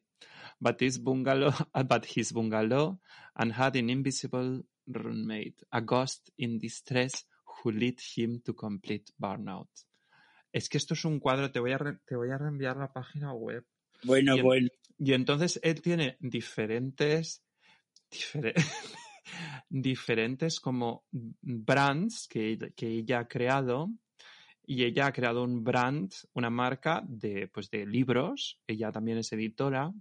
but 0.60 0.80
his 0.80 0.98
bungalow, 0.98 1.54
but 1.88 2.04
his 2.04 2.32
bungalow, 2.32 2.98
and 3.36 3.52
had 3.52 3.76
an 3.76 3.88
invisible 3.88 4.60
roommate, 4.86 5.62
a 5.72 5.80
ghost 5.80 6.30
in 6.38 6.58
distress 6.58 7.24
who 7.62 7.72
led 7.72 7.98
him 8.00 8.42
to 8.44 8.52
complete 8.52 9.10
burnout. 9.20 9.68
Es 10.56 10.70
que 10.70 10.78
esto 10.78 10.94
es 10.94 11.04
un 11.04 11.20
cuadro, 11.20 11.52
te 11.52 11.60
voy 11.60 11.72
a, 11.72 11.76
re- 11.76 11.98
te 12.06 12.16
voy 12.16 12.30
a 12.30 12.38
reenviar 12.38 12.78
la 12.78 12.90
página 12.90 13.30
web. 13.34 13.66
Bueno, 14.04 14.42
bueno. 14.42 14.70
Y 14.98 15.12
entonces 15.12 15.60
él 15.62 15.82
tiene 15.82 16.16
diferentes, 16.18 17.44
difere- 18.10 18.54
diferentes 19.68 20.58
como 20.58 21.04
brands 21.12 22.26
que, 22.26 22.56
que 22.74 22.88
ella 22.88 23.18
ha 23.18 23.28
creado. 23.28 23.90
Y 24.64 24.84
ella 24.84 25.08
ha 25.08 25.12
creado 25.12 25.44
un 25.44 25.62
brand, 25.62 26.10
una 26.32 26.48
marca 26.48 27.04
de, 27.06 27.48
pues 27.48 27.68
de 27.68 27.84
libros. 27.84 28.58
Ella 28.66 28.90
también 28.90 29.18
es 29.18 29.30
editora. 29.34 29.92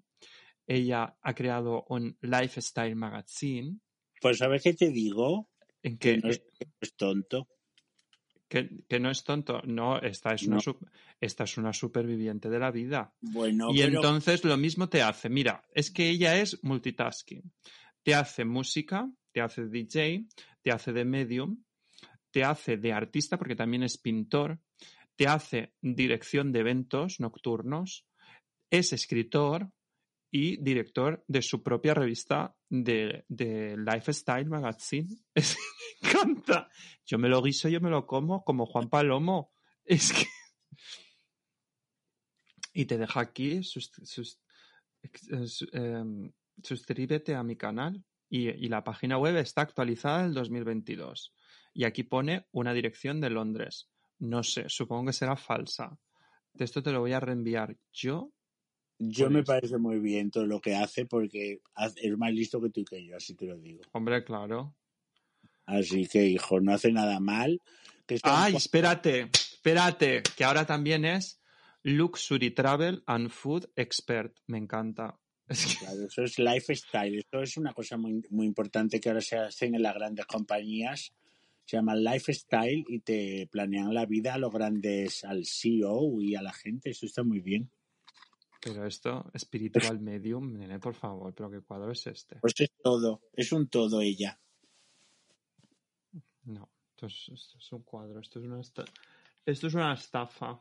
Ella 0.65 1.17
ha 1.21 1.33
creado 1.33 1.85
un 1.89 2.17
lifestyle 2.21 2.95
magazine 2.95 3.81
Pues 4.21 4.37
¿sabes 4.37 4.63
qué 4.63 4.73
te 4.73 4.89
digo? 4.89 5.49
en 5.83 5.97
Que 5.97 6.13
que, 6.15 6.21
no 6.21 6.29
es, 6.29 6.39
que 6.57 6.65
no 6.65 6.73
es 6.79 6.95
tonto. 6.95 7.49
Que, 8.55 8.85
que 8.87 8.99
no 9.01 9.11
es 9.11 9.23
tonto. 9.23 9.61
No, 9.65 9.99
esta 9.99 10.33
es, 10.33 10.43
una, 10.43 10.57
No. 10.65 10.79
esta 11.19 11.43
es 11.43 11.57
una 11.57 11.73
superviviente 11.73 12.49
de 12.49 12.59
la 12.59 12.71
vida. 12.71 13.13
Bueno, 13.19 13.67
Y 13.73 13.79
pero 13.79 13.95
entonces 13.97 14.45
lo 14.45 14.55
mismo 14.55 14.87
te 14.87 15.01
hace. 15.01 15.27
Mira, 15.27 15.61
es 15.73 15.91
que 15.91 16.09
ella 16.09 16.39
es 16.39 16.63
multitasking. 16.63 17.51
Te 18.01 18.15
hace 18.15 18.45
música, 18.45 19.11
te 19.33 19.41
hace 19.41 19.67
DJ, 19.67 20.25
te 20.61 20.71
hace 20.71 20.93
de 20.93 21.03
medium, 21.03 21.63
te 22.31 22.45
hace 22.45 22.77
de 22.77 22.93
artista 22.93 23.37
porque 23.37 23.57
también 23.57 23.83
es 23.83 23.97
pintor, 23.97 24.59
te 25.17 25.27
hace 25.27 25.73
dirección 25.81 26.53
de 26.53 26.59
eventos 26.61 27.19
nocturnos, 27.19 28.05
es 28.69 28.93
escritor 28.93 29.69
y 30.31 30.57
director 30.63 31.25
de 31.27 31.41
su 31.41 31.61
propia 31.61 31.93
revista 31.93 32.55
de, 32.69 33.25
de 33.27 33.75
Lifestyle 33.77 34.47
Magazine. 34.49 35.07
Es 35.35 35.57
me 36.01 36.09
encanta. 36.09 36.69
Yo 37.05 37.17
me 37.17 37.29
lo 37.29 37.41
guiso, 37.41 37.67
yo 37.69 37.81
me 37.81 37.89
lo 37.89 38.05
como 38.05 38.43
como 38.43 38.65
Juan 38.65 38.89
Palomo. 38.89 39.53
Es 39.83 40.11
que... 40.13 40.25
Y 42.73 42.85
te 42.85 42.97
deja 42.97 43.19
aquí, 43.21 43.63
sus, 43.63 43.91
sus- 44.03 44.39
em, 45.71 46.31
suscríbete 46.63 47.35
a 47.35 47.43
mi 47.43 47.55
canal. 47.55 48.03
Y, 48.29 48.49
y 48.49 48.69
la 48.69 48.83
página 48.83 49.17
web 49.17 49.37
está 49.37 49.61
actualizada 49.61 50.21
en 50.21 50.25
el 50.27 50.33
2022. 50.33 51.33
Y 51.73 51.83
aquí 51.85 52.03
pone 52.03 52.47
una 52.51 52.73
dirección 52.73 53.21
de 53.21 53.29
Londres. 53.29 53.89
No 54.19 54.43
sé, 54.43 54.65
supongo 54.67 55.07
que 55.07 55.13
será 55.13 55.35
falsa. 55.37 55.97
De 56.53 56.65
esto 56.65 56.81
te 56.81 56.91
lo 56.91 57.01
voy 57.01 57.13
a 57.13 57.19
reenviar 57.19 57.77
yo. 57.93 58.31
Yo 58.97 59.29
me 59.29 59.43
parece 59.43 59.77
muy 59.77 59.99
bien 59.99 60.31
todo 60.31 60.45
lo 60.45 60.61
que 60.61 60.75
hace 60.75 61.05
porque 61.05 61.59
es 62.01 62.17
más 62.17 62.31
listo 62.31 62.61
que 62.61 62.69
tú 62.69 62.81
y 62.81 62.85
que 62.85 63.05
yo, 63.05 63.17
así 63.17 63.35
te 63.35 63.45
lo 63.45 63.57
digo. 63.57 63.81
Hombre, 63.91 64.23
claro. 64.23 64.75
Así 65.65 66.07
que, 66.07 66.25
hijo, 66.25 66.61
no 66.61 66.73
hace 66.73 66.91
nada 66.91 67.19
mal. 67.19 67.61
Que 68.05 68.19
sea 68.19 68.31
un 68.31 68.39
Ay, 68.39 68.55
espérate, 68.55 69.29
espérate, 69.33 70.23
que 70.35 70.43
ahora 70.43 70.65
también 70.65 71.05
es 71.05 71.41
Luxury 71.83 72.51
Travel 72.51 73.03
and 73.07 73.29
Food 73.29 73.69
Expert. 73.75 74.37
Me 74.47 74.57
encanta. 74.57 75.19
Claro, 75.79 76.07
eso 76.07 76.23
es 76.23 76.39
lifestyle. 76.39 77.19
Eso 77.19 77.41
es 77.41 77.57
una 77.57 77.73
cosa 77.73 77.97
muy, 77.97 78.23
muy 78.29 78.47
importante 78.47 78.99
que 78.99 79.09
ahora 79.09 79.21
se 79.21 79.37
hacen 79.37 79.75
en 79.75 79.83
las 79.83 79.93
grandes 79.93 80.25
compañías. 80.25 81.13
Se 81.65 81.77
llama 81.77 81.95
lifestyle 81.95 82.83
y 82.87 82.99
te 82.99 83.47
planean 83.51 83.93
la 83.93 84.05
vida 84.05 84.35
a 84.35 84.37
los 84.39 84.51
grandes, 84.51 85.23
al 85.23 85.45
CEO 85.45 86.19
y 86.21 86.35
a 86.35 86.41
la 86.41 86.53
gente. 86.53 86.91
Eso 86.91 87.05
está 87.05 87.23
muy 87.23 87.41
bien. 87.41 87.69
Pero 88.65 88.83
esto, 88.83 89.31
Spiritual 89.37 89.99
Medium, 89.99 90.57
nene, 90.57 90.79
por 90.79 90.95
favor, 90.95 91.31
pero 91.35 91.51
¿qué 91.51 91.61
cuadro 91.61 91.91
es 91.91 92.07
este? 92.07 92.37
Pues 92.37 92.55
es 92.57 92.71
todo. 92.81 93.21
Es 93.33 93.51
un 93.51 93.67
todo 93.67 94.01
ella. 94.01 94.39
No, 96.45 96.71
esto 96.89 97.05
es, 97.05 97.29
esto 97.31 97.59
es 97.59 97.71
un 97.71 97.83
cuadro, 97.83 98.19
esto 98.19 98.39
es 98.39 98.45
una, 98.45 98.59
esto 98.59 99.67
es 99.67 99.73
una 99.75 99.93
estafa. 99.93 100.59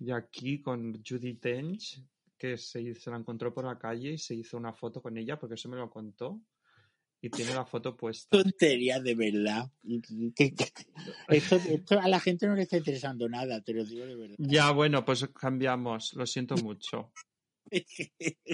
Y 0.00 0.10
aquí 0.10 0.60
con 0.60 1.00
Judy 1.04 1.34
Dench, 1.34 2.02
que 2.36 2.58
se, 2.58 2.92
se 2.96 3.10
la 3.12 3.18
encontró 3.18 3.54
por 3.54 3.66
la 3.66 3.78
calle 3.78 4.14
y 4.14 4.18
se 4.18 4.34
hizo 4.34 4.56
una 4.56 4.72
foto 4.72 5.00
con 5.00 5.16
ella, 5.16 5.38
porque 5.38 5.54
eso 5.54 5.68
me 5.68 5.76
lo 5.76 5.88
contó. 5.88 6.40
Y 7.22 7.30
tiene 7.30 7.54
la 7.54 7.64
foto 7.64 7.96
puesta. 7.96 8.28
Tontería, 8.42 9.00
de 9.00 9.14
verdad. 9.14 9.70
Esto, 11.28 11.56
esto 11.56 11.98
a 12.00 12.08
la 12.08 12.20
gente 12.20 12.46
no 12.46 12.54
le 12.54 12.62
está 12.62 12.76
interesando 12.76 13.28
nada, 13.28 13.60
te 13.62 13.72
lo 13.72 13.84
digo 13.84 14.06
de 14.06 14.14
verdad. 14.16 14.36
Ya, 14.38 14.70
bueno, 14.70 15.04
pues 15.04 15.26
cambiamos. 15.28 16.12
Lo 16.14 16.26
siento 16.26 16.56
mucho. 16.56 17.12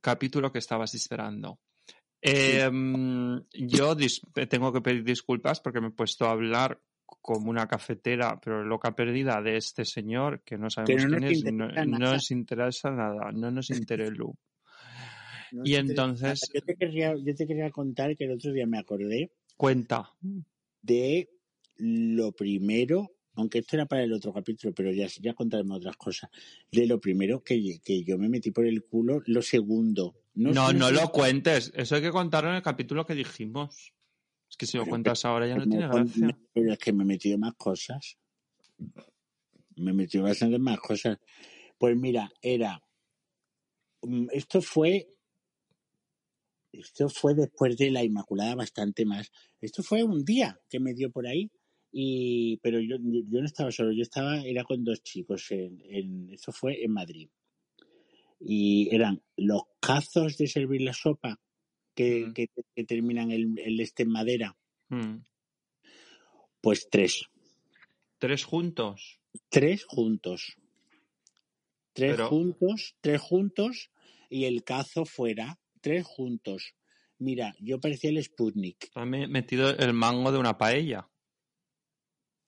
capítulo 0.00 0.50
que 0.50 0.58
estabas 0.58 0.94
esperando. 0.94 1.60
Em, 2.22 3.42
yo 3.52 3.94
tengo 4.48 4.72
que 4.72 4.80
pedir 4.80 5.04
disculpas 5.04 5.60
porque 5.60 5.82
me 5.82 5.88
he 5.88 5.90
puesto 5.90 6.24
a 6.24 6.30
hablar 6.30 6.80
como 7.04 7.50
una 7.50 7.68
cafetera, 7.68 8.40
pero 8.40 8.64
loca 8.64 8.96
perdida 8.96 9.42
de 9.42 9.58
este 9.58 9.84
señor 9.84 10.40
que 10.44 10.56
no 10.56 10.70
sabemos 10.70 11.04
no 11.04 11.18
quién 11.18 11.30
es, 11.30 11.44
no, 11.52 11.68
nos 11.68 12.30
interesa 12.30 12.90
nada, 12.90 13.30
no 13.32 13.50
nos 13.50 13.70
interesa. 13.70 14.12
No 15.52 15.62
Y 15.64 15.76
entonces- 15.76 16.40
Yo 16.52 16.60
te, 16.60 16.74
quería, 16.74 17.14
yo 17.14 17.34
te 17.34 17.46
quería 17.46 17.70
contar 17.70 18.16
que 18.16 18.24
el 18.24 18.32
otro 18.32 18.52
día 18.52 18.66
me 18.66 18.78
acordé 18.78 19.30
Cuenta. 19.56 20.10
de 20.82 21.30
lo 21.76 22.32
primero, 22.32 23.15
aunque 23.36 23.58
esto 23.58 23.76
era 23.76 23.86
para 23.86 24.02
el 24.02 24.12
otro 24.12 24.32
capítulo, 24.32 24.74
pero 24.74 24.90
ya, 24.92 25.06
ya 25.20 25.34
contaremos 25.34 25.78
otras 25.78 25.96
cosas, 25.96 26.30
de 26.72 26.86
lo 26.86 27.00
primero 27.00 27.42
que, 27.44 27.78
que 27.84 28.02
yo 28.02 28.18
me 28.18 28.28
metí 28.28 28.50
por 28.50 28.66
el 28.66 28.82
culo, 28.84 29.22
lo 29.26 29.42
segundo. 29.42 30.16
No, 30.34 30.72
no 30.72 30.88
sé- 30.88 30.94
lo 30.94 31.08
cuentes. 31.12 31.72
Eso 31.74 31.96
hay 31.96 32.02
que 32.02 32.10
contarlo 32.10 32.50
en 32.50 32.56
el 32.56 32.62
capítulo 32.62 33.06
que 33.06 33.14
dijimos. 33.14 33.92
Es 34.50 34.56
que 34.56 34.66
si 34.66 34.76
lo 34.76 34.84
Pero 34.84 34.90
cuentas 34.92 35.24
ahora 35.24 35.46
ya 35.46 35.56
no 35.56 35.66
tiene 35.68 35.86
gracia. 35.86 36.38
Pero 36.52 36.72
es 36.72 36.78
que 36.78 36.92
me 36.92 37.02
he 37.04 37.06
metido 37.06 37.38
más 37.38 37.54
cosas. 37.54 38.18
Me 39.76 39.90
he 39.90 39.94
metido 39.94 40.24
bastante 40.24 40.58
más 40.58 40.78
cosas. 40.80 41.18
Pues 41.78 41.96
mira, 41.96 42.30
era 42.40 42.80
mm, 44.02 44.28
esto 44.32 44.62
fue 44.62 45.08
esto 46.72 47.08
fue 47.08 47.34
después 47.34 47.76
de 47.76 47.90
la 47.90 48.04
Inmaculada 48.04 48.54
bastante 48.54 49.04
más. 49.04 49.30
Esto 49.60 49.82
fue 49.82 50.02
un 50.02 50.24
día 50.24 50.60
que 50.68 50.78
me 50.78 50.94
dio 50.94 51.10
por 51.10 51.26
ahí 51.26 51.50
y 51.98 52.58
pero 52.58 52.78
yo, 52.80 52.96
yo 53.00 53.40
no 53.40 53.46
estaba 53.46 53.70
solo, 53.72 53.90
yo 53.92 54.02
estaba 54.02 54.42
era 54.42 54.64
con 54.64 54.84
dos 54.84 55.02
chicos 55.02 55.50
en, 55.50 55.80
en 55.88 56.28
esto 56.30 56.52
fue 56.52 56.84
en 56.84 56.92
Madrid 56.92 57.28
y 58.38 58.94
eran 58.94 59.22
los 59.38 59.62
cazos 59.80 60.36
de 60.36 60.46
servir 60.46 60.82
la 60.82 60.92
sopa 60.92 61.40
que, 61.94 62.26
Mm. 62.26 62.32
que, 62.34 62.48
que 62.74 62.84
terminan 62.84 63.30
el, 63.30 63.58
el 63.58 63.80
este 63.80 64.02
en 64.02 64.10
madera, 64.10 64.56
Mm. 64.90 65.16
pues 66.60 66.88
tres, 66.90 67.24
Tres 68.18 68.44
juntos. 68.44 69.18
tres 69.48 69.84
juntos, 69.84 70.56
tres 71.94 72.12
Pero- 72.16 72.28
juntos, 72.28 72.96
tres 73.00 73.20
juntos 73.20 73.90
y 74.30 74.44
el 74.44 74.64
cazo 74.64 75.04
fuera, 75.06 75.58
tres 75.80 76.04
juntos. 76.04 76.74
Mira, 77.18 77.54
yo 77.60 77.80
parecía 77.80 78.10
el 78.10 78.22
Sputnik. 78.22 78.90
También 78.92 79.30
metido 79.30 79.70
el 79.70 79.92
mango 79.94 80.30
de 80.32 80.38
una 80.38 80.58
paella. 80.58 81.08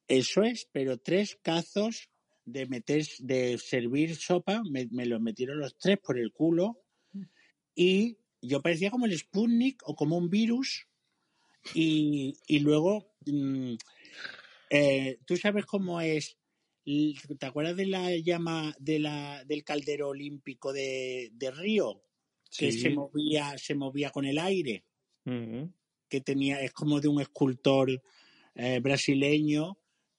Eso 0.09 0.43
es, 0.43 0.69
pero 0.73 0.99
tres 0.99 1.39
cazos 1.43 2.11
de 2.45 2.67
meter, 2.67 3.05
de 3.21 3.59
servir 3.59 4.17
sopa, 4.17 4.63
me, 4.71 4.89
me 4.91 5.07
los 5.07 5.21
metieron 5.21 5.59
los 5.59 5.77
tres 5.77 5.99
por 5.99 6.19
el 6.19 6.33
culo 6.33 6.83
y 7.75 8.19
yo 8.41 8.63
parecía 8.63 8.91
como 8.91 9.07
el 9.07 9.17
Sputnik 9.19 9.83
o 9.85 9.95
como 9.95 10.17
un 10.17 10.31
virus 10.31 10.87
y, 11.75 12.35
y 12.47 12.61
luego 12.61 13.15
mm, 13.27 13.75
eh, 14.71 15.19
tú 15.27 15.37
sabes 15.37 15.67
cómo 15.67 16.01
es 16.01 16.39
¿te 17.39 17.45
acuerdas 17.45 17.77
de 17.77 17.87
la 17.87 18.17
llama 18.17 18.75
de 18.79 18.99
la, 18.99 19.45
del 19.45 19.63
caldero 19.63 20.09
olímpico 20.09 20.73
de, 20.73 21.31
de 21.35 21.51
Río? 21.51 22.03
que 22.57 22.73
Sí. 22.73 22.81
se 22.81 22.91
movía, 22.91 23.59
se 23.59 23.75
movía 23.75 24.11
con 24.11 24.25
el 24.25 24.39
aire 24.39 24.85
que 26.09 26.21
tenía, 26.23 26.63
es 26.63 26.73
como 26.73 27.01
de 27.01 27.09
un 27.09 27.21
escultor 27.21 28.03
eh, 28.55 28.81
brasileño 28.81 29.79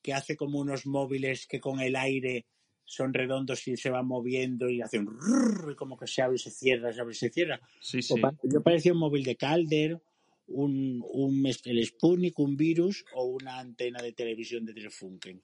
que 0.10 0.14
hace 0.16 0.36
como 0.36 0.58
unos 0.60 0.88
móviles 0.88 1.46
que 1.46 1.60
con 1.60 1.80
el 1.82 1.96
aire 1.96 2.48
son 2.84 3.14
redondos 3.14 3.68
y 3.68 3.78
se 3.78 3.92
van 3.92 4.08
moviendo 4.08 4.68
y 4.68 4.82
hacen 4.82 5.08
y 5.72 5.76
como 5.76 5.96
que 5.96 6.08
se 6.08 6.24
abre 6.24 6.38
y 6.38 6.40
se 6.40 6.50
cierra, 6.50 6.92
se 6.92 7.00
abre 7.02 7.14
y 7.14 7.16
se 7.18 7.30
cierra. 7.30 7.62
Sí, 7.80 8.00
O 8.00 8.16
sí. 8.16 8.22
pa- 8.22 8.34
Yo 8.42 8.64
parecía 8.64 8.92
un 8.94 8.98
móvil 8.98 9.24
de 9.24 9.36
Calder, 9.36 10.02
un, 10.48 11.04
un 11.14 11.46
el 11.46 11.86
Sputnik, 11.86 12.40
un 12.40 12.58
virus 12.58 13.06
o 13.14 13.26
una 13.26 13.60
antena 13.60 14.02
de 14.02 14.14
televisión 14.14 14.66
de 14.66 14.74
Telefunken. 14.74 15.44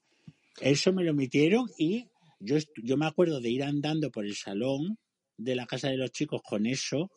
Eso 0.60 0.92
me 0.94 1.04
lo 1.04 1.14
metieron 1.14 1.68
y 1.78 2.08
yo, 2.40 2.58
yo 2.82 2.98
me 2.98 3.06
acuerdo 3.06 3.40
de 3.40 3.52
ir 3.52 3.62
andando 3.64 4.10
por 4.10 4.26
el 4.26 4.36
salón 4.36 4.98
de 5.38 5.54
la 5.54 5.68
casa 5.68 5.90
de 5.90 5.98
los 5.98 6.12
chicos 6.12 6.42
con 6.44 6.66
eso 6.66 7.12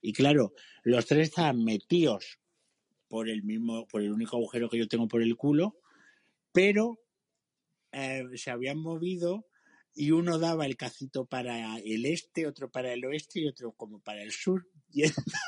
y 0.00 0.14
claro, 0.14 0.54
los 0.82 1.04
tres 1.04 1.28
estaban 1.28 1.62
metidos 1.62 2.38
por 3.08 3.28
el 3.28 3.42
mismo, 3.42 3.86
por 3.86 4.00
el 4.00 4.12
único 4.12 4.36
agujero 4.38 4.70
que 4.70 4.78
yo 4.78 4.88
tengo 4.88 5.06
por 5.08 5.20
el 5.22 5.36
culo, 5.36 5.74
pero 6.56 6.98
eh, 7.92 8.24
se 8.34 8.50
habían 8.50 8.78
movido 8.78 9.46
y 9.94 10.10
uno 10.12 10.38
daba 10.38 10.64
el 10.64 10.76
cacito 10.78 11.26
para 11.26 11.78
el 11.78 12.06
este, 12.06 12.46
otro 12.46 12.70
para 12.70 12.94
el 12.94 13.04
oeste 13.04 13.40
y 13.40 13.48
otro 13.48 13.72
como 13.72 14.00
para 14.00 14.22
el 14.22 14.32
sur. 14.32 14.66
Y, 14.90 15.02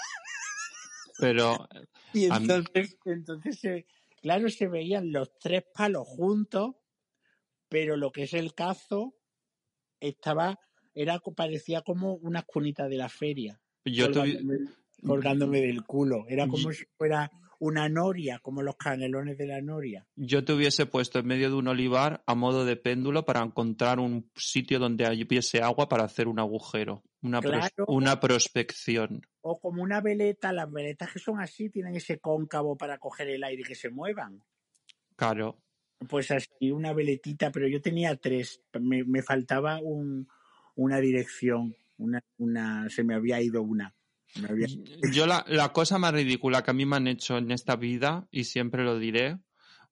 Pero 1.19 1.67
y 2.13 2.19
mí- 2.19 2.27
entonces, 2.27 2.97
entonces 3.07 3.59
se- 3.59 3.87
claro, 4.21 4.51
se 4.51 4.69
veían 4.69 5.11
los 5.13 5.37
tres 5.39 5.65
palos 5.75 6.07
juntos, 6.07 6.77
pero 7.69 7.97
lo 7.97 8.13
que 8.13 8.25
es 8.25 8.35
el 8.35 8.55
cazo 8.55 9.17
estaba, 10.01 10.61
era, 10.95 11.19
parecía 11.21 11.81
como 11.83 12.15
unas 12.17 12.45
cunitas 12.45 12.89
de 12.89 12.97
la 12.97 13.09
feria 13.09 13.61
yo 13.85 14.07
colgándome, 14.07 14.59
colgándome 15.03 15.61
del 15.63 15.85
culo. 15.85 16.27
Era 16.29 16.47
como 16.47 16.71
si 16.71 16.85
fuera 16.97 17.31
una 17.61 17.89
noria, 17.89 18.39
como 18.41 18.63
los 18.63 18.77
canelones 18.77 19.37
de 19.37 19.47
la 19.47 19.61
noria. 19.61 20.07
yo 20.17 20.45
te 20.45 20.53
hubiese 20.53 20.87
puesto 20.87 21.19
en 21.19 21.27
medio 21.27 21.49
de 21.51 21.57
un 21.57 21.67
olivar 21.69 22.23
a 22.27 22.35
modo 22.35 22.65
de 22.65 22.77
péndulo 22.77 23.25
para 23.25 23.43
encontrar 23.43 23.99
un 23.99 24.31
sitio 24.37 24.79
donde 24.79 25.05
hubiese 25.07 25.61
agua 25.63 25.89
para 25.89 26.05
hacer 26.05 26.29
un 26.29 26.39
agujero, 26.39 27.03
una, 27.23 27.41
pros- 27.41 27.69
Claro. 27.71 27.85
una 27.89 28.21
prospección. 28.21 29.23
O 29.41 29.59
como 29.61 29.83
una 29.83 30.01
veleta, 30.01 30.53
las 30.53 30.71
veletas 30.71 31.13
que 31.13 31.19
son 31.19 31.41
así 31.41 31.69
tienen 31.71 31.97
ese 31.97 32.19
cóncavo 32.19 32.77
para 32.77 32.99
coger 32.99 33.29
el 33.29 33.43
aire 33.45 33.63
y 33.63 33.65
que 33.65 33.75
se 33.75 33.91
muevan. 33.91 34.43
Claro. 35.17 35.59
Pues 36.09 36.31
así, 36.31 36.71
una 36.71 36.93
veletita, 36.93 37.51
pero 37.51 37.67
yo 37.67 37.81
tenía 37.83 38.15
tres. 38.17 38.61
Me, 38.81 39.03
me 39.03 39.23
faltaba 39.23 39.81
un, 39.81 40.29
una 40.77 40.99
dirección. 41.01 41.75
Una, 41.97 42.23
una, 42.37 42.89
se 42.89 43.03
me 43.03 43.17
había 43.17 43.41
ido 43.41 43.63
una. 43.63 43.93
Yo 45.13 45.27
la, 45.27 45.45
la 45.49 45.73
cosa 45.73 45.99
más 45.99 46.13
ridícula 46.13 46.63
que 46.63 46.71
a 46.71 46.75
mí 46.75 46.87
me 46.87 46.97
han 46.97 47.07
hecho 47.09 47.39
en 47.39 47.51
esta 47.51 47.77
vida, 47.77 48.27
y 48.31 48.45
siempre 48.45 48.85
lo 48.85 48.99
diré, 48.99 49.39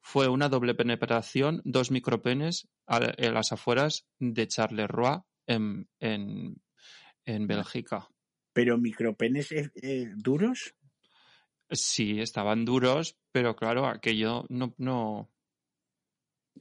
fue 0.00 0.28
una 0.28 0.48
doble 0.48 0.74
penetración, 0.74 1.62
dos 1.64 1.90
micropenes 1.90 2.68
a- 2.86 3.12
en 3.16 3.34
las 3.34 3.52
afueras 3.52 4.06
de 4.18 4.46
Charleroi 4.46 5.20
en, 5.46 5.88
en, 6.00 6.62
en 7.24 7.46
Bélgica. 7.46 8.08
Pero 8.52 8.78
micropenes 8.78 9.50
eh, 9.52 9.70
eh, 9.82 10.12
duros. 10.16 10.74
Sí, 11.70 12.20
estaban 12.20 12.64
duros, 12.64 13.16
pero 13.32 13.56
claro, 13.56 13.86
aquello 13.86 14.46
no, 14.48 14.74
no 14.78 15.30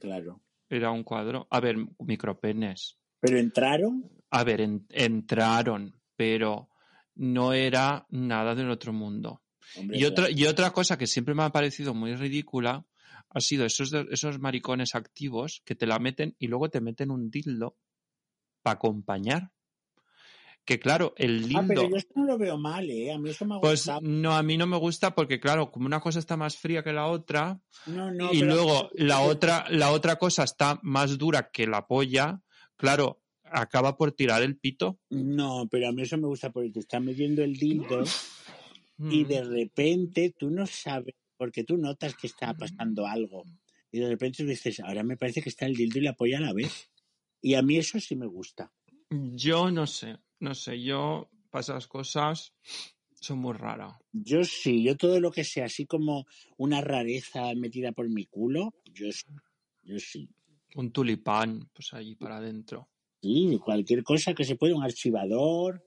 Claro. 0.00 0.40
era 0.68 0.90
un 0.90 1.04
cuadro. 1.04 1.46
A 1.50 1.60
ver, 1.60 1.76
micropenes. 2.00 2.98
Pero 3.20 3.38
entraron. 3.38 4.10
A 4.30 4.42
ver, 4.44 4.60
en- 4.60 4.86
entraron, 4.90 6.00
pero 6.16 6.68
no 7.16 7.52
era 7.52 8.06
nada 8.10 8.54
del 8.54 8.70
otro 8.70 8.92
mundo. 8.92 9.42
Hombre, 9.76 9.98
Y 9.98 10.04
otra, 10.04 10.30
y 10.30 10.46
otra 10.46 10.70
cosa 10.72 10.96
que 10.96 11.06
siempre 11.06 11.34
me 11.34 11.42
ha 11.42 11.50
parecido 11.50 11.92
muy 11.94 12.14
ridícula 12.14 12.86
ha 13.30 13.40
sido 13.40 13.64
esos, 13.66 13.92
esos 13.92 14.38
maricones 14.38 14.94
activos 14.94 15.60
que 15.64 15.74
te 15.74 15.86
la 15.86 15.98
meten 15.98 16.36
y 16.38 16.46
luego 16.46 16.70
te 16.70 16.80
meten 16.80 17.10
un 17.10 17.28
dildo 17.30 17.76
para 18.62 18.74
acompañar. 18.74 19.50
Que 20.64 20.80
claro, 20.80 21.14
el 21.16 21.48
Ah, 21.54 21.64
pero 21.66 21.88
yo 21.88 21.96
esto 21.96 22.12
no 22.16 22.24
lo 22.26 22.38
veo 22.38 22.58
mal, 22.58 22.90
¿eh? 22.90 23.12
A 23.12 23.18
mí 23.18 23.30
eso 23.30 23.44
me 23.46 23.54
ha 23.56 23.60
Pues 23.60 23.80
gustado. 23.86 24.00
no, 24.02 24.34
a 24.34 24.42
mí 24.42 24.56
no 24.56 24.66
me 24.66 24.76
gusta 24.76 25.14
porque, 25.14 25.38
claro, 25.38 25.70
como 25.70 25.86
una 25.86 26.00
cosa 26.00 26.18
está 26.18 26.36
más 26.36 26.56
fría 26.56 26.82
que 26.82 26.92
la 26.92 27.06
otra, 27.06 27.60
No, 27.86 28.10
no, 28.10 28.32
y 28.32 28.42
luego 28.42 28.90
la 28.94 29.20
otra, 29.20 29.66
la 29.70 29.92
otra 29.92 30.16
cosa 30.16 30.42
está 30.42 30.80
más 30.82 31.18
dura 31.18 31.50
que 31.52 31.68
la 31.68 31.86
polla, 31.86 32.40
claro, 32.76 33.22
acaba 33.56 33.96
por 33.96 34.12
tirar 34.12 34.42
el 34.42 34.56
pito. 34.58 34.98
No, 35.10 35.66
pero 35.70 35.88
a 35.88 35.92
mí 35.92 36.02
eso 36.02 36.18
me 36.18 36.26
gusta 36.26 36.52
porque 36.52 36.70
te 36.70 37.00
metiendo 37.00 37.42
el 37.42 37.54
dildo 37.56 38.04
y 38.98 39.24
Mm. 39.24 39.28
de 39.28 39.44
repente 39.44 40.34
tú 40.38 40.50
no 40.50 40.66
sabes, 40.66 41.14
porque 41.36 41.64
tú 41.64 41.76
notas 41.76 42.14
que 42.14 42.26
está 42.26 42.54
pasando 42.54 43.06
algo. 43.06 43.44
Y 43.92 43.98
de 44.00 44.08
repente 44.08 44.44
dices, 44.44 44.80
ahora 44.80 45.02
me 45.02 45.16
parece 45.16 45.42
que 45.42 45.48
está 45.48 45.66
el 45.66 45.74
dildo 45.74 45.98
y 45.98 46.02
la 46.02 46.14
polla 46.14 46.38
a 46.38 46.40
la 46.42 46.52
vez. 46.52 46.90
Y 47.40 47.54
a 47.54 47.62
mí 47.62 47.76
eso 47.76 48.00
sí 48.00 48.16
me 48.16 48.26
gusta. 48.26 48.72
Yo 49.10 49.70
no 49.70 49.86
sé, 49.86 50.16
no 50.40 50.54
sé, 50.54 50.82
yo 50.82 51.30
para 51.50 51.60
esas 51.60 51.86
cosas 51.86 52.52
son 53.20 53.38
muy 53.38 53.54
raras. 53.54 53.94
Yo 54.12 54.44
sí, 54.44 54.82
yo 54.82 54.96
todo 54.96 55.20
lo 55.20 55.30
que 55.30 55.44
sea 55.44 55.66
así 55.66 55.86
como 55.86 56.26
una 56.56 56.80
rareza 56.80 57.54
metida 57.54 57.92
por 57.92 58.08
mi 58.08 58.26
culo, 58.26 58.74
yo 58.92 59.10
sí. 59.12 59.24
Yo 59.82 59.98
sí. 59.98 60.28
Un 60.74 60.90
tulipán, 60.90 61.70
pues 61.72 61.94
allí 61.94 62.16
para 62.16 62.38
adentro. 62.38 62.88
Sí, 63.22 63.58
cualquier 63.64 64.02
cosa 64.04 64.34
que 64.34 64.44
se 64.44 64.56
pueda, 64.56 64.74
un 64.76 64.84
archivador, 64.84 65.82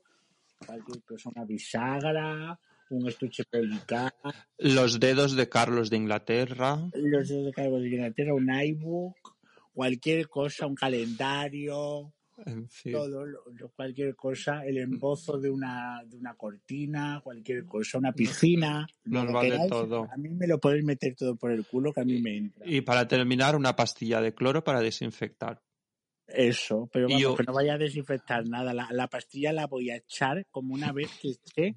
cualquier 0.65 1.03
cosa, 1.03 1.29
una 1.33 1.45
bisagra, 1.45 2.59
un 2.89 3.07
estuche 3.07 3.43
pelical, 3.49 4.11
Los 4.57 4.99
dedos 4.99 5.35
de 5.35 5.47
Carlos 5.47 5.89
de 5.89 5.97
Inglaterra. 5.97 6.77
los 6.93 7.29
dedos 7.29 7.45
de 7.45 7.51
cargo 7.53 7.79
de 7.79 7.87
Inglaterra, 7.89 8.33
un 8.33 8.49
iBook, 8.49 9.15
cualquier 9.73 10.27
cosa, 10.27 10.65
un 10.65 10.75
calendario, 10.75 12.13
En 12.45 12.67
fin. 12.69 12.93
todo, 12.93 13.25
lo- 13.25 13.43
lo- 13.53 13.69
cualquier 13.69 14.15
cosa, 14.15 14.65
el 14.65 14.77
embozo 14.79 15.37
de 15.37 15.49
una, 15.49 16.01
de 16.05 16.17
una 16.17 16.33
cortina, 16.35 17.21
cualquier 17.23 17.65
cosa, 17.65 17.97
una 17.99 18.11
piscina, 18.11 18.87
lo 19.03 19.19
Nos 19.19 19.27
que 19.27 19.33
vale 19.33 19.49
queráis, 19.51 19.69
todo. 19.69 20.07
a 20.11 20.17
mí 20.17 20.29
me 20.29 20.47
lo 20.47 20.59
podéis 20.59 20.83
meter 20.83 21.15
todo 21.15 21.35
por 21.35 21.51
el 21.51 21.65
culo 21.65 21.93
que 21.93 22.01
a 22.01 22.05
mí 22.05 22.19
me 22.21 22.35
entra. 22.37 22.65
Y 22.67 22.81
para 22.81 23.07
terminar, 23.07 23.55
una 23.55 23.75
pastilla 23.75 24.19
de 24.19 24.33
cloro 24.33 24.63
para 24.63 24.81
desinfectar. 24.81 25.61
Eso, 26.31 26.89
pero 26.91 27.07
vamos, 27.07 27.21
yo- 27.21 27.35
que 27.35 27.43
no 27.43 27.53
vaya 27.53 27.73
a 27.73 27.77
desinfectar 27.77 28.47
nada. 28.47 28.73
La, 28.73 28.87
la 28.91 29.07
pastilla 29.07 29.51
la 29.53 29.67
voy 29.67 29.89
a 29.89 29.97
echar 29.97 30.45
como 30.51 30.73
una 30.73 30.91
vez 30.91 31.09
que 31.21 31.29
esté, 31.31 31.75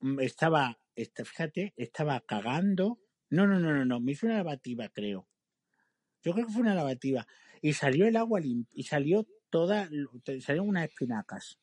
mm, 0.00 0.20
estaba, 0.20 0.78
este, 0.94 1.24
fíjate, 1.24 1.74
estaba 1.76 2.20
cagando. 2.20 2.98
No, 3.30 3.46
no, 3.46 3.58
no, 3.60 3.74
no, 3.74 3.84
no, 3.84 4.00
me 4.00 4.12
hizo 4.12 4.26
una 4.26 4.36
lavativa, 4.38 4.88
creo. 4.88 5.28
Yo 6.22 6.32
creo 6.32 6.46
que 6.46 6.52
fue 6.52 6.62
una 6.62 6.74
lavativa. 6.74 7.26
Y 7.60 7.72
salió 7.74 8.06
el 8.06 8.16
agua 8.16 8.40
limpia, 8.40 8.78
y 8.78 8.84
salió 8.84 9.26
toda, 9.50 9.88
salieron 10.40 10.68
unas 10.68 10.84
espinacas 10.84 11.58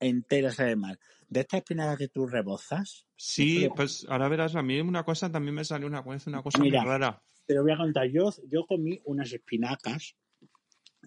enteras 0.00 0.60
además. 0.60 0.98
De 1.28 1.40
estas 1.40 1.58
espinacas 1.58 1.98
que 1.98 2.08
tú 2.08 2.26
rebozas, 2.26 3.06
Sí, 3.16 3.68
pues 3.74 4.06
ahora 4.08 4.28
verás, 4.28 4.54
a 4.54 4.62
mí 4.62 4.80
una 4.80 5.02
cosa 5.02 5.30
también 5.30 5.54
me 5.56 5.64
salió 5.64 5.86
una, 5.86 6.00
una 6.02 6.42
cosa 6.42 6.58
Mira. 6.60 6.80
muy 6.82 6.88
rara. 6.88 7.22
te 7.46 7.54
lo 7.54 7.62
voy 7.62 7.72
a 7.72 7.76
contar. 7.76 8.06
Yo, 8.08 8.30
yo 8.48 8.64
comí 8.66 9.00
unas 9.04 9.32
espinacas 9.32 10.14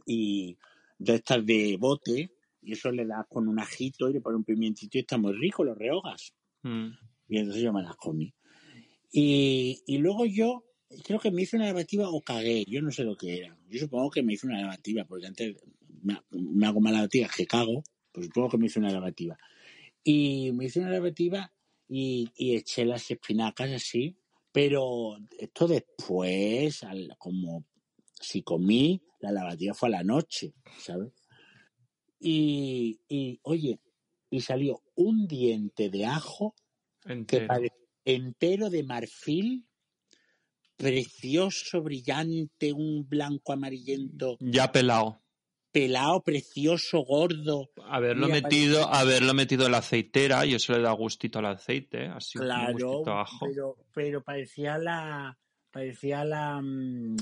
y 0.06 0.58
de 1.00 1.16
estas 1.16 1.46
de 1.46 1.78
bote 1.80 2.32
Y 2.62 2.74
eso 2.74 2.92
le 2.92 3.06
das 3.06 3.26
con 3.30 3.48
un 3.48 3.60
ajito 3.60 4.10
y 4.10 4.14
le 4.14 4.22
pones 4.22 4.38
un 4.40 4.44
pimientito 4.46 4.98
y 4.98 5.02
está 5.02 5.18
muy 5.18 5.34
rico, 5.34 5.64
los 5.64 5.78
rehogas. 5.78 6.34
Mm. 6.64 6.98
Y 7.28 7.38
entonces 7.38 7.64
yo 7.64 7.74
me 7.74 7.84
las 7.84 7.96
comí. 7.96 8.34
Y, 9.12 9.82
y 9.86 9.98
luego 10.00 10.26
yo 10.26 10.66
creo 11.06 11.20
que 11.20 11.32
me 11.32 11.44
hice 11.44 11.58
una 11.58 11.68
lavativa 11.68 12.10
o 12.10 12.22
cagué, 12.22 12.66
yo 12.68 12.82
no 12.82 12.92
sé 12.92 13.04
lo 13.04 13.16
que 13.16 13.38
era. 13.40 13.58
Yo 13.70 13.80
supongo 13.80 14.10
que 14.12 14.24
me 14.24 14.34
hice 14.34 14.48
una 14.48 14.62
lavativa, 14.62 15.06
porque 15.06 15.28
antes 15.28 15.58
me, 16.04 16.20
me 16.32 16.68
hago 16.68 16.82
más 16.82 16.94
lavativas 16.94 17.36
que 17.36 17.46
cago, 17.48 17.84
pues 18.12 18.28
supongo 18.28 18.50
que 18.50 18.58
me 18.58 18.68
hice 18.68 18.80
una 18.80 18.92
lavativa. 18.92 19.38
Y 20.04 20.52
me 20.54 20.66
hice 20.66 20.80
una 20.80 20.92
lavativa 20.92 21.54
y, 21.88 22.30
y 22.36 22.56
eché 22.56 22.86
las 22.86 23.10
espinacas 23.12 23.72
así, 23.72 24.18
pero 24.52 25.18
esto 25.40 25.68
después, 25.68 26.84
al- 26.84 27.16
como 27.18 27.66
si 28.22 28.44
comí, 28.44 29.02
la 29.20 29.32
lavativa 29.32 29.74
fue 29.74 29.90
a 29.90 29.92
la 29.92 30.04
noche, 30.04 30.54
¿sabes? 30.78 31.12
Y, 32.20 33.00
y 33.10 33.40
oye, 33.44 33.80
y 34.30 34.42
salió 34.42 34.82
un 34.96 35.28
diente 35.28 35.90
de 35.90 36.06
ajo 36.06 36.56
que 37.04 37.12
Entero. 37.12 37.48
parece 37.48 37.76
entero 38.06 38.70
de 38.70 38.84
marfil, 38.84 39.66
precioso, 40.78 41.82
brillante, 41.82 42.74
un 42.74 43.08
blanco 43.08 43.54
amarillento, 43.54 44.38
Ya 44.40 44.72
pelado. 44.72 45.22
pelado, 45.72 46.22
precioso, 46.24 47.00
gordo. 47.00 47.70
Haberlo 47.86 48.28
Mira, 48.28 48.42
metido, 48.42 48.82
parece- 48.84 49.02
haberlo 49.02 49.34
metido 49.34 49.66
en 49.66 49.72
la 49.72 49.78
aceitera 49.80 50.46
y 50.46 50.56
eso 50.56 50.74
le 50.74 50.82
da 50.82 50.92
gustito 50.92 51.40
al 51.40 51.46
aceite, 51.48 52.06
¿eh? 52.06 52.08
así 52.08 52.38
un 52.38 52.46
Claro, 52.46 52.74
gustito 52.74 53.12
a 53.12 53.22
ajo. 53.22 53.48
pero, 53.48 53.78
pero 53.94 54.24
parecía 54.24 54.78
la 54.78 55.38
parecía 55.72 56.26
la 56.26 56.60
mm, 56.62 57.16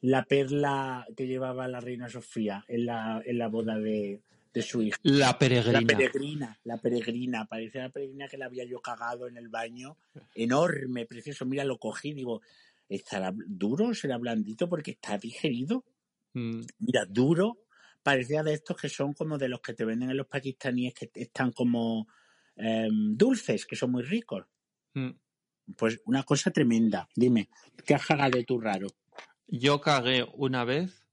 la 0.00 0.24
perla 0.24 1.06
que 1.16 1.26
llevaba 1.26 1.68
la 1.68 1.80
reina 1.80 2.08
Sofía 2.08 2.64
en 2.68 2.86
la, 2.86 3.22
en 3.24 3.38
la 3.38 3.48
boda 3.48 3.78
de, 3.78 4.22
de 4.52 4.62
su 4.62 4.82
hija. 4.82 4.98
La 5.02 5.38
La 5.70 5.82
peregrina. 5.82 5.86
peregrina, 5.86 6.58
la 6.64 6.78
peregrina, 6.78 7.46
parecía 7.46 7.82
la 7.82 7.90
peregrina 7.90 8.28
que 8.28 8.38
la 8.38 8.46
había 8.46 8.64
yo 8.64 8.80
cagado 8.80 9.26
en 9.28 9.36
el 9.36 9.48
baño. 9.48 9.98
Enorme, 10.34 11.06
precioso. 11.06 11.46
Mira, 11.46 11.64
lo 11.64 11.78
cogí, 11.78 12.12
digo, 12.12 12.42
¿estará 12.88 13.32
duro? 13.34 13.94
¿Será 13.94 14.18
blandito? 14.18 14.68
Porque 14.68 14.92
está 14.92 15.18
digerido. 15.18 15.84
Mm, 16.34 16.68
Mira, 16.78 17.04
duro. 17.08 17.58
Parecía 18.02 18.42
de 18.42 18.54
estos 18.54 18.76
que 18.76 18.88
son 18.88 19.12
como 19.14 19.38
de 19.38 19.48
los 19.48 19.60
que 19.60 19.74
te 19.74 19.84
venden 19.84 20.10
en 20.10 20.16
los 20.16 20.26
pakistaníes 20.28 20.94
que 20.94 21.10
están 21.14 21.52
como 21.52 22.06
em, 22.56 23.16
dulces, 23.16 23.66
que 23.66 23.76
son 23.76 23.90
muy 23.92 24.02
ricos. 24.02 24.46
mm. 24.94 25.10
Pues 25.76 26.00
una 26.06 26.22
cosa 26.24 26.50
tremenda. 26.50 27.08
Dime, 27.14 27.48
¿qué 27.86 27.94
has 27.94 28.06
cagado 28.06 28.42
tú 28.44 28.58
raro? 28.60 28.88
Yo 29.48 29.80
cagué 29.80 30.26
una 30.34 30.64
vez 30.64 31.08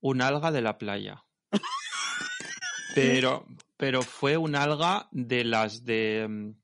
un 0.00 0.22
alga 0.22 0.52
de 0.52 0.62
la 0.62 0.78
playa. 0.78 1.24
Pero, 2.94 3.46
pero 3.76 4.02
fue 4.02 4.36
un 4.36 4.56
alga 4.56 5.08
de 5.12 5.44
las 5.44 5.84
de, 5.84 6.26
mm, 6.28 6.54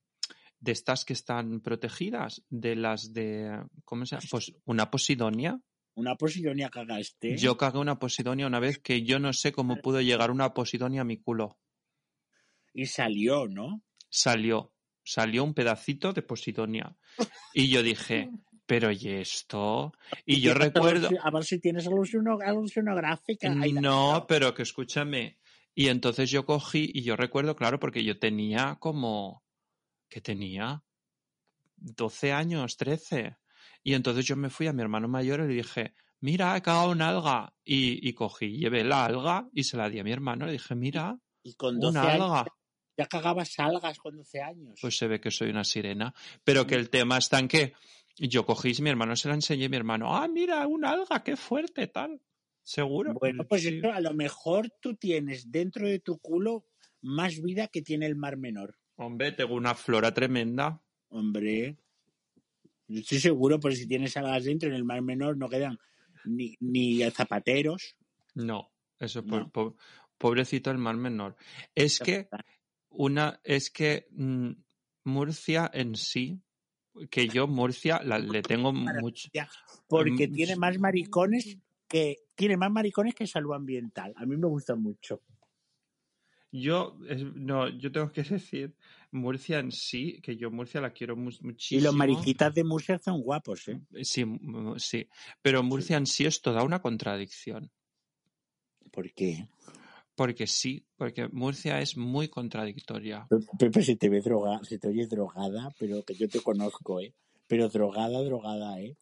de 0.59 0.73
estas 0.73 1.05
que 1.05 1.13
están 1.13 1.61
protegidas, 1.61 2.43
de 2.51 2.75
las 2.75 3.13
de, 3.13 3.65
¿cómo 3.85 4.05
se 4.05 4.17
llama? 4.17 4.27
Pues 4.29 4.53
una 4.65 4.91
posidonia. 4.91 5.61
Una 5.95 6.17
posidonia 6.17 6.69
cagaste. 6.69 7.37
Yo 7.37 7.57
cagué 7.57 7.79
una 7.79 8.01
posidonia 8.01 8.49
una 8.49 8.59
vez 8.59 8.81
que 8.81 9.05
yo 9.05 9.21
no 9.21 9.33
sé 9.33 9.53
cómo 9.53 9.77
pudo 9.77 10.01
llegar 10.01 10.33
una 10.33 10.53
posidonia 10.53 11.03
a 11.03 11.05
mi 11.05 11.17
culo. 11.17 11.61
Y 12.75 12.87
salió, 12.87 13.47
¿no? 13.47 13.83
Salió, 14.11 14.75
salió 15.05 15.45
un 15.45 15.55
pedacito 15.55 16.13
de 16.13 16.23
posidonia. 16.23 16.97
Y 17.55 17.71
yo 17.71 17.85
dije, 17.85 18.31
pero 18.67 18.91
¿y 18.91 19.09
esto? 19.09 19.93
Y 20.25 20.41
yo 20.41 20.53
recuerdo... 20.55 21.09
A 21.23 21.31
ver 21.31 21.45
si 21.45 21.59
tienes 21.61 21.87
alusiono- 21.87 22.39
alusionográfica. 22.45 23.55
Ay, 23.61 23.73
No, 23.73 24.27
pero 24.29 24.53
que 24.55 24.63
escúchame. 24.63 25.39
Y 25.75 25.89
entonces 25.89 26.31
yo 26.31 26.45
cogí 26.47 26.91
y 26.95 27.03
yo 27.03 27.17
recuerdo, 27.17 27.55
claro, 27.55 27.79
porque 27.79 28.03
yo 28.03 28.19
tenía 28.19 28.77
como, 28.81 29.45
¿qué 30.09 30.21
tenía? 30.21 30.83
12 31.77 32.33
años, 32.33 32.77
13. 32.77 33.37
Y 33.83 33.95
entonces 33.95 34.25
yo 34.27 34.37
me 34.37 34.51
fui 34.51 34.67
a 34.67 34.73
mi 34.73 34.83
hermano 34.83 35.07
mayor 35.09 35.41
y 35.41 35.49
le 35.49 35.55
dije, 35.55 35.95
mira, 36.21 36.57
he 36.57 36.63
cagado 36.63 36.91
un 36.91 37.03
alga. 37.03 37.55
Y, 37.65 38.07
y 38.09 38.15
cogí, 38.15 38.59
llevé 38.59 38.85
la 38.85 39.05
alga 39.05 39.49
y 39.53 39.65
se 39.65 39.77
la 39.77 39.89
di 39.89 39.99
a 39.99 40.05
mi 40.05 40.13
hermano. 40.13 40.47
Le 40.47 40.53
dije, 40.53 40.75
mira, 40.75 41.19
Y 41.43 41.55
con 41.55 41.79
12 41.79 41.99
una 41.99 42.09
años 42.13 42.23
alga. 42.39 42.45
ya 42.97 43.07
cagabas 43.07 43.59
algas 43.59 43.99
con 43.99 44.17
12 44.17 44.41
años. 44.41 44.79
Pues 44.81 44.97
se 44.97 45.07
ve 45.07 45.21
que 45.21 45.31
soy 45.31 45.51
una 45.51 45.63
sirena. 45.65 46.15
Pero 46.43 46.67
que 46.67 46.75
el 46.75 46.89
tema 46.91 47.19
está 47.19 47.39
en 47.39 47.49
que 47.49 47.75
yo 48.17 48.45
cogí, 48.47 48.75
mi 48.83 48.91
hermano 48.91 49.15
se 49.17 49.29
la 49.29 49.35
enseñé 49.35 49.65
y 49.65 49.69
mi 49.69 49.77
hermano, 49.77 50.15
ah, 50.17 50.27
mira, 50.29 50.67
un 50.67 50.85
alga, 50.85 51.23
qué 51.23 51.37
fuerte, 51.37 51.87
tal. 51.87 52.21
¿Seguro? 52.63 53.15
Bueno, 53.15 53.47
pues 53.47 53.63
Sí. 53.63 53.69
esto, 53.77 53.93
a 53.93 54.01
lo 54.01 54.13
mejor 54.15 54.71
tú 54.81 54.97
tienes 54.97 55.51
dentro 55.51 55.87
de 55.87 56.01
tu 56.01 56.19
culo 56.19 56.67
más 57.03 57.41
vida 57.41 57.69
que 57.69 57.83
tiene 57.83 58.07
el 58.07 58.17
mar 58.17 58.37
menor. 58.37 58.77
Hombre, 58.97 59.33
tengo 59.33 59.55
una 59.55 59.75
flora 59.75 60.13
tremenda. 60.13 60.83
Hombre, 61.09 61.77
estoy 62.89 63.21
seguro, 63.21 63.61
porque 63.61 63.77
si 63.77 63.87
tienes 63.87 64.17
algas 64.17 64.45
dentro 64.45 64.69
en 64.69 64.75
el 64.75 64.85
mar 64.85 65.03
menor 65.03 65.37
no 65.37 65.49
quedan 65.49 65.79
ni, 66.25 66.57
ni 66.61 67.03
zapateros. 67.11 67.97
No, 68.35 68.73
eso 68.99 69.23
No. 69.23 69.51
po- 69.51 69.77
pobrecito 70.19 70.71
el 70.71 70.79
mar 70.79 70.97
menor. 70.97 71.37
Es 71.75 72.01
que 72.01 72.29
una, 72.89 73.41
es 73.45 73.71
que 73.71 74.09
mm, 74.11 74.51
Murcia 75.05 75.71
en 75.73 75.95
sí, 75.95 76.41
que 77.11 77.29
yo 77.29 77.47
Murcia 77.47 78.01
la- 78.03 78.19
le 78.19 78.43
tengo 78.43 78.73
mucho. 78.73 79.29
Porque 79.89 80.29
Mm, 80.29 80.35
tiene 80.35 80.57
más 80.57 80.79
maricones 80.79 81.59
que 81.89 82.17
tiene 82.35 82.57
más 82.57 82.71
maricones 82.71 83.15
que 83.15 83.27
salud 83.27 83.55
ambiental. 83.55 84.13
A 84.17 84.27
mí 84.27 84.37
me 84.37 84.49
gusta 84.49 84.75
mucho. 84.75 85.23
Yo 86.53 86.99
es- 87.09 87.23
no, 87.35 87.69
yo 87.69 87.91
tengo 87.93 88.11
que 88.13 88.23
decir 88.41 88.75
Murcia 89.11 89.59
en 89.59 89.73
sí, 89.73 90.21
que 90.23 90.37
yo 90.37 90.51
Murcia 90.51 90.81
la 90.81 90.93
quiero 90.93 91.17
mu- 91.17 91.31
Y 91.31 91.41
muchísimo. 91.43 91.83
los 91.83 91.95
mariquitas 91.95 92.55
de 92.55 92.65
Murcia 92.65 92.99
son 92.99 93.21
guapos, 93.23 93.69
¿eh? 93.69 93.81
Sí, 94.03 94.25
mm, 94.25 94.79
sí, 94.79 95.09
pero 95.43 95.63
Murcia 95.63 95.97
en 95.97 96.07
sí 96.07 96.25
es 96.25 96.41
toda 96.41 96.63
una 96.63 96.81
contradicción. 96.81 97.71
¿Por 98.91 99.13
qué? 99.13 99.49
Porque 100.17 100.47
sí, 100.47 100.87
porque 100.97 101.29
Murcia 101.29 101.81
es 101.81 101.97
muy 101.97 102.29
contradictoria. 102.29 103.29
Pepe, 103.59 103.83
se 103.83 103.97
te 103.97 104.09
ve 104.09 104.23
drogada, 104.23 104.65
se 104.65 104.79
te 104.79 104.89
oye 104.89 105.07
drogada, 105.07 105.71
pero 105.79 106.03
que 106.03 106.15
yo 106.15 106.29
te 106.29 106.41
conozco, 106.41 107.01
¿eh? 107.01 107.15
Pero 107.47 107.69
drogada, 107.69 108.23
drogada, 108.23 108.81
¿eh? 108.81 108.97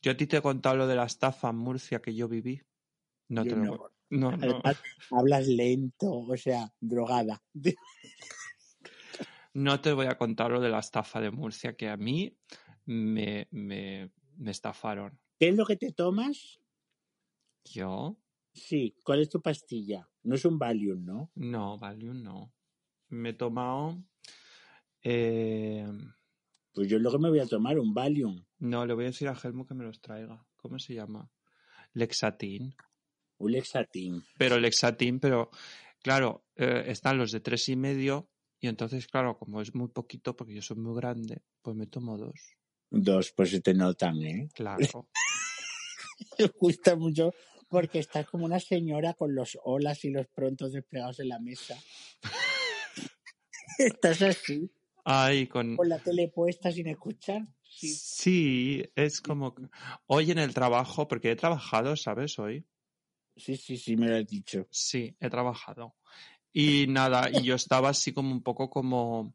Yo 0.00 0.12
a 0.12 0.16
ti 0.16 0.26
te 0.26 0.38
he 0.38 0.42
contado 0.42 0.76
lo 0.76 0.86
de 0.86 0.96
la 0.96 1.04
estafa 1.04 1.50
en 1.50 1.56
Murcia 1.56 2.00
que 2.00 2.14
yo 2.14 2.28
viví. 2.28 2.62
No 3.28 3.44
Yo 3.44 3.50
te 3.50 3.56
lo 3.56 3.64
no. 3.64 3.90
No, 4.10 4.30
no. 4.30 4.38
Además, 4.38 4.82
hablas 5.10 5.46
lento, 5.48 6.10
o 6.10 6.36
sea, 6.36 6.72
drogada. 6.80 7.42
No 9.54 9.80
te 9.80 9.92
voy 9.92 10.06
a 10.06 10.16
contar 10.16 10.52
lo 10.52 10.60
de 10.60 10.68
la 10.68 10.78
estafa 10.78 11.20
de 11.20 11.32
Murcia, 11.32 11.74
que 11.74 11.88
a 11.88 11.96
mí 11.96 12.38
me, 12.84 13.48
me, 13.50 14.12
me 14.36 14.50
estafaron. 14.52 15.18
¿Qué 15.40 15.48
es 15.48 15.56
lo 15.56 15.66
que 15.66 15.76
te 15.76 15.90
tomas? 15.90 16.60
¿Yo? 17.64 18.16
Sí, 18.52 18.96
¿cuál 19.04 19.20
es 19.20 19.28
tu 19.28 19.40
pastilla? 19.40 20.08
No 20.24 20.34
es 20.34 20.44
un 20.44 20.58
Valium, 20.58 21.04
¿no? 21.04 21.30
No, 21.36 21.78
Valium 21.78 22.22
no. 22.22 22.52
Me 23.08 23.30
he 23.30 23.34
tomado... 23.34 24.02
eh, 25.02 25.86
Pues 26.72 26.88
yo 26.88 26.98
que 26.98 27.18
me 27.18 27.28
voy 27.30 27.40
a 27.40 27.46
tomar, 27.46 27.78
un 27.78 27.94
Valium. 27.94 28.44
no, 28.58 28.84
le 28.86 28.94
voy 28.94 29.04
a 29.04 29.08
decir 29.08 29.28
a 29.28 29.38
Helmo 29.42 29.66
que 29.66 29.74
me 29.74 29.84
los 29.84 30.00
traiga. 30.00 30.44
¿Cómo 30.56 30.78
se 30.78 30.94
llama? 30.94 31.30
Lexatin. 31.94 32.74
Un 33.38 33.52
Lexatin. 33.52 34.22
Pero 34.36 34.58
Lexatin, 34.58 35.20
pero 35.20 35.50
claro, 36.02 36.44
eh, 36.56 36.84
están 36.88 37.16
los 37.18 37.30
de 37.32 37.40
tres 37.40 37.68
y 37.68 37.76
medio 37.76 38.28
y 38.60 38.66
entonces, 38.66 39.06
claro, 39.06 39.38
como 39.38 39.60
es 39.62 39.74
muy 39.74 39.88
poquito 39.88 40.34
porque 40.36 40.54
yo 40.54 40.62
soy 40.62 40.76
muy 40.76 40.96
grande, 40.96 41.42
pues 41.62 41.76
me 41.76 41.86
tomo 41.86 42.18
dos. 42.18 42.56
Dos, 42.90 43.32
pues 43.36 43.50
se 43.50 43.60
te 43.60 43.72
notan, 43.74 44.20
¿eh? 44.22 44.48
Claro. 44.54 45.08
Me 46.38 46.46
gusta 46.58 46.96
mucho 46.96 47.32
porque 47.68 47.98
estás 47.98 48.26
como 48.26 48.44
una 48.44 48.60
señora 48.60 49.14
con 49.14 49.34
los 49.34 49.58
olas 49.64 50.04
y 50.04 50.10
los 50.10 50.26
prontos 50.28 50.72
desplegados 50.72 51.20
en 51.20 51.28
la 51.28 51.38
mesa. 51.38 51.76
estás 53.78 54.22
así, 54.22 54.70
Ay, 55.04 55.46
con... 55.46 55.76
con 55.76 55.88
la 55.88 55.98
tele 55.98 56.28
puesta 56.28 56.70
sin 56.72 56.88
escuchar. 56.88 57.42
Sí. 57.62 57.88
Sí, 57.88 58.84
es 58.94 59.20
como... 59.20 59.54
que- 59.54 59.68
Hoy 60.06 60.30
en 60.30 60.38
el 60.38 60.52
trabajo, 60.54 61.06
porque 61.06 61.30
he 61.30 61.36
trabajado, 61.36 61.96
¿sabes? 61.96 62.38
Hoy. 62.38 62.64
sí, 63.36 63.56
sí, 63.56 63.76
sí, 63.76 63.96
me 63.96 64.08
lo 64.08 64.16
has 64.16 64.26
dicho. 64.26 64.66
Sí, 64.70 65.14
he 65.20 65.30
trabajado. 65.30 65.94
Y 66.52 66.86
nada, 66.88 67.30
y 67.30 67.44
yo 67.44 67.54
estaba 67.54 67.90
así 67.90 68.12
como 68.12 68.32
un 68.32 68.42
poco 68.42 68.68
como... 68.68 69.34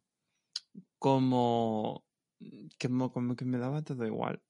Como... 0.97 2.03
Como 3.13 3.35
que 3.35 3.45
me 3.45 3.57
daba 3.57 3.81
todo 3.83 4.05
igual. 4.05 4.41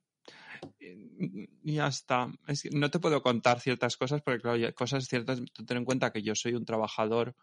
Y 0.80 1.74
ya 1.74 1.88
está. 1.88 2.32
Es 2.48 2.64
que 2.64 2.70
no 2.72 2.90
te 2.92 3.00
puedo 3.00 3.22
contar 3.22 3.60
ciertas 3.60 3.98
cosas 3.98 4.22
porque, 4.22 4.42
claro, 4.42 4.74
cosas 4.76 5.06
ciertas, 5.08 5.42
ten 5.66 5.78
en 5.78 5.86
cuenta 5.86 6.12
que 6.12 6.22
yo 6.22 6.36
soy 6.36 6.54
un 6.54 6.66
trabajador 6.66 7.36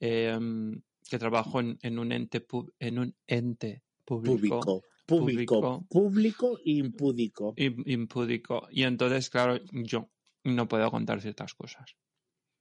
em, 0.00 0.80
que 1.08 1.18
trabajo 1.18 1.60
en, 1.60 1.78
en 1.82 1.98
un 1.98 2.12
ente 2.12 2.40
pub- 2.40 2.72
en 2.78 2.98
un 2.98 3.16
ente 3.26 3.82
público, 4.04 4.82
Público, 5.06 5.84
público, 5.88 6.58
e 6.64 6.70
impúdico. 6.72 7.54
im- 7.56 7.82
impúdico. 7.86 8.66
Y 8.70 8.84
entonces, 8.84 9.28
claro, 9.30 9.58
yo 9.72 10.10
no 10.44 10.66
puedo 10.68 10.90
contar 10.90 11.20
ciertas 11.20 11.54
cosas. 11.54 11.96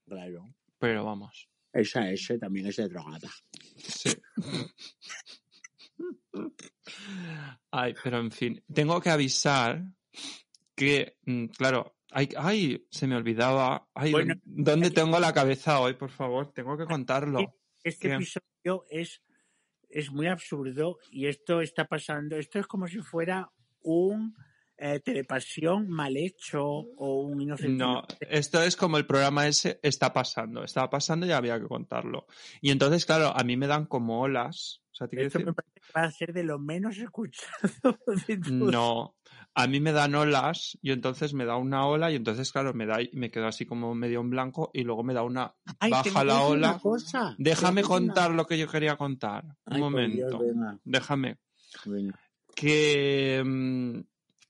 Claro. 0.07 0.53
Pero 0.77 1.05
vamos. 1.05 1.47
Esa 1.73 2.09
S 2.11 2.37
también 2.39 2.67
es 2.67 2.75
de 2.75 2.89
drogada. 2.89 3.29
Sí. 3.77 4.09
Ay, 7.71 7.93
pero 8.03 8.19
en 8.19 8.31
fin, 8.31 8.63
tengo 8.73 8.99
que 9.01 9.09
avisar 9.09 9.83
que, 10.75 11.17
mm, 11.25 11.45
claro, 11.47 11.95
ay, 12.11 12.29
ay, 12.37 12.87
se 12.89 13.07
me 13.07 13.15
olvidaba. 13.15 13.87
Ay, 13.93 14.11
Bueno, 14.11 14.35
¿dónde 14.43 14.91
tengo 14.91 15.19
la 15.19 15.33
cabeza 15.33 15.79
hoy, 15.79 15.93
por 15.93 16.09
favor? 16.09 16.51
Tengo 16.53 16.77
que 16.77 16.85
contarlo. 16.85 17.55
Este 17.83 18.13
episodio 18.13 18.85
es, 18.89 19.21
es 19.89 20.11
muy 20.11 20.27
absurdo 20.27 20.99
y 21.11 21.27
esto 21.27 21.61
está 21.61 21.85
pasando. 21.85 22.37
Esto 22.37 22.59
es 22.59 22.67
como 22.67 22.87
si 22.87 22.99
fuera 22.99 23.51
un 23.81 24.35
eh, 24.81 24.99
telepasión 24.99 25.87
mal 25.89 26.17
hecho 26.17 26.63
o 26.65 27.21
un 27.21 27.39
inocente. 27.41 27.73
No, 27.83 28.03
esto 28.19 28.61
es 28.63 28.75
como 28.75 28.97
el 28.97 29.05
programa 29.05 29.47
ese 29.47 29.79
está 29.83 30.11
pasando, 30.11 30.63
estaba 30.63 30.89
pasando 30.89 31.25
y 31.27 31.31
había 31.31 31.59
que 31.59 31.67
contarlo. 31.67 32.25
Y 32.61 32.71
entonces, 32.71 33.05
claro, 33.05 33.31
a 33.35 33.43
mí 33.43 33.55
me 33.57 33.67
dan 33.67 33.85
como 33.85 34.21
olas. 34.21 34.81
O 34.91 34.93
sea, 34.95 35.07
¿te 35.07 35.15
quiero 35.15 35.27
Esto 35.27 35.39
me 35.39 35.53
parece 35.53 35.73
que 35.75 35.81
va 35.95 36.03
a 36.03 36.11
ser 36.11 36.33
de 36.33 36.43
lo 36.43 36.59
menos 36.59 36.97
escuchado 37.11 37.97
de. 38.27 38.37
No, 38.49 39.15
a 39.53 39.67
mí 39.67 39.79
me 39.79 39.91
dan 39.91 40.15
olas 40.15 40.77
y 40.81 40.91
entonces 40.91 41.33
me 41.33 41.45
da 41.45 41.55
una 41.57 41.85
ola 41.87 42.11
y 42.11 42.15
entonces, 42.15 42.51
claro, 42.51 42.73
me 42.73 42.85
da 42.87 42.97
me 43.13 43.29
quedo 43.31 43.45
así 43.47 43.65
como 43.65 43.93
medio 43.95 44.19
en 44.21 44.29
blanco 44.31 44.71
y 44.73 44.83
luego 44.83 45.03
me 45.03 45.13
da 45.13 45.23
una 45.23 45.53
Ay, 45.79 45.91
baja 45.91 46.23
la 46.23 46.41
ola. 46.41 46.79
cosa. 46.81 47.35
Déjame 47.37 47.81
una- 47.81 47.87
contar 47.87 48.31
lo 48.31 48.45
que 48.47 48.57
yo 48.57 48.67
quería 48.67 48.97
contar. 48.97 49.45
Un 49.65 49.73
Ay, 49.75 49.79
momento. 49.81 50.15
Dios, 50.27 50.39
venga, 50.39 50.79
Déjame. 50.83 51.37
venga. 51.85 52.19
Que, 52.55 53.41
mm, 53.45 53.99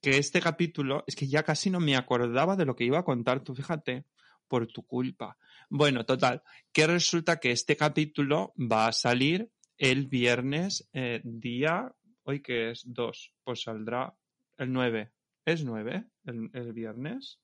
que 0.01 0.17
este 0.17 0.41
capítulo, 0.41 1.03
es 1.07 1.15
que 1.15 1.27
ya 1.27 1.43
casi 1.43 1.69
no 1.69 1.79
me 1.79 1.95
acordaba 1.95 2.55
de 2.55 2.65
lo 2.65 2.75
que 2.75 2.83
iba 2.83 2.99
a 2.99 3.05
contar, 3.05 3.43
tú 3.43 3.53
fíjate, 3.55 4.05
por 4.47 4.67
tu 4.67 4.85
culpa. 4.85 5.37
Bueno, 5.69 6.05
total, 6.05 6.43
que 6.73 6.87
resulta 6.87 7.39
que 7.39 7.51
este 7.51 7.77
capítulo 7.77 8.53
va 8.57 8.87
a 8.87 8.91
salir 8.91 9.49
el 9.77 10.07
viernes, 10.07 10.89
eh, 10.93 11.21
día, 11.23 11.93
hoy 12.23 12.41
que 12.41 12.71
es 12.71 12.83
2, 12.85 13.33
pues 13.43 13.61
saldrá 13.61 14.13
el 14.57 14.73
9. 14.73 15.11
¿Es 15.45 15.63
9 15.63 16.05
el, 16.25 16.49
el 16.53 16.73
viernes? 16.73 17.39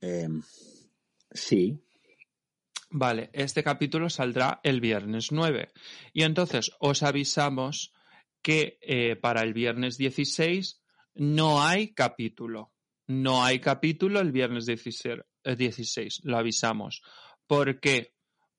Eh, 0.00 0.28
sí, 1.32 1.82
Vale, 2.90 3.28
este 3.34 3.62
capítulo 3.62 4.08
saldrá 4.08 4.60
el 4.62 4.80
viernes 4.80 5.30
9. 5.30 5.68
Y 6.14 6.22
entonces 6.22 6.72
os 6.78 7.02
avisamos 7.02 7.92
que 8.48 8.78
eh, 8.80 9.14
para 9.14 9.42
el 9.42 9.52
viernes 9.52 9.98
16 9.98 10.80
no 11.16 11.62
hay 11.62 11.92
capítulo. 11.92 12.72
No 13.06 13.44
hay 13.44 13.58
capítulo 13.58 14.20
el 14.20 14.32
viernes 14.32 14.64
16. 14.64 15.18
eh, 15.44 15.54
16, 15.54 16.20
lo 16.24 16.38
avisamos. 16.38 17.02
¿Por 17.46 17.78
qué? 17.78 18.14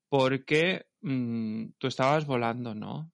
Porque 0.07 0.85
mm, 1.01 1.69
tú 1.79 1.87
estabas 1.87 2.27
volando, 2.27 2.75
¿no? 2.75 3.11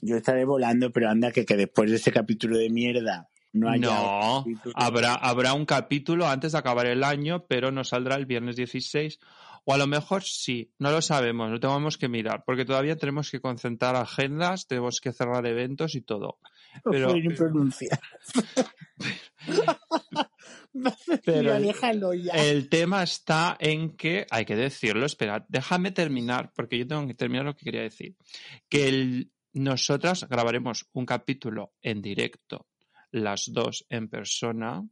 yo 0.00 0.16
estaré 0.16 0.46
volando, 0.46 0.90
pero 0.90 1.10
anda 1.10 1.30
que, 1.30 1.44
que 1.44 1.54
después 1.54 1.90
de 1.90 1.96
ese 1.96 2.10
capítulo 2.10 2.56
de 2.56 2.70
mierda 2.70 3.28
no 3.52 3.68
haya 3.68 3.88
No, 3.88 4.46
habrá, 4.74 5.16
habrá 5.16 5.52
un 5.52 5.66
capítulo 5.66 6.26
antes 6.26 6.52
de 6.52 6.58
acabar 6.58 6.86
el 6.86 7.04
año, 7.04 7.44
pero 7.46 7.70
no 7.70 7.84
saldrá 7.84 8.16
el 8.16 8.24
viernes 8.24 8.56
16. 8.56 9.18
O 9.66 9.72
a 9.72 9.78
lo 9.78 9.86
mejor 9.86 10.22
sí, 10.22 10.70
no 10.78 10.90
lo 10.90 11.00
sabemos, 11.00 11.50
lo 11.50 11.58
tenemos 11.58 11.96
que 11.96 12.08
mirar, 12.08 12.42
porque 12.44 12.66
todavía 12.66 12.96
tenemos 12.96 13.30
que 13.30 13.40
concentrar 13.40 13.96
agendas, 13.96 14.66
tenemos 14.66 15.00
que 15.00 15.12
cerrar 15.12 15.46
eventos 15.46 15.94
y 15.94 16.02
todo. 16.02 16.38
No 16.84 16.90
pero- 16.90 17.14
ni 17.14 17.28
pronunciar. 17.34 17.98
Pero 21.24 21.54
el-. 21.56 21.64
El 22.34 22.68
tema 22.68 23.02
está 23.02 23.56
en 23.60 23.96
que, 23.96 24.26
hay 24.30 24.44
que 24.44 24.56
decirlo, 24.56 25.06
esperad, 25.06 25.44
déjame 25.48 25.92
terminar, 25.92 26.52
porque 26.54 26.78
yo 26.78 26.86
tengo 26.86 27.06
que 27.06 27.14
terminar 27.14 27.44
lo 27.46 27.56
que 27.56 27.64
quería 27.64 27.82
decir. 27.82 28.16
Que 28.68 28.88
el- 28.88 29.32
nosotras 29.52 30.26
grabaremos 30.28 30.88
un 30.92 31.06
capítulo 31.06 31.74
en 31.80 32.02
directo, 32.02 32.66
las 33.12 33.44
dos 33.52 33.86
en 33.88 34.08
persona, 34.08 34.82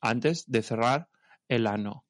antes 0.00 0.44
de 0.50 0.62
cerrar 0.62 1.08
el 1.48 1.66
ano. 1.66 2.06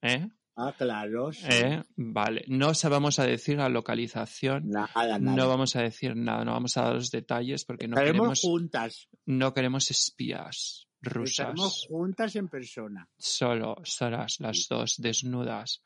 ¿Eh? 0.00 0.26
Ah, 0.56 0.74
claro. 0.76 1.32
sí. 1.32 1.46
¿Eh? 1.48 1.82
Vale, 1.96 2.44
no 2.48 2.74
se 2.74 2.88
vamos 2.88 3.18
a 3.18 3.24
decir 3.24 3.56
la 3.56 3.68
localización, 3.68 4.68
Nada, 4.68 4.90
nada. 4.94 5.18
no 5.18 5.48
vamos 5.48 5.74
a 5.76 5.82
decir 5.82 6.14
nada, 6.16 6.44
no 6.44 6.52
vamos 6.52 6.76
a 6.76 6.82
dar 6.82 6.94
los 6.94 7.10
detalles 7.10 7.64
porque 7.64 7.88
no 7.88 7.94
Estaremos 7.96 8.20
queremos, 8.20 8.40
juntas. 8.42 9.08
no 9.26 9.54
queremos 9.54 9.90
espías 9.90 10.86
Estaremos 11.02 11.30
rusas. 11.38 11.86
juntas 11.88 12.36
en 12.36 12.48
persona. 12.48 13.08
Solo, 13.16 13.76
solas, 13.84 14.36
las 14.40 14.66
dos, 14.68 14.96
desnudas, 14.98 15.82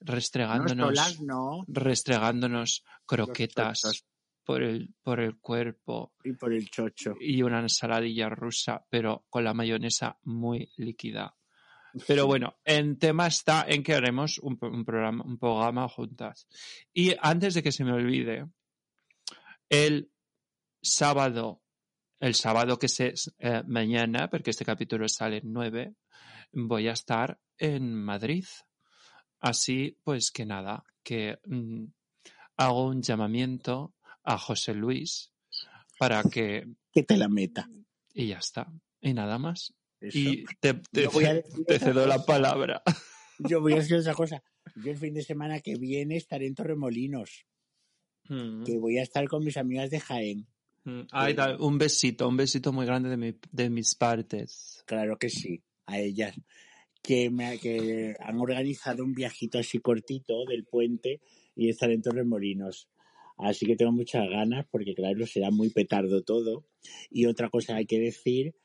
No 0.00 0.12
restregándonos, 0.12 0.86
solas, 0.88 1.20
no. 1.20 1.64
restregándonos 1.68 2.84
croquetas 3.06 4.04
por 4.44 4.62
el, 4.62 4.94
por 5.02 5.20
el 5.20 5.38
cuerpo 5.38 6.14
Y 6.24 6.32
por 6.32 6.52
el 6.52 6.68
chocho. 6.70 7.14
y 7.20 7.42
una 7.42 7.60
ensaladilla 7.60 8.28
rusa, 8.28 8.84
pero 8.90 9.24
con 9.30 9.44
la 9.44 9.54
mayonesa 9.54 10.18
muy 10.24 10.68
líquida. 10.76 11.36
Pero 12.06 12.26
bueno, 12.26 12.56
en 12.64 12.98
tema 12.98 13.26
está 13.26 13.64
en 13.68 13.82
que 13.82 13.94
haremos 13.94 14.38
un, 14.38 14.58
un 14.60 14.84
programa, 14.84 15.24
un 15.24 15.38
programa 15.38 15.88
juntas. 15.88 16.46
Y 16.92 17.14
antes 17.20 17.54
de 17.54 17.62
que 17.62 17.72
se 17.72 17.84
me 17.84 17.92
olvide, 17.92 18.46
el 19.68 20.10
sábado, 20.82 21.62
el 22.20 22.34
sábado 22.34 22.78
que 22.78 22.86
es 22.86 23.34
eh, 23.38 23.62
mañana, 23.66 24.28
porque 24.30 24.50
este 24.50 24.64
capítulo 24.64 25.08
sale 25.08 25.38
el 25.38 25.52
9, 25.52 25.94
voy 26.52 26.88
a 26.88 26.92
estar 26.92 27.38
en 27.58 27.94
Madrid. 27.94 28.44
Así 29.40 29.98
pues 30.02 30.30
que 30.30 30.46
nada, 30.46 30.84
que 31.02 31.38
mm, 31.44 31.84
hago 32.56 32.86
un 32.86 33.02
llamamiento 33.02 33.94
a 34.24 34.38
José 34.38 34.74
Luis 34.74 35.32
para 35.98 36.22
que... 36.22 36.66
Que 36.92 37.02
te 37.02 37.16
la 37.16 37.28
meta. 37.28 37.68
Y 38.14 38.28
ya 38.28 38.38
está. 38.38 38.72
Y 39.00 39.12
nada 39.12 39.38
más. 39.38 39.74
Eso. 40.08 40.18
Y 40.18 40.44
te, 40.60 40.74
te- 40.92 41.06
voy 41.08 41.24
a 41.24 41.42
cedo 41.78 42.06
la 42.06 42.24
palabra. 42.24 42.82
Yo 43.38 43.60
voy 43.60 43.74
a 43.74 43.76
decir 43.76 43.96
otra 43.96 44.14
cosa. 44.14 44.42
Yo 44.76 44.90
el 44.92 44.98
fin 44.98 45.14
de 45.14 45.22
semana 45.22 45.60
que 45.60 45.76
viene 45.76 46.16
estaré 46.16 46.46
en 46.46 46.54
Torremolinos. 46.54 47.46
Mm, 48.28 48.64
Que 48.64 48.76
voy 48.78 48.98
a 48.98 49.02
estar 49.02 49.26
con 49.28 49.44
mis 49.44 49.56
amigas 49.56 49.90
de 49.90 50.00
Jaén. 50.00 50.46
mm. 50.84 51.00
Ay, 51.12 51.36
un 51.60 51.78
besito, 51.78 52.28
un 52.28 52.36
besito 52.36 52.72
muy 52.72 52.84
grande 52.86 53.08
de, 53.08 53.16
mi- 53.16 53.38
de 53.52 53.70
mis 53.70 53.94
partes. 53.94 54.82
Claro 54.86 55.18
que 55.18 55.30
sí, 55.30 55.62
a 55.86 55.98
ellas. 55.98 56.34
Que, 57.02 57.30
me, 57.30 57.58
que 57.60 58.16
han 58.18 58.40
organizado 58.40 59.04
un 59.04 59.14
viajito 59.14 59.58
así 59.60 59.78
cortito 59.78 60.44
del 60.44 60.64
puente 60.64 61.20
y 61.54 61.68
estaré 61.68 61.94
en 61.94 62.02
Torremolinos. 62.02 62.88
Así 63.38 63.64
que 63.66 63.76
tengo 63.76 63.92
muchas 63.92 64.28
ganas 64.28 64.66
porque, 64.70 64.94
claro, 64.94 65.24
será 65.26 65.50
muy 65.52 65.70
petardo 65.70 66.22
todo. 66.24 66.66
Y 67.10 67.26
otra 67.26 67.48
cosa 67.48 67.76
hay 67.76 67.86
que 67.86 68.00
decir 68.00 68.56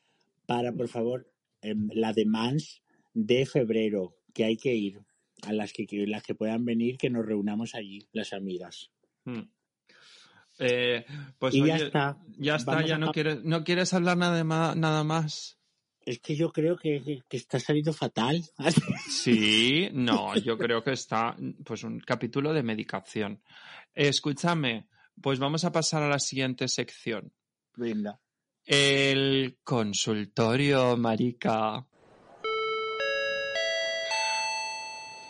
para, 0.46 0.72
por 0.72 0.88
favor, 0.88 1.31
em, 1.62 1.88
la 1.94 2.12
demands 2.12 2.82
de 3.14 3.46
febrero, 3.46 4.16
que 4.34 4.44
hay 4.44 4.56
que 4.56 4.74
ir. 4.74 5.00
A 5.44 5.52
las 5.52 5.72
que, 5.72 5.86
que- 5.86 6.06
las 6.06 6.22
que 6.22 6.34
puedan 6.36 6.64
venir, 6.64 6.96
que 6.98 7.10
nos 7.10 7.26
reunamos 7.26 7.74
allí, 7.74 8.06
las 8.12 8.32
amigas. 8.32 8.92
Mm. 9.24 9.40
Eh, 10.58 11.04
pues 11.38 11.54
y 11.54 11.62
oye, 11.62 11.70
ya 11.70 11.76
está. 11.86 12.18
ya 12.38 12.56
está, 12.56 12.72
Vamos 12.74 12.88
ya 12.88 12.94
a- 12.94 12.98
no 12.98 13.12
quieres, 13.12 13.42
no 13.42 13.64
quieres 13.64 13.92
hablar 13.94 14.16
nada, 14.18 14.36
de 14.36 14.44
ma- 14.44 14.74
nada 14.76 15.02
más. 15.02 15.58
Es 16.04 16.18
que 16.20 16.36
yo 16.36 16.52
creo 16.52 16.76
que, 16.76 17.02
que, 17.02 17.22
que 17.28 17.36
está 17.36 17.58
saliendo 17.60 17.92
fatal. 17.92 18.42
Sí, 19.08 19.88
no, 19.92 20.36
yo 20.36 20.56
creo 20.58 20.82
que 20.82 20.92
está, 20.92 21.36
pues 21.64 21.84
un 21.84 22.00
capítulo 22.00 22.52
de 22.52 22.62
medicación. 22.62 23.40
Escúchame, 23.94 24.88
pues 25.20 25.38
vamos 25.38 25.64
a 25.64 25.72
pasar 25.72 26.02
a 26.02 26.08
la 26.08 26.18
siguiente 26.18 26.66
sección. 26.68 27.32
Venga. 27.76 28.20
El 28.64 29.58
consultorio, 29.64 30.96
marica. 30.96 31.84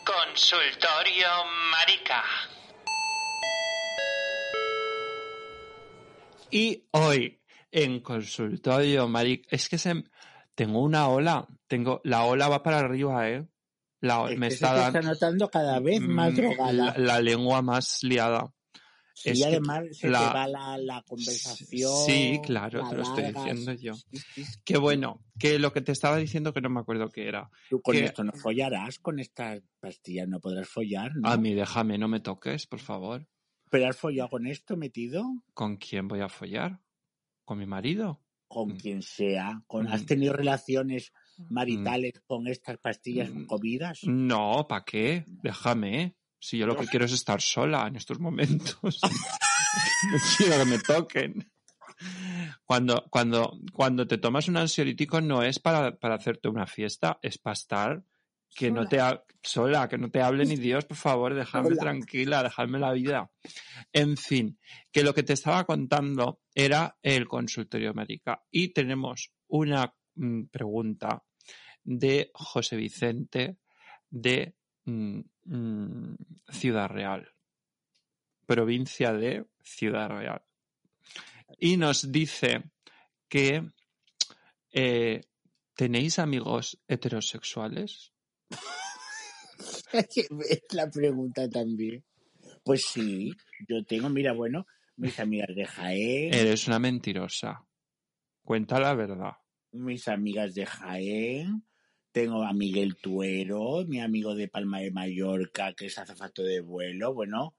Consultorio 0.05 1.29
Marica. 1.71 2.23
Y 6.51 6.87
hoy, 6.91 7.41
en 7.71 8.01
consultorio, 8.01 9.09
marica, 9.09 9.49
es 9.51 9.69
que 9.69 9.79
se, 9.79 10.05
tengo 10.55 10.83
una 10.83 11.09
ola, 11.09 11.47
tengo, 11.67 12.01
la 12.05 12.25
ola 12.25 12.49
va 12.49 12.63
para 12.63 12.81
arriba, 12.81 13.29
¿eh? 13.31 13.47
La, 14.01 14.31
Es 14.31 14.39
me 14.39 14.49
que 14.49 14.57
se 14.57 14.65
está 14.65 14.87
está 14.89 15.01
notando 15.01 15.49
cada 15.49 15.79
vez 15.81 16.01
más 16.01 16.33
Mm, 16.33 16.37
drogada. 16.37 16.73
la, 16.73 16.95
la 16.99 17.21
lengua 17.21 17.63
más 17.63 18.03
liada. 18.03 18.53
Sí, 19.23 19.31
es 19.31 19.39
y 19.39 19.45
además 19.45 19.85
se 19.93 20.09
la- 20.09 20.19
te 20.19 20.25
va 20.35 20.49
la, 20.49 20.79
la 20.79 21.03
conversación. 21.03 21.93
Sí, 22.07 22.41
claro, 22.45 22.83
la 22.83 22.91
te 22.91 22.97
lo 22.97 23.03
estoy 23.03 23.25
diciendo 23.33 23.73
yo. 23.75 23.93
Qué 24.65 24.79
bueno, 24.79 25.25
que 25.39 25.59
lo 25.59 25.73
que 25.73 25.81
te 25.81 25.93
estaba 25.93 26.17
diciendo 26.17 26.53
que 26.53 26.61
no 26.61 26.69
me 26.71 26.81
acuerdo 26.81 27.09
qué 27.09 27.29
era. 27.29 27.49
Tú 27.71 27.81
con 27.81 27.95
que- 27.95 28.05
esto 28.05 28.25
no 28.25 28.33
follarás, 28.33 28.99
con 28.99 29.19
estas 29.21 29.63
pastillas 29.81 30.29
no 30.29 30.41
podrás 30.41 30.69
follar, 30.69 31.15
¿no? 31.17 31.29
A 31.29 31.37
mí 31.37 31.55
déjame, 31.55 31.99
no 31.99 32.09
me 32.09 32.21
toques, 32.21 32.67
por 32.67 32.81
favor. 32.81 33.27
¿Pero 33.71 33.89
has 33.89 33.97
follado 33.97 34.29
con 34.29 34.47
esto 34.47 34.77
metido? 34.77 35.25
¿Con 35.55 35.77
quién 35.77 36.09
voy 36.09 36.21
a 36.21 36.29
follar? 36.29 36.81
¿Con 37.45 37.59
mi 37.59 37.67
marido? 37.67 38.21
Con 38.49 38.75
Mm. 38.75 38.77
quien 38.77 39.03
sea. 39.03 39.63
Con, 39.67 39.87
¿Has 39.89 40.03
Mm. 40.03 40.07
tenido 40.07 40.33
relaciones 40.35 41.13
maritales 41.49 42.13
con 42.27 42.47
estas 42.49 42.79
pastillas 42.79 43.31
Mm. 43.31 43.47
comidas? 43.47 44.01
No, 44.05 44.67
¿para 44.69 44.85
qué? 44.85 45.25
Déjame. 45.43 46.17
Si 46.45 46.59
yo 46.59 46.67
lo 46.67 46.77
que 46.77 46.87
quiero 46.87 47.05
es 47.05 47.13
estar 47.13 47.41
sola 47.41 47.87
en 47.87 47.95
estos 47.95 48.19
momentos. 48.19 49.01
no 50.11 50.19
quiero 50.37 50.59
que 50.59 50.65
me 50.65 50.79
toquen. 50.81 51.53
Cuando, 52.65 53.05
cuando, 53.11 53.59
cuando 53.73 54.07
te 54.09 54.19
tomas 54.19 54.49
un 54.49 54.57
ansiolítico 54.57 55.21
no 55.21 55.45
es 55.45 55.61
para, 55.61 55.97
para 55.97 56.17
hacerte 56.17 56.49
una 56.49 56.67
fiesta, 56.67 57.21
es 57.23 57.39
para 57.39 57.55
estar 57.55 58.03
que 58.55 58.73
no 58.73 58.89
te 58.89 58.99
ha- 59.01 59.23
sola, 59.41 59.89
que 59.89 59.99
no 59.99 60.11
te 60.11 60.21
hable 60.21 60.45
ni 60.45 60.57
Dios, 60.67 60.85
por 60.85 60.97
favor, 60.97 61.33
dejadme 61.35 61.71
Sola. 61.71 61.81
tranquila, 61.81 62.43
dejadme 62.43 62.81
la 62.81 62.93
vida. 62.93 63.31
En 63.93 64.17
fin, 64.17 64.59
que 64.91 65.05
lo 65.05 65.15
que 65.15 65.23
te 65.23 65.35
estaba 65.35 65.65
contando 65.65 66.41
era 66.55 66.99
el 67.03 67.29
consultorio 67.29 67.95
médica. 67.95 68.43
Y 68.51 68.73
tenemos 68.73 69.33
una 69.47 69.95
mm, 70.17 70.47
pregunta 70.47 71.23
de 71.85 72.31
José 72.35 72.75
Vicente 72.77 73.59
de 74.11 74.57
mm, 75.45 76.15
Ciudad 76.49 76.89
Real, 76.89 77.29
provincia 78.47 79.13
de 79.13 79.47
Ciudad 79.63 80.09
Real. 80.09 80.43
Y 81.59 81.77
nos 81.77 82.11
dice 82.11 82.65
que 83.29 83.71
eh, 84.73 85.21
¿tenéis 85.75 86.19
amigos 86.19 86.81
heterosexuales? 86.89 88.13
es 89.93 90.63
la 90.73 90.91
pregunta 90.91 91.49
también. 91.49 92.05
Pues 92.65 92.87
sí, 92.87 93.33
yo 93.69 93.85
tengo, 93.85 94.09
mira, 94.09 94.33
bueno, 94.33 94.67
mis 94.97 95.19
amigas 95.19 95.55
de 95.55 95.67
Jaén, 95.67 96.35
Eres 96.35 96.67
una 96.69 96.79
mentirosa. 96.79 97.67
Cuenta 98.43 98.79
la 98.81 98.95
verdad. 98.95 99.33
mis 99.73 100.09
amigas 100.09 100.55
de 100.55 100.67
Jaén, 100.67 101.65
tengo 102.13 102.43
a 102.45 102.53
Miguel 102.53 102.97
Tuero, 102.97 103.85
mi 103.87 104.01
amigo 104.01 104.35
de 104.35 104.49
Palma 104.49 104.81
de 104.81 104.91
Mallorca, 104.91 105.73
que 105.73 105.87
es 105.87 105.99
azafato 105.99 106.43
de 106.43 106.61
vuelo, 106.61 107.13
bueno, 107.15 107.55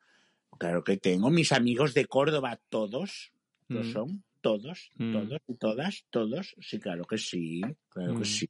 claro 0.60 0.84
que 0.84 0.98
tengo, 0.98 1.30
mis 1.32 1.52
amigos 1.52 1.94
de 1.94 2.06
Córdoba, 2.06 2.60
todos, 2.70 3.32
lo 3.68 3.82
Mm. 3.82 3.92
son, 3.92 4.24
todos, 4.42 4.92
Mm. 4.98 5.12
todos 5.12 5.42
y 5.48 5.56
todas, 5.56 6.06
todos, 6.12 6.56
sí, 6.62 6.80
claro 6.80 7.06
que 7.06 7.18
sí, 7.18 7.62
claro 7.90 8.14
Mm. 8.14 8.18
que 8.20 8.26
sí. 8.26 8.50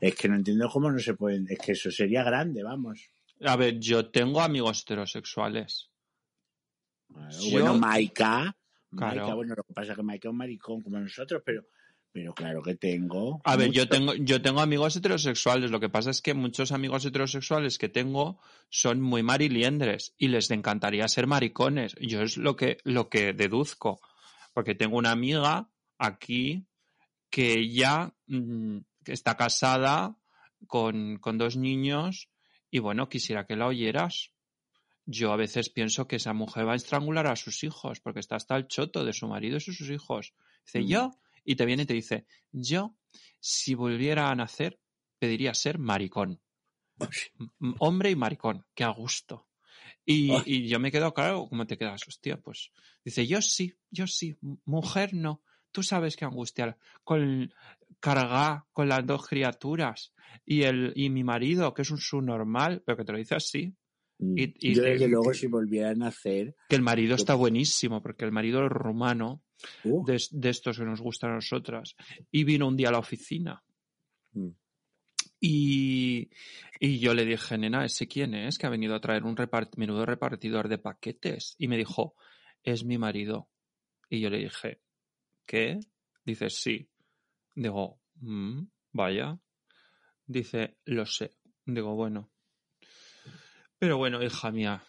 Es 0.00 0.14
que 0.14 0.26
no 0.28 0.36
entiendo 0.36 0.68
cómo 0.70 0.90
no 0.90 0.98
se 0.98 1.12
pueden, 1.14 1.46
es 1.50 1.58
que 1.58 1.72
eso 1.72 1.90
sería 1.90 2.22
grande, 2.24 2.62
vamos. 2.62 3.10
A 3.44 3.56
ver, 3.56 3.78
yo 3.78 4.08
tengo 4.10 4.40
amigos 4.40 4.82
heterosexuales. 4.82 5.90
Claro, 7.12 7.30
Yo- 7.30 7.50
Bueno, 7.50 7.74
Maika, 7.78 8.56
Claro. 8.96 9.16
Maika, 9.20 9.34
bueno, 9.34 9.54
lo 9.54 9.64
que 9.64 9.72
pasa 9.74 9.92
es 9.92 9.96
que 9.96 10.02
Maika 10.02 10.28
es 10.28 10.30
un 10.32 10.36
maricón 10.38 10.80
como 10.82 10.98
nosotros, 10.98 11.42
pero, 11.44 11.62
pero 12.12 12.34
claro 12.34 12.62
que 12.62 12.74
tengo. 12.74 13.40
A 13.44 13.56
ver, 13.56 13.70
yo 13.70 13.88
tengo, 13.88 14.14
yo 14.14 14.42
tengo 14.42 14.60
amigos 14.60 14.94
heterosexuales. 14.96 15.70
Lo 15.70 15.80
que 15.80 15.88
pasa 15.88 16.10
es 16.10 16.20
que 16.20 16.34
muchos 16.34 16.70
amigos 16.70 17.04
heterosexuales 17.06 17.78
que 17.78 17.88
tengo 17.88 18.38
son 18.68 19.00
muy 19.00 19.22
mariliendres 19.22 20.14
y 20.18 20.28
les 20.28 20.50
encantaría 20.50 21.08
ser 21.08 21.26
maricones. 21.26 21.94
Yo 22.00 22.20
es 22.20 22.36
lo 22.36 22.54
que, 22.54 22.78
lo 22.84 23.08
que 23.08 23.32
deduzco. 23.32 24.00
Porque 24.52 24.74
tengo 24.74 24.98
una 24.98 25.12
amiga 25.12 25.70
aquí 25.98 26.66
que 27.30 27.54
ella 27.54 28.12
mm, 28.26 28.78
que 29.04 29.12
está 29.12 29.36
casada 29.38 30.14
con, 30.66 31.16
con 31.16 31.38
dos 31.38 31.56
niños 31.56 32.28
y 32.70 32.78
bueno, 32.78 33.08
quisiera 33.08 33.46
que 33.46 33.56
la 33.56 33.66
oyeras. 33.66 34.32
Yo 35.06 35.32
a 35.32 35.36
veces 35.36 35.70
pienso 35.70 36.06
que 36.06 36.16
esa 36.16 36.32
mujer 36.34 36.68
va 36.68 36.74
a 36.74 36.76
estrangular 36.76 37.26
a 37.26 37.36
sus 37.36 37.64
hijos 37.64 38.00
porque 38.00 38.20
está 38.20 38.36
hasta 38.36 38.54
el 38.56 38.68
choto 38.68 39.04
de 39.04 39.12
su 39.12 39.26
marido 39.26 39.56
y 39.56 39.60
sus 39.60 39.80
hijos. 39.90 40.34
Dice, 40.66 40.80
Mm. 40.80 40.86
yo, 40.86 41.10
y 41.44 41.56
te 41.56 41.64
viene 41.66 41.82
y 41.84 41.86
te 41.86 41.94
dice, 41.94 42.26
yo, 42.50 42.96
si 43.40 43.74
volviera 43.74 44.30
a 44.30 44.34
nacer, 44.34 44.78
pediría 45.18 45.54
ser 45.54 45.78
maricón. 45.78 46.40
Hombre 47.78 48.10
y 48.10 48.16
maricón, 48.16 48.64
que 48.74 48.84
a 48.84 48.88
gusto. 48.90 49.48
Y, 50.04 50.32
y 50.46 50.68
yo 50.68 50.78
me 50.78 50.90
quedo 50.92 51.12
claro, 51.14 51.46
¿cómo 51.48 51.66
te 51.66 51.76
quedas? 51.78 52.06
Hostia, 52.06 52.36
pues. 52.40 52.70
Dice, 53.04 53.26
yo 53.26 53.40
sí, 53.42 53.74
yo 53.90 54.06
sí, 54.06 54.36
mujer 54.64 55.14
no. 55.14 55.42
Tú 55.70 55.82
sabes 55.82 56.16
que 56.16 56.24
angustia 56.24 56.76
con 57.02 57.52
cargar 57.98 58.64
con 58.72 58.88
las 58.88 59.06
dos 59.06 59.26
criaturas 59.26 60.12
y 60.44 60.62
el 60.64 60.92
y 60.96 61.08
mi 61.08 61.24
marido, 61.24 61.72
que 61.72 61.82
es 61.82 61.90
un 61.90 61.98
subnormal, 61.98 62.82
pero 62.84 62.98
que 62.98 63.04
te 63.04 63.12
lo 63.12 63.18
dice 63.18 63.34
así, 63.36 63.74
Mm. 64.18 64.38
y- 64.38 64.70
y 64.70 64.74
yo, 64.74 64.82
te- 64.82 64.90
desde 64.90 65.08
luego, 65.08 65.32
si 65.34 65.46
volviera 65.46 65.90
a 65.90 65.94
nacer, 65.94 66.54
que 66.68 66.76
el 66.76 66.82
marido 66.82 67.16
está 67.16 67.34
buenísimo, 67.34 68.02
porque 68.02 68.24
el 68.24 68.30
marido 68.32 68.64
es 68.66 68.70
rumano, 68.70 69.42
uh, 69.84 70.04
de, 70.04 70.22
de 70.30 70.48
estos 70.50 70.78
que 70.78 70.84
nos 70.84 71.00
gustan 71.00 71.30
a 71.32 71.34
nosotras, 71.36 71.94
y 72.30 72.44
vino 72.44 72.68
un 72.68 72.76
día 72.76 72.88
a 72.88 72.92
la 72.92 72.98
oficina. 72.98 73.62
Mm. 74.32 74.48
Y, 75.40 76.30
y 76.78 76.98
yo 77.00 77.14
le 77.14 77.24
dije, 77.24 77.58
nena, 77.58 77.84
¿ese 77.84 78.06
quién 78.06 78.32
es? 78.34 78.58
Que 78.58 78.66
ha 78.66 78.70
venido 78.70 78.94
a 78.94 79.00
traer 79.00 79.24
un 79.24 79.36
repart- 79.36 79.76
menudo 79.76 80.06
repartidor 80.06 80.68
de 80.68 80.78
paquetes. 80.78 81.56
Y 81.58 81.66
me 81.66 81.76
dijo, 81.76 82.14
es 82.62 82.84
mi 82.84 82.96
marido. 82.96 83.48
Y 84.08 84.20
yo 84.20 84.30
le 84.30 84.38
dije, 84.38 84.80
¿qué? 85.44 85.80
Dice, 86.24 86.48
sí. 86.48 86.88
Digo, 87.56 87.98
"Mm, 88.20 88.66
vaya. 88.92 89.36
Dice, 90.26 90.76
lo 90.84 91.06
sé. 91.06 91.32
Digo, 91.66 91.96
bueno. 91.96 92.30
Pero 93.78 93.96
bueno, 93.98 94.22
hija 94.22 94.52
mía. 94.52 94.82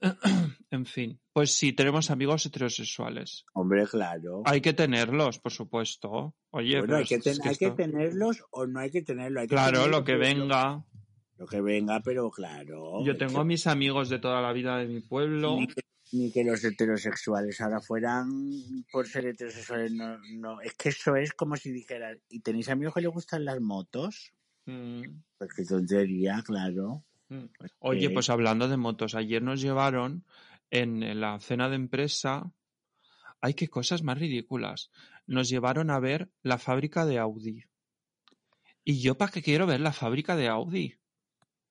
en 0.70 0.86
fin, 0.86 1.20
pues 1.32 1.52
sí, 1.54 1.72
tenemos 1.72 2.10
amigos 2.10 2.46
heterosexuales. 2.46 3.44
hombre, 3.54 3.86
claro. 3.86 4.42
Hay 4.44 4.60
que 4.60 4.72
tenerlos, 4.72 5.38
por 5.38 5.52
supuesto. 5.52 6.34
Oye, 6.50 6.78
bueno, 6.78 6.96
hay, 6.96 7.04
que, 7.04 7.16
es- 7.16 7.22
ten- 7.24 7.32
es 7.32 7.40
que 7.40 7.48
hay 7.48 7.56
que 7.56 7.70
tenerlos 7.72 8.44
o 8.50 8.66
no 8.66 8.80
hay 8.80 8.90
que 8.90 9.02
tenerlos. 9.02 9.42
Hay 9.42 9.48
que 9.48 9.54
Claro, 9.54 9.72
tenerlos, 9.78 9.98
lo 10.00 10.04
que 10.04 10.16
venga. 10.16 10.84
Lo 11.36 11.46
que 11.46 11.60
venga, 11.60 12.00
pero 12.04 12.30
claro. 12.30 13.04
Yo 13.04 13.16
tengo 13.16 13.40
a 13.40 13.44
mis 13.44 13.66
amigos 13.66 14.08
de 14.08 14.18
toda 14.18 14.40
la 14.42 14.52
vida 14.52 14.76
de 14.78 14.86
mi 14.88 15.00
pueblo. 15.00 15.56
Ni 15.56 15.66
que, 15.68 15.82
ni 16.12 16.32
que 16.32 16.42
los 16.44 16.64
heterosexuales 16.64 17.60
ahora 17.60 17.80
fueran 17.80 18.28
por 18.90 19.06
ser 19.06 19.26
heterosexuales. 19.26 19.92
No, 19.92 20.18
no. 20.34 20.60
Es 20.60 20.74
que 20.74 20.88
eso 20.88 21.14
es 21.16 21.32
como 21.32 21.56
si 21.56 21.70
dijeras, 21.70 22.18
¿y 22.28 22.40
tenéis 22.40 22.68
amigos 22.68 22.94
que 22.94 23.02
les 23.02 23.10
gustan 23.10 23.44
las 23.44 23.60
motos? 23.60 24.32
Mm, 24.66 25.02
Pues 25.38 25.50
qué 25.54 25.64
tontería, 25.64 26.42
claro. 26.44 27.04
Oye, 27.78 28.10
pues 28.10 28.30
hablando 28.30 28.68
de 28.68 28.76
motos, 28.76 29.14
ayer 29.14 29.42
nos 29.42 29.60
llevaron 29.60 30.24
en 30.70 31.20
la 31.20 31.38
cena 31.40 31.68
de 31.68 31.76
empresa. 31.76 32.52
Ay, 33.40 33.54
qué 33.54 33.68
cosas 33.68 34.02
más 34.02 34.18
ridículas. 34.18 34.90
Nos 35.26 35.48
llevaron 35.48 35.90
a 35.90 36.00
ver 36.00 36.30
la 36.42 36.58
fábrica 36.58 37.06
de 37.06 37.18
Audi. 37.18 37.64
¿Y 38.84 39.00
yo 39.00 39.16
para 39.16 39.30
qué 39.30 39.42
quiero 39.42 39.66
ver 39.66 39.80
la 39.80 39.92
fábrica 39.92 40.34
de 40.36 40.48
Audi? 40.48 40.94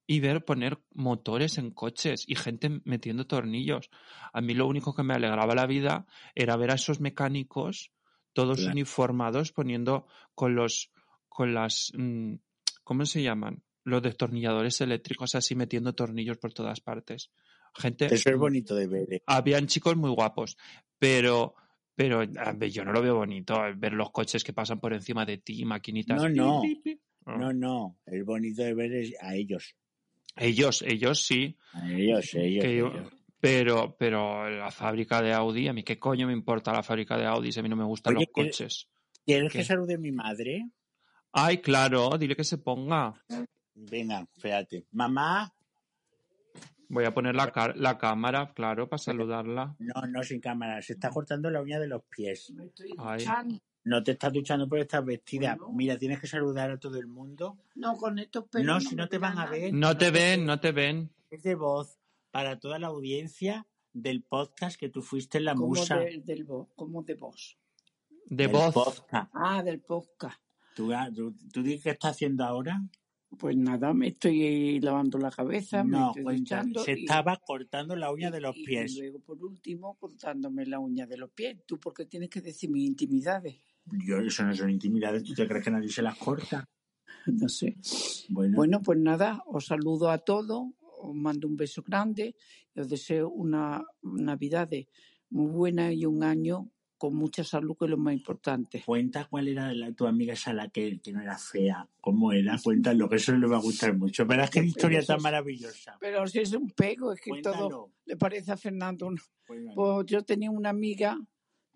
Y 0.06 0.20
ver 0.22 0.46
poner 0.46 0.80
motores 0.94 1.58
en 1.58 1.72
coches 1.72 2.24
y 2.28 2.36
gente 2.36 2.82
metiendo 2.86 3.28
tornillos. 3.28 3.90
A 4.32 4.40
mí 4.40 4.54
lo 4.54 4.68
único 4.68 4.96
que 4.96 5.04
me 5.04 5.14
alegraba 5.14 5.54
la 5.56 5.66
vida 5.66 6.06
era 6.34 6.56
ver 6.56 6.72
a 6.72 6.76
esos 6.76 7.02
mecánicos 7.02 7.92
todos 8.32 8.60
Claro. 8.60 8.72
uniformados 8.72 9.52
poniendo 9.52 10.08
con 10.36 10.56
los 10.56 10.92
con 11.28 11.54
las 11.54 11.92
mm, 11.98 12.36
¿cómo 12.84 13.06
se 13.06 13.24
llaman? 13.24 13.64
Los 13.88 14.02
destornilladores 14.02 14.82
eléctricos 14.82 15.34
así 15.36 15.56
metiendo 15.56 15.94
tornillos 15.94 16.38
por 16.38 16.52
todas 16.54 16.82
partes. 16.82 17.32
Gente 17.74 18.08
Eso 18.14 18.30
es 18.30 18.38
bonito 18.38 18.76
de 18.76 18.88
ver. 18.88 19.14
eh. 19.14 19.24
habían 19.26 19.68
chicos 19.68 19.96
muy 19.96 20.10
guapos, 20.10 20.58
pero 21.00 21.56
pero 21.96 22.20
ver, 22.56 22.70
yo 22.70 22.84
no 22.84 22.92
lo 22.92 23.02
veo 23.02 23.16
bonito 23.16 23.66
eh, 23.66 23.74
ver 23.78 23.94
los 23.94 24.12
coches 24.12 24.44
que 24.44 24.52
pasan 24.54 24.80
por 24.80 24.94
encima 24.94 25.26
de 25.26 25.38
ti, 25.38 25.64
maquinitas. 25.64 26.22
No, 26.22 26.28
pi, 26.28 26.34
no. 26.36 26.62
pi, 26.62 26.76
pi. 26.84 27.00
Ah. 27.26 27.38
No, 27.40 27.54
no. 27.54 27.98
Es 28.06 28.26
bonito 28.26 28.62
de 28.62 28.74
ver 28.74 28.94
es 28.94 29.14
a 29.22 29.36
ellos. 29.36 29.74
Ellos, 30.36 30.82
ellos 30.82 31.26
sí, 31.26 31.58
A 31.74 31.90
ellos, 31.90 32.34
ellos. 32.36 32.64
que 32.66 32.76
yo- 32.78 32.88
ellos. 32.88 33.14
pero 33.40 33.96
pero 33.98 34.50
la 34.50 34.70
fábrica 34.70 35.22
de 35.22 35.32
Audi, 35.34 35.68
a 35.70 35.74
mí 35.74 35.84
qué 35.84 35.98
coño 35.98 36.28
me 36.28 36.34
importa 36.34 36.74
la 36.74 36.84
fábrica 36.84 37.18
de 37.18 37.26
Audi 37.26 37.52
si 37.54 37.60
a 37.60 37.64
mí 37.64 37.70
no 37.70 37.76
me 37.78 37.86
gustan 37.86 38.16
Oye, 38.18 38.26
los 38.26 38.34
¿qué- 38.36 38.52
coches. 38.52 38.88
¿Quieres 39.26 39.52
¿Qué? 39.54 39.60
que 39.60 39.64
salude 39.66 39.96
a 39.96 39.98
mi 39.98 40.12
madre? 40.12 40.70
Ay, 41.32 41.58
claro, 41.60 42.18
dile 42.18 42.36
que 42.36 42.44
se 42.44 42.58
ponga. 42.58 43.14
Venga, 43.80 44.28
espérate. 44.36 44.86
Mamá. 44.92 45.54
Voy 46.90 47.04
a 47.04 47.14
poner 47.14 47.36
la, 47.36 47.52
la 47.76 47.98
cámara, 47.98 48.54
claro, 48.54 48.88
para 48.88 48.98
saludarla. 48.98 49.76
No, 49.80 49.94
no, 50.08 50.24
sin 50.24 50.40
cámara. 50.40 50.82
Se 50.82 50.94
está 50.94 51.10
cortando 51.10 51.50
la 51.50 51.62
uña 51.62 51.80
de 51.80 51.88
los 51.88 52.02
pies. 52.04 52.50
Me 52.52 52.66
estoy 52.66 52.94
Ay. 52.98 53.20
duchando. 53.20 53.60
No 53.84 54.04
te 54.04 54.12
estás 54.12 54.34
duchando 54.34 54.68
por 54.68 54.80
estar 54.80 55.04
vestida. 55.04 55.58
Mira, 55.74 55.98
tienes 55.98 56.20
que 56.20 56.28
saludar 56.28 56.72
a 56.72 56.78
todo 56.78 56.98
el 56.98 57.08
mundo. 57.08 57.58
No, 57.76 57.96
con 57.96 58.20
estos 58.20 58.46
pelos. 58.50 58.66
No, 58.84 58.90
si 58.90 58.96
no 58.96 59.08
te 59.08 59.18
van 59.18 59.38
a 59.38 59.46
ver. 59.46 59.74
No 59.74 59.98
te 59.98 60.12
ven, 60.12 60.46
no 60.46 60.60
te 60.60 60.72
ven. 60.72 61.10
Es 61.30 61.44
de 61.44 61.56
voz 61.56 61.98
para 62.32 62.60
toda 62.60 62.80
la 62.80 62.88
audiencia 62.88 63.66
del 63.94 64.24
podcast 64.24 64.78
que 64.80 64.90
tú 64.90 65.02
fuiste 65.02 65.40
la 65.40 65.54
Como 65.56 65.68
musa. 65.68 65.98
de, 65.98 66.22
del 66.24 66.46
vo- 66.46 66.70
como 66.76 67.04
de 67.04 67.16
voz. 67.16 67.58
De 68.26 68.44
del 68.44 68.50
voz. 68.50 68.74
podcast. 68.74 69.30
Ah, 69.34 69.62
del 69.64 69.80
podcast. 69.80 70.40
¿Tú, 70.76 70.92
tú, 71.16 71.34
tú 71.52 71.64
di 71.64 71.80
qué 71.80 71.92
estás 71.92 72.12
haciendo 72.12 72.44
ahora? 72.44 72.82
Pues 73.38 73.58
nada, 73.58 73.94
me 73.94 74.08
estoy 74.08 74.80
lavando 74.80 75.18
la 75.18 75.30
cabeza, 75.30 75.84
me 75.84 75.92
No, 75.98 76.08
estoy 76.08 76.24
cuenta, 76.24 76.58
duchando 76.62 76.84
se 76.84 76.92
y- 76.94 77.02
estaba 77.02 77.38
cortando 77.38 77.96
la 77.96 78.12
uña 78.12 78.32
de 78.32 78.40
los 78.42 78.56
y- 78.56 78.64
pies. 78.66 78.96
Y 78.96 79.00
luego, 79.02 79.20
por 79.20 79.44
último, 79.44 79.96
cortándome 80.00 80.66
la 80.66 80.80
uña 80.80 81.06
de 81.06 81.18
los 81.18 81.30
pies. 81.32 81.58
Tú, 81.66 81.78
porque 81.80 82.06
tienes 82.06 82.30
que 82.30 82.42
decir 82.42 82.70
mis 82.70 82.88
intimidades. 82.88 83.62
Yo, 84.06 84.20
eso 84.20 84.44
no 84.44 84.56
son 84.56 84.70
intimidades. 84.70 85.24
¿Tú 85.24 85.34
te 85.34 85.48
crees 85.48 85.64
que 85.64 85.72
nadie 85.72 85.90
se 85.90 86.02
las 86.02 86.18
corta? 86.18 86.68
No 87.28 87.50
sé. 87.50 87.76
Bueno, 88.30 88.56
Bueno, 88.56 88.82
pues 88.82 88.98
nada, 89.00 89.44
os 89.48 89.66
saludo 89.66 90.10
a 90.10 90.18
todos, 90.20 90.68
os 91.02 91.14
mando 91.14 91.48
un 91.48 91.58
beso 91.58 91.84
grande 91.84 92.36
y 92.74 92.80
os 92.80 92.88
deseo 92.90 93.30
una 93.30 93.84
Navidad 94.02 94.70
muy 95.30 95.52
buena 95.52 95.92
y 95.94 96.06
un 96.06 96.24
año 96.24 96.72
con 96.98 97.16
mucha 97.16 97.44
salud, 97.44 97.76
que 97.78 97.86
es 97.86 97.92
lo 97.92 97.98
más 97.98 98.14
importante. 98.14 98.84
Cuenta 98.86 99.26
cuál 99.26 99.48
era 99.48 99.74
la, 99.74 99.92
tu 99.92 100.08
amiga 100.08 100.34
esa 100.34 100.54
la 100.54 100.70
que, 100.70 101.00
que 101.00 101.12
no 101.12 101.22
era 101.22 101.38
fea, 101.38 101.88
cómo 102.02 102.32
era, 102.32 102.58
cuéntalo, 102.62 103.08
que 103.10 103.18
eso 103.18 103.34
le 103.34 103.48
va 103.48 103.58
a 103.58 103.62
gustar 103.62 103.96
mucho. 103.96 104.26
Verás 104.26 104.50
qué 104.50 104.64
historia 104.64 105.04
tan 105.04 105.22
maravillosa. 105.22 105.98
Pero 106.00 106.28
si 106.28 106.40
es 106.40 106.54
un 106.54 106.70
pego, 106.72 107.14
es 107.14 107.22
que 107.22 107.30
Cuéntalo. 107.30 107.70
todo 107.70 107.92
le 108.06 108.18
parece 108.18 108.52
a 108.52 108.58
Fernando. 108.58 109.10
Cuéntalo. 109.46 109.76
Pues 109.76 110.06
yo 110.08 110.24
tenía 110.24 110.52
una 110.52 110.70
amiga 110.70 111.18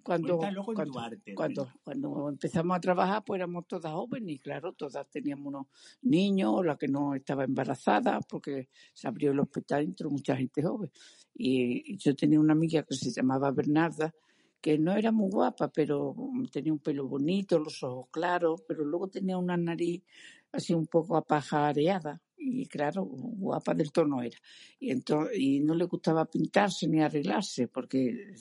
cuando, 0.04 0.38
con 0.38 0.76
cuando, 0.76 1.00
arte, 1.00 1.36
cuando, 1.36 2.30
empezamos 2.30 2.76
a 2.76 2.80
trabajar, 2.80 3.24
pues 3.24 3.38
éramos 3.38 3.68
todas 3.68 3.92
jóvenes 3.92 4.36
y 4.36 4.40
claro, 4.40 4.74
todas 4.74 5.08
teníamos 5.10 5.48
unos 5.48 5.68
niños, 6.02 6.66
la 6.66 6.78
que 6.78 6.88
no 6.88 7.14
estaba 7.16 7.44
embarazada, 7.44 8.20
porque 8.22 8.70
se 8.94 9.08
abrió 9.08 9.32
el 9.32 9.40
hospital 9.40 9.84
entró 9.84 10.10
mucha 10.10 10.36
gente 10.36 10.64
joven. 10.64 10.92
Y 11.34 11.98
yo 11.98 12.16
tenía 12.16 12.40
una 12.40 12.54
amiga 12.54 12.84
que 12.84 12.96
se 12.96 13.12
llamaba 13.12 13.52
Bernarda, 13.52 14.14
que 14.62 14.78
no 14.78 14.94
era 14.94 15.12
muy 15.12 15.30
guapa, 15.30 15.70
pero 15.70 16.16
tenía 16.52 16.72
un 16.72 16.80
pelo 16.80 17.08
bonito, 17.08 17.58
los 17.58 17.82
ojos 17.84 18.08
claros, 18.12 18.62
pero 18.68 18.86
luego 18.86 19.08
tenía 19.08 19.38
una 19.38 19.58
nariz 19.58 20.04
así 20.52 20.74
un 20.74 20.88
poco 20.88 21.18
apajareada. 21.18 22.22
Y 22.38 22.66
claro, 22.66 23.04
guapa 23.04 23.74
del 23.74 23.92
tono 23.92 24.22
era. 24.22 24.38
Y, 24.80 24.92
entonces, 24.92 25.38
y 25.38 25.60
no 25.60 25.76
le 25.76 25.86
gustaba 25.86 26.26
pintarse 26.26 26.88
ni 26.88 27.02
arreglarse, 27.02 27.68
porque 27.68 28.34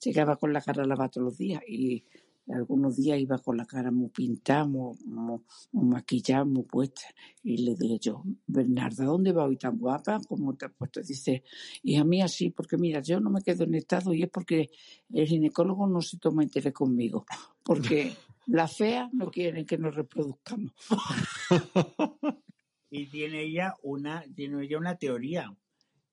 llegaba 0.00 0.36
con 0.36 0.52
la 0.52 0.60
cara 0.60 0.84
lavada 0.84 1.10
todos 1.10 1.24
los 1.24 1.38
días. 1.38 1.62
Y 1.66 2.04
algunos 2.48 2.96
días 2.96 3.18
iba 3.18 3.38
con 3.38 3.56
la 3.56 3.66
cara 3.66 3.90
muy 3.90 4.08
pintada, 4.08 4.64
muy, 4.64 4.96
muy, 5.04 5.40
muy 5.72 5.84
maquillada, 5.86 6.44
muy 6.44 6.64
puesta. 6.64 7.02
Y 7.42 7.58
le 7.58 7.74
dije 7.74 7.98
yo, 8.00 8.22
Bernarda, 8.46 9.04
¿dónde 9.04 9.32
va 9.32 9.44
hoy 9.44 9.56
tan 9.56 9.78
guapa? 9.78 10.20
¿Cómo 10.28 10.54
te 10.54 10.66
has 10.66 10.72
puesto? 10.72 11.00
Dice, 11.00 11.42
y 11.82 11.96
a 11.96 12.04
mí 12.04 12.22
así, 12.22 12.50
porque 12.50 12.76
mira, 12.76 13.00
yo 13.00 13.20
no 13.20 13.30
me 13.30 13.42
quedo 13.42 13.64
en 13.64 13.74
estado 13.74 14.12
y 14.12 14.22
es 14.22 14.30
porque 14.30 14.70
el 15.12 15.26
ginecólogo 15.26 15.86
no 15.86 16.00
se 16.02 16.18
toma 16.18 16.42
interés 16.42 16.72
conmigo. 16.72 17.24
Porque 17.62 18.12
las 18.46 18.76
feas 18.76 19.12
no 19.12 19.30
quieren 19.30 19.66
que 19.66 19.78
nos 19.78 19.94
reproduzcamos. 19.94 20.72
Y 22.92 23.06
tiene 23.06 23.42
ella 23.42 23.76
una, 23.82 24.24
tiene 24.34 24.64
ella 24.64 24.76
una 24.76 24.96
teoría, 24.96 25.54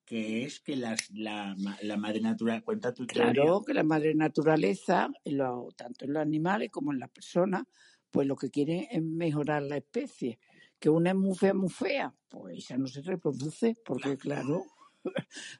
que 0.07 0.43
es 0.45 0.61
que 0.61 0.77
las, 0.77 1.11
la, 1.11 1.53
la 1.83 1.97
madre 1.97 2.21
natural, 2.21 2.63
cuenta 2.63 2.93
tu 2.93 3.05
teoría. 3.05 3.33
Claro 3.33 3.61
que 3.61 3.73
la 3.73 3.83
madre 3.83 4.15
naturaleza, 4.15 5.09
lo- 5.25 5.67
tanto 5.75 6.05
en 6.05 6.13
los 6.13 6.21
animales 6.21 6.69
como 6.71 6.93
en 6.93 6.99
las 6.99 7.09
personas, 7.09 7.63
pues 8.09 8.25
lo 8.25 8.37
que 8.37 8.49
quiere 8.49 8.87
es 8.89 9.03
mejorar 9.03 9.63
la 9.63 9.75
especie. 9.77 10.39
Que 10.79 10.89
una 10.89 11.09
es 11.09 11.15
muy 11.17 11.35
fea, 11.35 11.53
muy 11.53 11.69
fea, 11.69 12.15
pues 12.29 12.59
esa 12.59 12.77
no 12.77 12.87
se 12.87 13.01
reproduce, 13.01 13.75
porque 13.85 14.15
claro, 14.15 14.63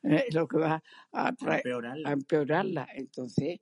es 0.02 0.34
lo 0.34 0.48
que 0.48 0.58
va 0.60 0.82
a, 1.12 1.32
traer- 1.34 1.58
Empeorarla. 1.58 2.10
a 2.10 2.14
empeorarla. 2.14 2.88
Entonces, 2.96 3.60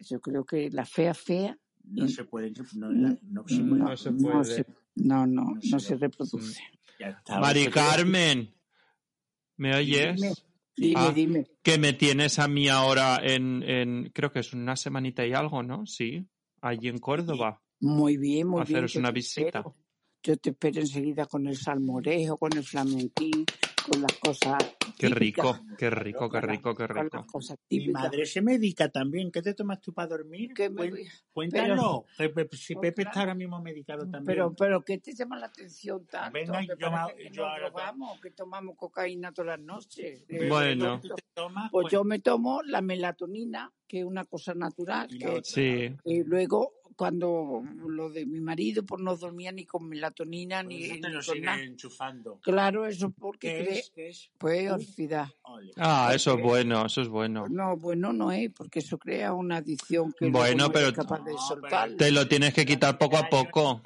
yo 0.00 0.20
creo 0.20 0.44
que 0.44 0.68
la 0.70 0.84
fea, 0.84 1.14
fea, 1.14 1.58
No 1.84 2.08
se 2.08 2.24
puede, 2.24 2.52
no, 2.74 2.90
la- 2.92 3.16
no 3.22 3.48
se 3.48 3.56
puede. 3.62 3.64
no, 3.78 3.88
No 3.88 3.96
se 3.96 4.10
no 4.12 4.18
puede. 4.18 4.44
se- 4.44 4.66
no, 4.96 5.26
no, 5.26 5.42
No 5.54 5.60
se 5.62 5.70
no 5.70 5.80
se 5.80 5.94
lo- 5.94 6.00
reproduce. 6.00 6.60
Ya 7.00 7.08
está. 7.08 7.40
Mari 7.40 7.66
Carmen, 7.68 8.52
¿me 9.56 9.74
oyes? 9.76 10.16
Dime, 10.20 10.32
dime, 10.76 10.94
Ah. 10.96 11.12
dime. 11.14 11.46
Que 11.62 11.78
me 11.78 11.92
tienes 11.92 12.38
a 12.38 12.48
mí 12.48 12.68
ahora 12.68 13.18
en, 13.22 13.62
en, 13.62 14.10
creo 14.14 14.30
que 14.32 14.40
es 14.40 14.52
una 14.52 14.76
semanita 14.76 15.26
y 15.26 15.32
algo, 15.32 15.62
¿no? 15.62 15.86
Sí, 15.86 16.26
allí 16.60 16.88
en 16.88 16.98
Córdoba. 16.98 17.62
Muy 17.80 18.16
bien, 18.16 18.48
muy 18.48 18.62
bien. 18.62 18.76
Haceros 18.76 18.96
una 18.96 19.10
visita. 19.10 19.58
espero. 19.58 19.76
Yo 20.22 20.36
te 20.38 20.50
espero 20.50 20.80
enseguida 20.80 21.26
con 21.26 21.46
el 21.46 21.56
salmorejo, 21.56 22.36
con 22.36 22.56
el 22.56 22.64
flamenquín, 22.64 23.44
con 23.88 24.02
las 24.02 24.12
cosas 24.14 24.76
Qué 24.98 25.08
típicas, 25.08 25.18
rico, 25.18 25.60
qué 25.78 25.90
rico, 25.90 26.30
qué 26.30 26.40
rico, 26.40 26.74
qué 26.74 26.86
con 26.86 26.96
las 26.96 27.04
rico. 27.04 27.26
cosas 27.26 27.58
Mi 27.70 27.88
madre 27.88 28.24
se 28.26 28.40
medica 28.42 28.88
también. 28.88 29.30
¿Qué 29.30 29.42
te 29.42 29.54
tomas 29.54 29.80
tú 29.80 29.92
para 29.92 30.08
dormir? 30.08 30.52
Me. 30.70 30.90
Que 30.90 32.28
Pepe- 32.30 32.56
si 32.56 32.74
Pepe 32.74 33.02
está 33.02 33.20
ahora 33.20 33.34
mismo 33.34 33.60
medicado 33.60 34.00
también. 34.02 34.24
Pero, 34.24 34.54
pero 34.54 34.84
¿qué 34.84 34.98
te 34.98 35.14
llama 35.14 35.38
la 35.38 35.46
atención 35.46 36.06
tanto? 36.06 36.32
Venga, 36.32 36.60
¿Te 36.60 36.66
yo 36.66 36.76
que 36.76 36.82
yo 36.82 36.90
nos 36.90 37.50
ahora- 37.50 37.68
drogamos, 37.68 38.20
que 38.20 38.30
tomamos 38.30 38.76
cocaína 38.76 39.32
todas 39.32 39.58
las 39.58 39.66
noches? 39.66 40.24
Pero 40.26 40.48
Bueno. 40.48 41.00
tomas, 41.34 41.70
Pues 41.70 41.84
pues, 41.84 41.92
yo 41.92 42.04
me 42.04 42.18
tomo 42.20 42.62
la 42.62 42.80
melatonina, 42.80 43.72
que 43.86 44.00
es 44.00 44.04
una 44.04 44.24
cosa 44.24 44.54
natural, 44.54 45.08
que. 45.08 45.40
Sí, 45.44 45.94
y 46.04 46.24
luego 46.24 46.72
cuando 46.96 47.62
lo 47.86 48.10
de 48.10 48.24
mi 48.26 48.40
marido 48.40 48.84
pues 48.84 49.02
no 49.02 49.14
dormía 49.16 49.52
ni 49.52 49.64
con 49.66 49.88
melatonina 49.88 50.62
Por 50.62 50.72
ni, 50.72 50.84
eso 50.84 50.94
te 51.00 51.08
ni 51.08 51.14
lo 51.14 51.22
con 51.22 51.40
nada. 51.42 51.62
enchufando. 51.62 52.40
Claro, 52.42 52.86
eso 52.86 53.10
porque 53.10 53.52
¿Qué 53.58 53.64
cree, 53.64 53.78
es? 53.78 53.90
¿Qué 53.94 54.08
es? 54.08 54.30
pues 54.38 54.70
orfidad. 54.70 55.28
Ole. 55.42 55.72
Ah, 55.76 56.12
eso 56.14 56.34
es 56.36 56.42
bueno, 56.42 56.86
eso 56.86 57.02
es 57.02 57.08
bueno. 57.08 57.46
No, 57.48 57.76
bueno, 57.76 58.12
no 58.12 58.32
es, 58.32 58.50
porque 58.50 58.78
eso 58.78 58.98
crea 58.98 59.32
una 59.34 59.58
adicción 59.58 60.12
que 60.18 60.28
Bueno, 60.28 60.64
no 60.68 60.72
pero 60.72 60.86
eres 60.86 60.96
capaz 60.98 61.20
de 61.24 61.32
No, 61.32 61.38
soltar. 61.38 61.94
te 61.96 62.10
lo 62.10 62.26
tienes 62.26 62.54
que 62.54 62.64
quitar 62.64 62.96
poco 62.98 63.18
a 63.18 63.28
poco. 63.28 63.82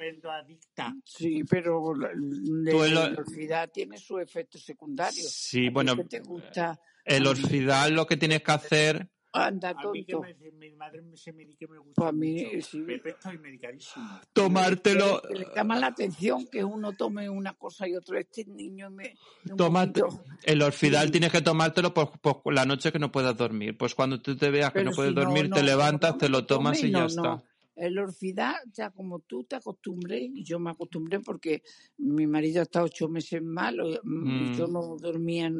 Sí, 1.03 1.43
pero 1.43 1.93
la, 1.95 2.09
la- 2.13 3.67
tiene 3.67 3.97
su 3.97 4.17
efecto 4.19 4.57
secundario. 4.57 5.23
Sí, 5.27 5.65
¿A 5.65 5.69
ti 5.69 5.73
bueno, 5.73 5.95
qué 5.95 6.03
te 6.05 6.19
gusta? 6.21 6.79
el 7.03 7.27
orfidal 7.27 7.93
lo 7.93 8.05
que 8.05 8.15
tienes 8.17 8.41
que 8.43 8.51
hacer, 8.51 9.09
Anda, 9.33 9.69
A 9.69 9.91
mí 9.91 10.03
que 10.03 10.11
tonto. 10.11 10.27
me, 10.41 10.51
mi 10.51 10.71
madre 10.75 11.01
me- 11.01 11.15
se 11.15 11.31
medique 11.31 11.65
me 11.67 11.77
gusta 11.77 11.93
Pues 11.95 12.09
a 12.09 12.11
mí, 12.11 12.43
mucho. 12.53 12.67
sí. 12.67 12.81
Pepe 12.81 13.09
estoy 13.11 13.37
medicadísimo. 13.37 14.19
tomártelo, 14.33 15.21
Que 15.21 15.35
le 15.35 15.47
llama 15.55 15.79
la 15.79 15.87
atención 15.87 16.45
que 16.47 16.63
uno 16.63 16.93
tome 16.93 17.29
una 17.29 17.53
cosa 17.53 17.87
y 17.87 17.95
otro. 17.95 18.17
Este 18.17 18.43
niño 18.45 18.89
me... 18.89 19.15
poquito- 19.57 20.23
el 20.43 20.61
orfidal 20.61 21.05
Sí. 21.05 21.11
tienes 21.11 21.31
que 21.31 21.41
tomártelo 21.41 21.93
por, 21.93 22.11
por 22.19 22.53
la 22.53 22.65
noche 22.65 22.91
que 22.91 22.99
no 22.99 23.11
puedas 23.11 23.37
dormir. 23.37 23.77
Pues 23.77 23.95
cuando 23.95 24.21
tú 24.21 24.35
te 24.35 24.49
veas 24.49 24.73
que 24.73 24.83
no 24.83 24.91
puedes 24.91 25.11
si 25.11 25.15
dormir, 25.15 25.49
no, 25.49 25.55
te 25.55 25.63
levantas, 25.63 26.11
no 26.11 26.17
te 26.17 26.25
me 26.25 26.29
lo 26.31 26.45
tomas 26.45 26.77
tome, 26.77 26.89
y 26.89 26.91
ya 26.91 26.99
no, 26.99 27.05
está. 27.05 27.43
No. 27.81 27.87
El 27.87 27.97
orfidad, 27.99 28.55
ya 28.73 28.89
como 28.91 29.19
tú 29.19 29.43
te 29.43 29.55
acostumbré, 29.55 30.19
y 30.33 30.43
yo 30.43 30.59
me 30.59 30.69
acostumbré 30.71 31.19
porque 31.19 31.63
mi 31.97 32.27
marido 32.27 32.61
estado 32.61 32.85
ocho 32.85 33.09
meses 33.09 33.41
malo, 33.41 33.85
Mm. 34.03 34.53
yo 34.53 34.67
no 34.67 34.97
dormía, 34.97 35.51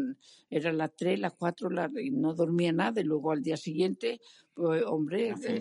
eran 0.50 0.78
las 0.78 0.96
tres, 0.96 1.20
las 1.20 1.34
cuatro, 1.34 1.70
las- 1.70 1.92
y 2.02 2.12
no 2.12 2.34
dormía 2.34 2.72
nada, 2.72 3.02
y 3.02 3.04
luego 3.04 3.32
al 3.32 3.42
día 3.42 3.58
siguiente, 3.58 4.20
pues 4.54 4.84
hombre, 4.86 5.30
eh, 5.30 5.60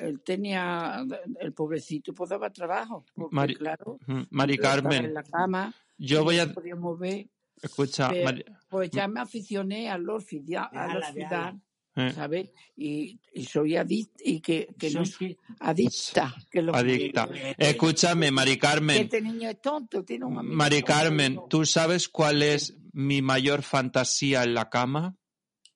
él 0.00 0.20
tenía, 0.22 1.04
el 1.40 1.52
pobrecito, 1.52 2.12
pues 2.14 2.30
daba 2.30 2.50
trabajo, 2.50 3.04
porque 3.14 3.34
Mari- 3.34 3.54
claro, 3.56 3.98
Mm, 4.06 4.22
Mari 4.30 4.54
estaba 4.54 4.74
en 4.76 4.82
Carmen, 4.82 5.14
la 5.14 5.22
cama, 5.22 5.74
yo 5.98 6.24
voy 6.24 6.36
no 6.36 6.42
a, 6.42 6.46
se 6.46 6.52
podía 6.54 6.76
mover, 6.76 7.28
escucha, 7.62 8.08
pero, 8.10 8.24
Mari- 8.24 8.44
pues 8.68 8.90
ya 8.90 9.06
me 9.08 9.20
aficioné 9.20 9.90
al 9.90 10.08
orfidad, 10.08 10.68
al 10.72 11.00
déjala. 11.14 11.60
Eh, 11.96 12.12
¿sabes? 12.14 12.50
Y, 12.76 13.20
y 13.34 13.44
soy 13.44 13.76
adicta, 13.76 14.22
y 14.24 14.40
que, 14.40 14.74
que 14.78 14.90
no 14.90 15.04
Soy 15.04 15.36
adicta, 15.58 16.34
que 16.50 16.62
lo 16.62 16.72
que 16.72 16.78
adicta. 16.78 17.26
quiero. 17.26 17.54
Escúchame, 17.58 18.30
Mari 18.30 18.52
Que 18.52 18.58
Carmen, 18.58 19.02
este 19.02 19.20
niño 19.20 19.48
es 19.50 19.60
tonto, 19.60 20.04
tiene 20.04 20.24
un 20.24 20.38
amigo 20.38 20.54
Mari 20.54 20.80
tonto, 20.82 20.92
Carmen, 20.92 21.32
digo, 21.32 21.46
¿tú 21.48 21.66
sabes 21.66 22.08
cuál 22.08 22.42
es 22.42 22.76
mi 22.92 23.22
mayor 23.22 23.62
fantasía 23.62 24.44
en 24.44 24.54
la 24.54 24.68
cama? 24.70 25.16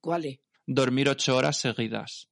¿Cuál 0.01 0.27
es? 0.27 0.39
Dormir 0.67 1.09
ocho 1.09 1.37
horas 1.37 1.57
seguidas. 1.59 2.29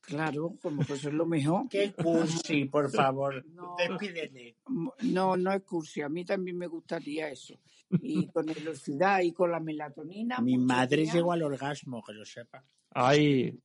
Claro, 0.00 0.56
como 0.60 0.84
que 0.84 0.94
eso 0.94 1.08
es 1.08 1.14
lo 1.14 1.26
mejor. 1.26 1.68
Qué 1.68 1.92
cursi, 1.92 2.64
por 2.64 2.90
favor. 2.90 3.44
No. 3.46 3.76
Despídete. 3.78 4.56
No, 5.02 5.36
no 5.36 5.52
es 5.52 5.62
cursi, 5.62 6.02
a 6.02 6.08
mí 6.08 6.24
también 6.24 6.58
me 6.58 6.66
gustaría 6.66 7.28
eso. 7.28 7.54
Y 8.00 8.26
con 8.28 8.46
velocidad 8.46 9.20
y 9.20 9.32
con 9.32 9.52
la 9.52 9.60
melatonina. 9.60 10.38
Mi 10.40 10.58
madre 10.58 11.06
llegó 11.06 11.32
al 11.32 11.42
orgasmo, 11.44 12.02
que 12.02 12.14
lo 12.14 12.24
sepa. 12.24 12.64
Ay, 12.94 13.58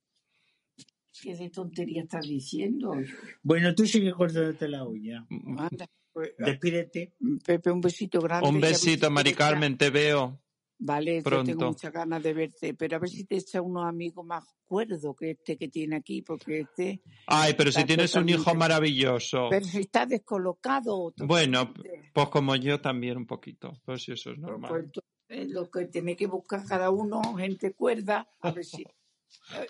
¿Qué 1.21 1.35
de 1.35 1.49
tontería 1.49 2.03
estás 2.03 2.27
diciendo? 2.27 2.93
Bueno, 3.41 3.73
tú 3.73 3.85
sigue 3.85 4.11
cortándote 4.11 4.67
la 4.67 4.83
uña. 4.83 5.25
Anda, 5.57 5.87
pues, 6.13 6.33
Despídete. 6.37 7.13
Pepe, 7.45 7.71
un 7.71 7.81
besito 7.81 8.21
grande. 8.21 8.47
un 8.47 8.59
besito, 8.59 9.07
si 9.07 9.13
Mari 9.13 9.33
Carmen, 9.33 9.77
te 9.77 9.89
veo. 9.89 10.39
Vale, 10.79 11.17
yo 11.17 11.23
pronto. 11.23 11.45
tengo 11.51 11.67
muchas 11.69 11.91
ganas 11.91 12.21
de 12.21 12.33
verte, 12.33 12.73
pero 12.75 12.97
a 12.97 12.99
ver 12.99 13.09
si 13.09 13.23
te 13.23 13.37
echa 13.37 13.61
unos 13.63 13.85
amigos 13.87 14.23
más 14.23 14.43
cuerdos 14.67 15.15
que 15.19 15.31
este 15.31 15.57
que 15.57 15.69
tiene 15.69 15.95
aquí, 15.95 16.21
porque 16.21 16.59
este... 16.59 17.01
Ay, 17.25 17.55
pero 17.57 17.71
si 17.71 17.83
tienes 17.83 18.13
un 18.13 18.29
hijo 18.29 18.53
maravilloso. 18.53 19.47
Pero 19.49 19.65
si 19.65 19.79
está 19.79 20.05
descolocado. 20.05 21.13
Bueno, 21.17 21.73
pues 22.13 22.29
como 22.29 22.55
yo 22.55 22.79
también 22.79 23.17
un 23.17 23.25
poquito. 23.25 23.73
Pues 23.83 24.03
si 24.03 24.11
eso 24.11 24.29
es 24.29 24.37
Pues 24.39 24.51
normal. 24.51 24.71
entonces, 24.85 25.51
lo 25.51 25.67
que 25.71 25.85
tiene 25.85 26.15
que 26.15 26.27
buscar 26.27 26.63
cada 26.63 26.91
uno, 26.91 27.21
gente 27.35 27.73
cuerda, 27.73 28.27
a 28.41 28.51
ver 28.51 28.63
si 28.63 28.85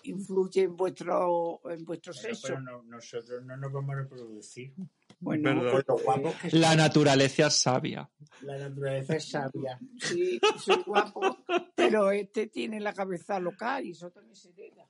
influye 0.03 0.63
en 0.63 0.75
vuestro 0.75 1.61
en 1.69 1.83
vuestro 1.85 2.13
sexo. 2.13 2.47
pero 2.47 2.61
no- 2.61 2.83
nosotros 2.83 3.43
no 3.45 3.55
nos 3.57 3.71
vamos 3.71 3.95
a 3.95 3.99
reproducir. 3.99 4.73
Bueno, 5.19 5.43
Perdón. 5.61 5.71
pues, 5.71 5.83
Por 5.85 5.97
lo 5.99 6.03
guapos 6.03 6.35
que 6.35 6.57
La 6.57 6.75
naturaleza 6.75 7.47
es 7.47 7.53
sabia. 7.55 8.09
La 8.41 8.57
naturaleza 8.57 9.15
es 9.15 9.29
sabia. 9.29 9.79
sí, 9.99 10.39
soy 10.63 10.83
guapo, 10.85 11.37
pero 11.75 12.11
este 12.11 12.47
tiene 12.47 12.79
la 12.79 12.93
cabeza 12.93 13.39
local 13.39 13.85
y 13.85 13.91
eso 13.91 14.09
también 14.11 14.35
se 14.35 14.49
hereda. 14.51 14.87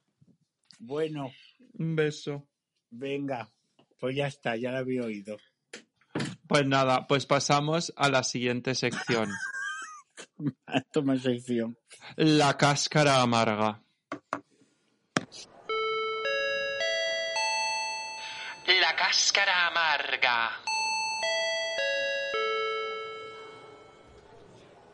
Bueno, 0.79 1.31
Un 1.73 1.95
beso. 1.95 2.47
venga. 2.89 3.49
Pues 3.99 4.15
ya 4.15 4.27
está, 4.27 4.55
ya 4.55 4.71
la 4.71 4.79
había 4.79 5.01
oído. 5.03 5.37
Pues 6.47 6.65
nada, 6.67 7.07
pues 7.07 7.25
pasamos 7.25 7.91
a 7.97 8.09
la 8.09 8.23
siguiente 8.23 8.75
sección. 8.75 9.29
Toma 10.91 11.17
sección. 11.17 11.77
La 12.15 12.57
cáscara 12.57 13.21
amarga. 13.21 13.83
Cáscara 19.17 19.65
amarga. 19.67 20.51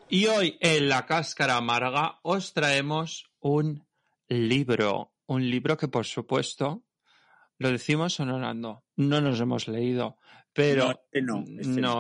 Y 0.08 0.28
hoy 0.28 0.58
en 0.62 0.88
La 0.88 1.06
cáscara 1.06 1.58
amarga 1.58 2.20
os 2.24 2.54
traemos 2.54 3.30
un 3.42 3.86
libro. 4.30 5.12
Un 5.26 5.50
libro 5.50 5.76
que 5.76 5.90
por 5.90 6.06
supuesto 6.06 6.86
lo 7.58 7.70
decimos 7.70 8.18
honorando. 8.22 8.86
No 8.96 9.20
nos 9.20 9.42
hemos 9.42 9.68
leído. 9.68 10.18
Pero 10.54 10.86
No, 10.86 10.92
este 10.92 11.22
no, 11.22 11.44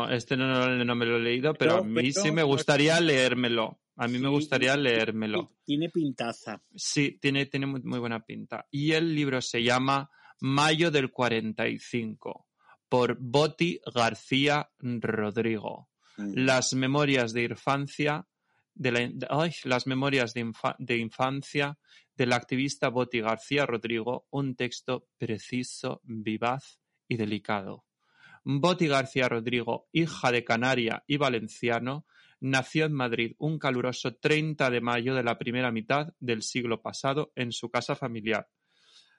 este 0.10 0.38
no, 0.38 0.64
este 0.64 0.86
no, 0.86 0.96
me 0.96 1.06
lo 1.06 1.18
he 1.18 1.20
leído, 1.20 1.54
pero, 1.56 1.72
Pero- 1.72 1.84
a 1.84 1.88
mí 2.02 2.10
pero- 2.14 2.22
sí 2.24 2.32
me 2.32 2.44
gustaría 2.44 3.02
leérmelo. 3.02 3.82
A 3.98 4.08
mí 4.08 4.18
me 4.18 4.30
gustaría 4.30 4.78
leérmelo. 4.78 5.52
Tiene 5.66 5.90
pintaza. 5.90 6.62
Sí, 6.74 7.20
tiene, 7.22 7.48
tiene 7.48 7.66
muy, 7.66 7.82
muy 7.84 8.00
buena 8.00 8.22
pinta. 8.22 8.66
Y 8.72 8.94
el 8.94 9.14
libro 9.14 9.42
se 9.42 9.62
llama 9.62 10.10
Mayo 10.46 10.92
del 10.92 11.10
45 11.10 12.48
por 12.90 13.18
Boti 13.18 13.80
García 13.96 14.70
Rodrigo. 14.80 15.90
Las 16.18 16.74
memorias 16.74 17.32
de 17.32 17.44
infancia 17.46 18.28
de 18.76 18.92
la, 18.92 19.00
de- 19.00 19.28
ay, 19.30 19.52
las 19.64 19.88
memorias 19.88 20.34
de, 20.34 20.46
infa- 20.46 20.76
de 20.80 20.98
infancia 20.98 21.78
de 22.16 22.26
la 22.26 22.36
activista 22.36 22.90
Boti 22.90 23.22
García 23.22 23.66
Rodrigo, 23.66 24.28
un 24.32 24.56
texto 24.56 25.08
preciso, 25.18 26.02
vivaz 26.04 26.80
y 27.08 27.16
delicado. 27.18 27.86
Boti 28.44 28.88
García 28.88 29.30
Rodrigo, 29.30 29.88
hija 29.94 30.32
de 30.32 30.44
canaria 30.44 31.04
y 31.08 31.16
valenciano, 31.18 32.06
nació 32.42 32.86
en 32.86 32.94
Madrid 32.94 33.34
un 33.38 33.58
caluroso 33.58 34.16
30 34.18 34.70
de 34.70 34.82
mayo 34.82 35.16
de 35.16 35.24
la 35.24 35.38
primera 35.38 35.72
mitad 35.72 36.14
del 36.20 36.42
siglo 36.44 36.82
pasado 36.82 37.32
en 37.36 37.54
su 37.54 37.70
casa 37.72 37.96
familiar. 37.96 38.50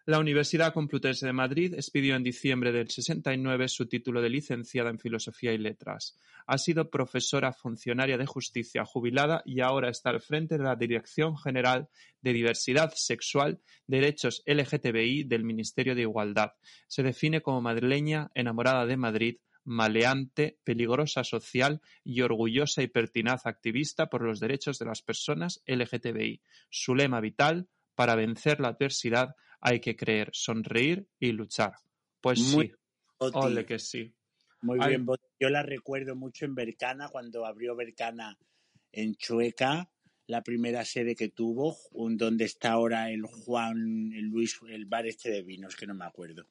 La 0.07 0.19
Universidad 0.19 0.75
Complutense 0.75 1.25
de 1.25 1.33
Madrid 1.33 1.73
expidió 1.73 2.15
en 2.15 2.23
diciembre 2.23 2.73
del 2.73 2.91
69 2.91 3.69
su 3.69 3.87
título 3.87 4.21
de 4.21 4.29
licenciada 4.29 4.91
en 4.91 4.99
Filosofía 4.99 5.55
y 5.55 5.57
Letras. 5.57 6.19
Ha 6.47 6.59
sido 6.59 6.91
profesora 6.91 7.55
funcionaria 7.55 8.19
de 8.19 8.27
justicia 8.27 8.85
jubilada 8.85 9.41
y 9.47 9.63
ahora 9.63 9.89
está 9.89 10.11
al 10.11 10.21
frente 10.21 10.59
de 10.59 10.65
la 10.65 10.77
Dirección 10.77 11.39
General 11.39 11.89
de 12.21 12.35
Diversidad 12.35 12.93
Sexual, 12.95 13.63
Derechos 13.87 14.43
LGTBI 14.45 15.25
del 15.25 15.43
Ministerio 15.43 15.95
de 15.95 16.03
Igualdad. 16.03 16.53
Se 16.87 17.03
define 17.03 17.41
como 17.41 17.63
madrileña, 17.63 18.31
enamorada 18.35 18.85
de 18.85 18.99
Madrid, 18.99 19.37
maleante, 19.65 20.59
peligrosa 20.65 21.25
social 21.25 21.81
y 22.05 22.21
orgullosa 22.21 22.83
y 22.83 22.89
pertinaz 22.89 23.47
activista 23.47 24.11
por 24.11 24.21
los 24.21 24.39
derechos 24.39 24.79
de 24.79 24.85
las 24.85 25.01
personas 25.01 25.63
LGTBI. 25.67 26.43
Su 26.69 26.95
lema 26.95 27.23
vital, 27.23 27.71
para 27.95 28.17
vencer 28.17 28.61
la 28.61 28.69
adversidad 28.69 29.35
hay 29.65 29.81
que 29.81 29.97
creer, 29.97 30.29
sonreír 30.33 31.09
y 31.19 31.33
luchar. 31.33 31.73
Pues 32.21 32.39
Muy 32.39 32.69
sí, 32.69 32.75
Boti. 33.19 33.39
ole 33.39 33.65
que 33.65 33.79
sí. 33.79 34.15
Muy 34.61 34.79
Ay. 34.81 34.91
bien, 34.91 35.07
Boti. 35.07 35.25
yo 35.41 35.49
la 35.49 35.63
recuerdo 35.63 36.15
mucho 36.15 36.45
en 36.45 36.55
Bercana, 36.55 37.09
cuando 37.09 37.47
abrió 37.47 37.75
Bercana 37.75 38.39
en 38.93 39.15
Chueca, 39.15 39.91
la 40.27 40.43
primera 40.43 40.85
sede 40.85 41.17
que 41.17 41.31
tuvo, 41.31 41.79
donde 41.93 42.45
está 42.45 42.73
ahora 42.73 43.11
el 43.11 43.23
Juan, 43.23 44.13
el 44.15 44.27
Luis, 44.27 44.59
el 44.69 44.85
bar 44.85 45.07
este 45.07 45.31
de 45.31 45.43
vinos, 45.43 45.77
que 45.77 45.87
no 45.87 45.95
me 45.95 46.05
acuerdo, 46.05 46.47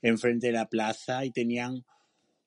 enfrente 0.00 0.46
de 0.46 0.52
la 0.52 0.68
plaza, 0.68 1.24
y 1.24 1.32
tenían, 1.32 1.84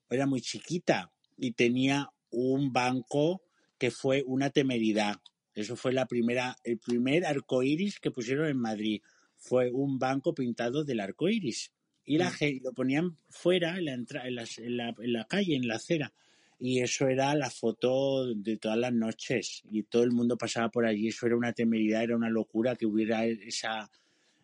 era 0.08 0.26
muy 0.26 0.40
chiquita, 0.40 1.12
y 1.36 1.52
tenía 1.52 2.10
un 2.30 2.72
banco 2.72 3.42
que 3.78 3.90
fue 3.90 4.22
una 4.26 4.48
temeridad. 4.48 5.16
Eso 5.54 5.76
fue 5.76 5.92
la 5.92 6.06
primera, 6.06 6.56
el 6.64 6.78
primer 6.78 7.26
arco 7.26 7.62
iris 7.62 8.00
que 8.00 8.10
pusieron 8.10 8.48
en 8.48 8.58
Madrid. 8.58 9.02
Fue 9.48 9.70
un 9.70 9.98
banco 9.98 10.34
pintado 10.34 10.84
del 10.84 11.00
arco 11.00 11.28
iris. 11.28 11.72
Y 12.04 12.18
la 12.18 12.30
Mm. 12.30 12.62
lo 12.62 12.72
ponían 12.72 13.16
fuera, 13.28 13.78
en 13.78 13.84
la, 13.86 13.94
entra- 13.94 14.26
en, 14.28 14.34
las- 14.36 14.58
en 14.58 14.76
la, 14.76 14.94
en 14.98 15.12
la 15.12 15.24
calle, 15.26 15.56
en 15.56 15.66
la 15.68 15.76
acera. 15.76 16.12
Y 16.58 16.80
eso 16.80 17.06
era 17.08 17.34
la 17.34 17.50
foto 17.50 18.32
de 18.34 18.56
todas 18.56 18.78
las 18.78 18.92
noches. 18.92 19.62
Y 19.70 19.82
todo 19.82 20.04
el 20.04 20.12
mundo 20.12 20.36
pasaba 20.38 20.70
por 20.70 20.86
allí. 20.86 21.08
Eso 21.08 21.26
era 21.26 21.36
una 21.36 21.52
temeridad, 21.52 22.02
era 22.02 22.16
una 22.16 22.30
locura 22.30 22.76
que 22.76 22.86
hubiera 22.86 23.26
esa, 23.26 23.90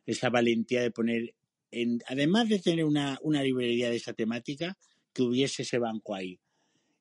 esa 0.06 0.28
valentía 0.28 0.82
de 0.82 0.90
poner, 0.90 1.34
en, 1.70 2.00
además 2.08 2.48
de 2.48 2.58
tener 2.58 2.84
una, 2.84 3.18
una 3.22 3.42
librería 3.42 3.88
de 3.90 3.96
esa 3.96 4.12
temática, 4.12 4.76
que 5.14 5.22
hubiese 5.22 5.62
ese 5.62 5.78
banco 5.78 6.14
ahí. 6.14 6.38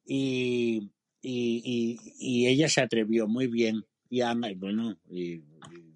Y, 0.05 0.89
y, 1.21 1.61
y, 1.63 1.97
y 2.19 2.47
ella 2.47 2.69
se 2.69 2.81
atrevió 2.81 3.27
muy 3.27 3.47
bien. 3.47 3.83
Y 4.09 4.21
bueno, 4.55 4.97
y 5.09 5.41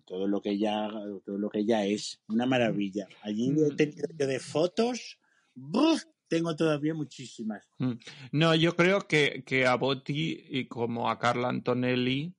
todo 0.05 0.27
lo 0.27 0.41
que 0.41 0.51
ella, 0.51 0.89
todo 1.25 1.37
lo 1.37 1.49
que 1.49 1.59
ella 1.59 1.85
es, 1.85 2.21
una 2.27 2.45
maravilla. 2.45 3.07
Allí 3.21 3.49
he 3.49 3.71
Mm. 3.71 3.75
tenido 3.75 4.07
yo 4.17 4.27
de 4.27 4.39
fotos, 4.39 5.19
¡buf! 5.53 6.03
tengo 6.27 6.55
todavía 6.55 6.93
muchísimas. 6.93 7.67
Mm. 7.77 7.93
No, 8.31 8.55
yo 8.55 8.75
creo 8.75 9.07
que, 9.07 9.43
que 9.45 9.65
a 9.65 9.75
Botti 9.75 10.45
y 10.49 10.67
como 10.67 11.09
a 11.09 11.19
Carla 11.19 11.49
Antonelli, 11.49 12.33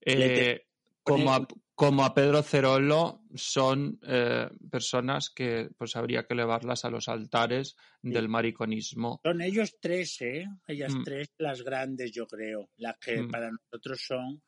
eh, 0.00 0.66
como, 1.02 1.32
a, 1.34 1.46
como 1.74 2.04
a 2.04 2.14
Pedro 2.14 2.42
Cerolo, 2.42 3.22
son 3.34 3.98
eh, 4.02 4.48
personas 4.70 5.30
que 5.30 5.70
pues 5.76 5.96
habría 5.96 6.24
que 6.24 6.34
elevarlas 6.34 6.84
a 6.84 6.90
los 6.90 7.08
altares 7.08 7.76
del 8.02 8.28
mariconismo. 8.28 9.20
Son 9.24 9.40
ellos 9.40 9.76
tres, 9.80 10.20
¿eh? 10.20 10.46
Ellas 10.66 10.94
Mm. 10.94 11.02
tres, 11.02 11.32
las 11.38 11.62
grandes, 11.62 12.12
yo 12.12 12.26
creo. 12.26 12.70
Las 12.76 12.96
que 12.98 13.22
Mm. 13.22 13.30
para 13.30 13.50
nosotros 13.50 14.00
son. 14.06 14.42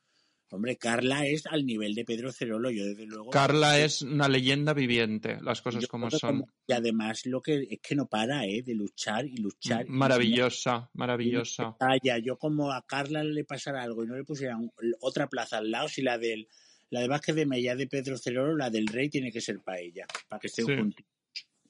Hombre, 0.55 0.77
Carla 0.77 1.27
es 1.27 1.47
al 1.47 1.65
nivel 1.67 1.95
de 1.95 2.05
Pedro 2.05 2.33
Cerolo, 2.33 2.71
yo 2.71 2.85
desde 2.85 3.07
luego. 3.07 3.31
Carla 3.31 3.79
es 3.81 4.03
una 4.03 4.29
leyenda 4.29 4.73
viviente, 4.73 5.39
las 5.43 5.61
cosas 5.63 5.83
yo 5.83 5.89
como 5.89 6.11
son. 6.11 6.41
como- 6.41 6.49
y 6.67 6.73
además 6.73 7.27
lo 7.27 7.41
que 7.43 7.67
es 7.71 7.81
que 7.81 7.95
no 7.95 8.07
para, 8.07 8.45
¿eh? 8.47 8.63
De 8.63 8.75
luchar 8.75 9.27
y 9.27 9.37
luchar. 9.37 9.87
y 9.87 9.91
Maravillosa, 9.91 10.91
y 10.95 10.99
maravillosa. 10.99 11.73
se 11.73 11.79
calla. 11.79 12.19
Yo 12.19 12.37
como 12.39 12.73
a 12.73 12.83
Carla 12.87 13.23
le 13.25 13.45
pasara 13.45 13.83
algo 13.83 14.05
y 14.05 14.07
no 14.07 14.17
le 14.17 14.25
pusieran 14.25 14.71
otra 15.01 15.29
plaza 15.29 15.59
al 15.59 15.71
lado, 15.71 15.89
si 15.89 16.03
la 16.03 16.19
del 16.19 16.49
la 16.91 17.01
de 17.01 17.09
Vázquez 17.09 17.35
de 17.35 17.47
Mella 17.47 17.75
de 17.75 17.89
Pedro 17.89 18.17
Cerolo, 18.17 18.57
la 18.57 18.71
del 18.71 18.87
Rey 18.87 19.09
tiene 19.09 19.33
que 19.33 19.41
ser 19.41 19.61
para 19.61 19.81
ella, 19.81 20.07
para 20.29 20.39
que 20.39 20.47
estén 20.47 20.67
Sí. 20.67 20.77
juntos. 20.77 21.05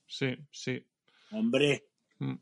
Sí, 0.06 0.36
sí. 0.50 0.84
Hombre, 1.30 1.84
Mm. 2.18 2.34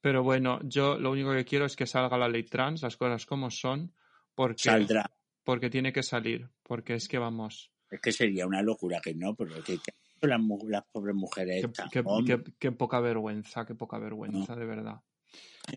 Pero 0.00 0.22
bueno, 0.22 0.60
yo 0.62 0.96
lo 0.98 1.10
único 1.10 1.32
que 1.32 1.44
quiero 1.44 1.64
es 1.66 1.74
que 1.74 1.86
salga 1.86 2.16
la 2.16 2.28
ley 2.28 2.44
trans, 2.44 2.82
las 2.82 2.96
cosas 2.96 3.26
como 3.26 3.50
son, 3.50 3.92
porque, 4.34 4.62
saldrá. 4.64 5.10
Porque 5.46 5.70
tiene 5.70 5.92
que 5.92 6.02
salir, 6.02 6.50
porque 6.64 6.94
es 6.94 7.06
que 7.06 7.18
vamos, 7.18 7.70
Es 7.88 8.00
que 8.00 8.10
sería 8.10 8.46
una 8.48 8.62
locura 8.62 9.00
que 9.00 9.14
no, 9.14 9.36
pero 9.36 9.54
que, 9.62 9.78
que 9.78 9.92
las, 10.26 10.40
las 10.68 10.84
pobres 10.90 11.14
mujeres 11.14 11.64
qué, 11.64 11.88
qué- 11.92 12.02
hombre. 12.04 12.42
qué- 12.42 12.52
qué 12.58 12.72
poca 12.72 12.98
vergüenza, 12.98 13.64
qué 13.64 13.76
poca 13.76 13.96
vergüenza, 14.00 14.56
de 14.56 14.66
verdad. 14.66 14.96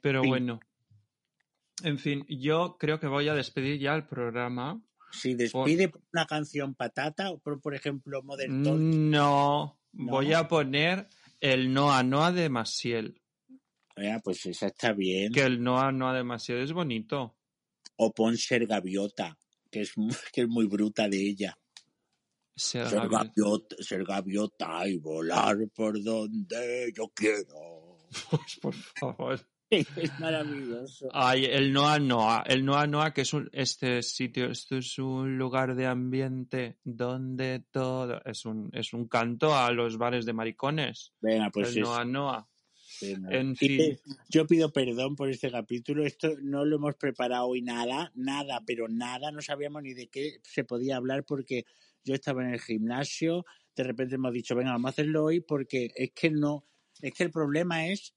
Pero 0.02 0.24
bueno, 0.24 0.60
en 1.84 2.00
fin, 2.00 2.26
yo 2.28 2.78
creo 2.80 3.00
que 3.00 3.06
voy 3.06 3.28
a 3.30 3.36
despedir 3.36 3.80
ya 3.80 3.94
el 3.96 4.08
programa. 4.08 4.82
Si 5.12 5.36
despide 5.36 5.92
una 6.14 6.26
canción 6.26 6.74
patata, 6.74 7.30
o 7.30 7.38
por, 7.40 7.62
por 7.62 7.76
ejemplo, 7.76 8.24
Modern 8.24 8.64
No, 9.12 9.80
No. 9.94 10.12
voy 10.12 10.34
a 10.34 10.48
poner 10.48 11.08
el 11.40 11.72
Noa 11.74 12.02
Noa 12.02 12.32
de 12.32 12.50
Masiel, 12.50 13.22
eh, 13.98 14.18
pues 14.24 14.46
esa 14.48 14.66
está 14.68 14.94
bien. 14.94 15.32
que 15.32 15.42
el 15.44 15.62
Noa 15.64 15.92
Noa 15.92 16.14
de 16.16 16.24
Masiel 16.24 16.60
es 16.60 16.74
bonito. 16.74 17.36
O 18.02 18.14
pon 18.14 18.38
Ser 18.38 18.66
Gaviota, 18.66 19.38
que 19.72 19.82
es, 19.82 19.98
muy- 19.98 20.14
que 20.34 20.42
es 20.42 20.48
muy 20.48 20.66
bruta 20.68 21.08
de 21.08 21.18
ella. 21.18 21.58
Ser 22.56 22.88
Ser 22.90 23.08
gaviota, 23.08 23.76
ser 23.80 24.04
gaviota 24.04 24.88
y 24.88 24.98
volar 24.98 25.56
por 25.74 26.02
donde 26.04 26.92
yo 26.96 27.08
quiero. 27.16 27.98
Pues, 28.30 28.60
por 28.62 28.74
favor. 28.74 29.40
Es 29.72 30.20
maravilloso. 30.20 31.10
Ay, 31.14 31.46
el 31.46 31.72
Noa 31.72 32.00
Noa, 32.00 32.44
el 32.48 32.66
Noa 32.66 32.88
Noa, 32.88 33.14
que 33.14 33.22
es 33.22 33.32
un, 33.36 33.48
este 33.54 34.02
sitio, 34.02 34.48
esto 34.50 34.78
es 34.78 34.98
un 34.98 35.38
lugar 35.38 35.76
de 35.76 35.86
ambiente 35.86 36.80
donde 36.84 37.64
todo, 37.70 38.20
es 38.26 38.46
un, 38.46 38.72
es 38.74 38.94
un 38.94 39.08
canto 39.08 39.56
a 39.56 39.70
los 39.72 40.00
bares 40.00 40.26
de 40.26 40.34
maricones. 40.34 41.14
Venga, 41.22 41.52
pues 41.52 41.70
el 41.70 41.84
es- 41.84 41.88
Noa 41.88 42.04
Noa. 42.04 42.50
En 43.02 43.56
fin. 43.56 43.98
Yo 44.30 44.46
pido 44.48 44.72
perdón 44.72 45.16
por 45.16 45.30
este 45.30 45.52
capítulo. 45.52 46.06
Esto 46.06 46.36
no 46.42 46.66
lo 46.66 46.78
hemos 46.78 46.96
preparado 46.96 47.48
hoy 47.48 47.62
nada, 47.62 48.12
nada, 48.16 48.62
pero 48.66 48.88
nada. 48.88 49.32
No 49.32 49.42
sabíamos 49.42 49.84
ni 49.84 49.94
de 49.94 50.08
qué 50.08 50.40
se 50.44 50.64
podía 50.64 50.98
hablar 50.98 51.26
porque 51.26 51.66
yo 52.04 52.14
estaba 52.14 52.44
en 52.44 52.54
el 52.54 52.60
gimnasio. 52.60 53.46
De 53.76 53.84
repente 53.84 54.16
hemos 54.16 54.34
dicho, 54.34 54.56
venga, 54.56 54.72
vamos 54.72 54.90
a 54.90 54.92
hacerlo 54.92 55.24
hoy 55.24 55.42
porque 55.42 55.92
es 55.96 56.12
que 56.12 56.30
no, 56.30 56.66
es 57.02 57.14
que 57.14 57.24
el 57.24 57.32
problema 57.32 57.88
es 57.88 58.14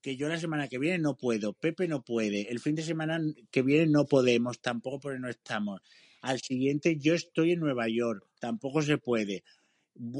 que 0.00 0.16
yo 0.16 0.28
la 0.28 0.38
semana 0.38 0.68
que 0.68 0.78
viene 0.78 0.98
no 0.98 1.16
puedo, 1.16 1.52
Pepe 1.54 1.88
no 1.88 2.04
puede, 2.04 2.50
el 2.50 2.60
fin 2.60 2.74
de 2.74 2.82
semana 2.82 3.20
que 3.50 3.62
viene 3.62 3.86
no 3.86 4.06
podemos, 4.06 4.60
tampoco 4.60 5.00
porque 5.00 5.18
no 5.18 5.28
estamos. 5.28 5.80
Al 6.20 6.40
siguiente 6.40 6.96
yo 6.98 7.14
estoy 7.14 7.52
en 7.52 7.60
Nueva 7.60 7.88
York, 7.88 8.24
tampoco 8.38 8.82
se 8.82 8.98
puede. 8.98 9.44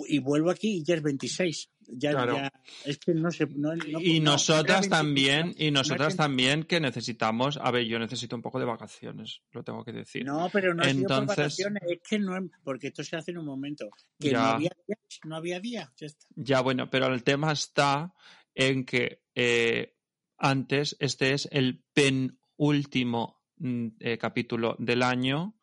Y 0.08 0.18
vuelvo 0.18 0.50
aquí 0.50 0.78
y 0.78 0.84
ya 0.84 0.94
es 0.96 1.02
26. 1.02 1.70
Ya, 1.90 2.10
Claro. 2.10 2.34
ya- 2.36 2.52
es 2.84 2.98
que 2.98 3.14
no 3.14 3.30
sé. 3.30 3.46
No, 3.54 3.74
no- 3.76 4.00
Y 4.00 4.18
no, 4.20 4.32
nosotras 4.32 4.86
era 4.86 4.96
25, 4.96 4.96
también, 4.96 5.54
y 5.56 5.70
no 5.70 5.80
nosotras 5.80 6.16
también 6.16 6.64
que 6.64 6.80
necesitamos, 6.80 7.56
a 7.62 7.70
ver, 7.70 7.84
yo 7.86 7.98
necesito 7.98 8.34
un 8.36 8.42
poco 8.42 8.58
de 8.58 8.64
vacaciones, 8.66 9.40
lo 9.52 9.62
tengo 9.62 9.84
que 9.84 9.92
decir. 9.92 10.24
No, 10.26 10.48
pero 10.52 10.74
no 10.74 10.82
sido 10.84 10.94
por 10.94 11.00
Entonces- 11.18 11.36
vacaciones, 11.36 11.82
es 11.88 12.00
que 12.08 12.18
no, 12.18 12.32
porque 12.64 12.88
esto 12.88 13.04
se 13.04 13.16
hace 13.16 13.30
en 13.30 13.38
un 13.38 13.46
momento. 13.46 13.88
Que 14.18 14.30
Ya. 14.30 14.38
no 14.38 14.46
había 14.48 14.70
día, 14.86 14.96
no 15.24 15.36
había 15.36 15.60
día, 15.60 15.92
ya 15.96 16.06
está. 16.06 16.26
Ya, 16.34 16.60
bueno, 16.60 16.90
pero 16.90 17.06
el 17.06 17.22
tema 17.22 17.52
está 17.52 18.12
en 18.54 18.84
que 18.84 19.22
eh, 19.36 19.94
antes 20.38 20.96
este 20.98 21.32
es 21.34 21.48
el 21.52 21.84
penúltimo 21.92 23.40
mm, 23.60 23.88
eh, 24.00 24.18
capítulo 24.18 24.76
del 24.78 25.02
año 25.02 25.56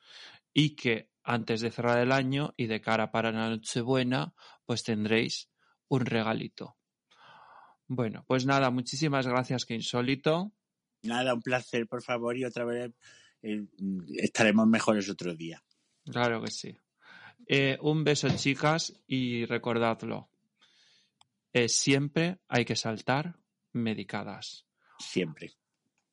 y 0.53 0.75
que 0.75 1.11
antes 1.25 1.61
de 1.61 1.71
cerrar 1.71 1.99
el 1.99 2.11
año 2.11 2.53
y 2.55 2.67
de 2.67 2.81
cara 2.81 3.11
para 3.11 3.31
la 3.31 3.49
Nochebuena, 3.49 4.33
pues 4.65 4.83
tendréis 4.83 5.49
un 5.87 6.05
regalito. 6.05 6.77
Bueno, 7.87 8.23
pues 8.27 8.45
nada, 8.45 8.69
muchísimas 8.69 9.27
gracias, 9.27 9.65
que 9.65 9.73
insólito. 9.75 10.53
Nada, 11.03 11.33
un 11.33 11.41
placer, 11.41 11.87
por 11.87 12.01
favor, 12.01 12.37
y 12.37 12.45
otra 12.45 12.65
vez 12.65 12.91
eh, 13.41 13.65
estaremos 14.17 14.67
mejores 14.67 15.09
otro 15.09 15.35
día. 15.35 15.63
Claro 16.05 16.41
que 16.41 16.51
sí. 16.51 16.77
Eh, 17.47 17.77
un 17.81 18.03
beso, 18.03 18.27
chicas, 18.35 18.93
y 19.07 19.45
recordadlo. 19.45 20.29
eh, 21.53 21.69
siempre 21.69 22.39
hay 22.47 22.65
que 22.65 22.75
saltar 22.75 23.39
medicadas. 23.73 24.65
Siempre. 24.99 25.53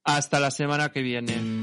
Hasta 0.05 0.41
la 0.41 0.51
semana 0.51 0.91
que 0.91 1.01
viene. 1.03 1.63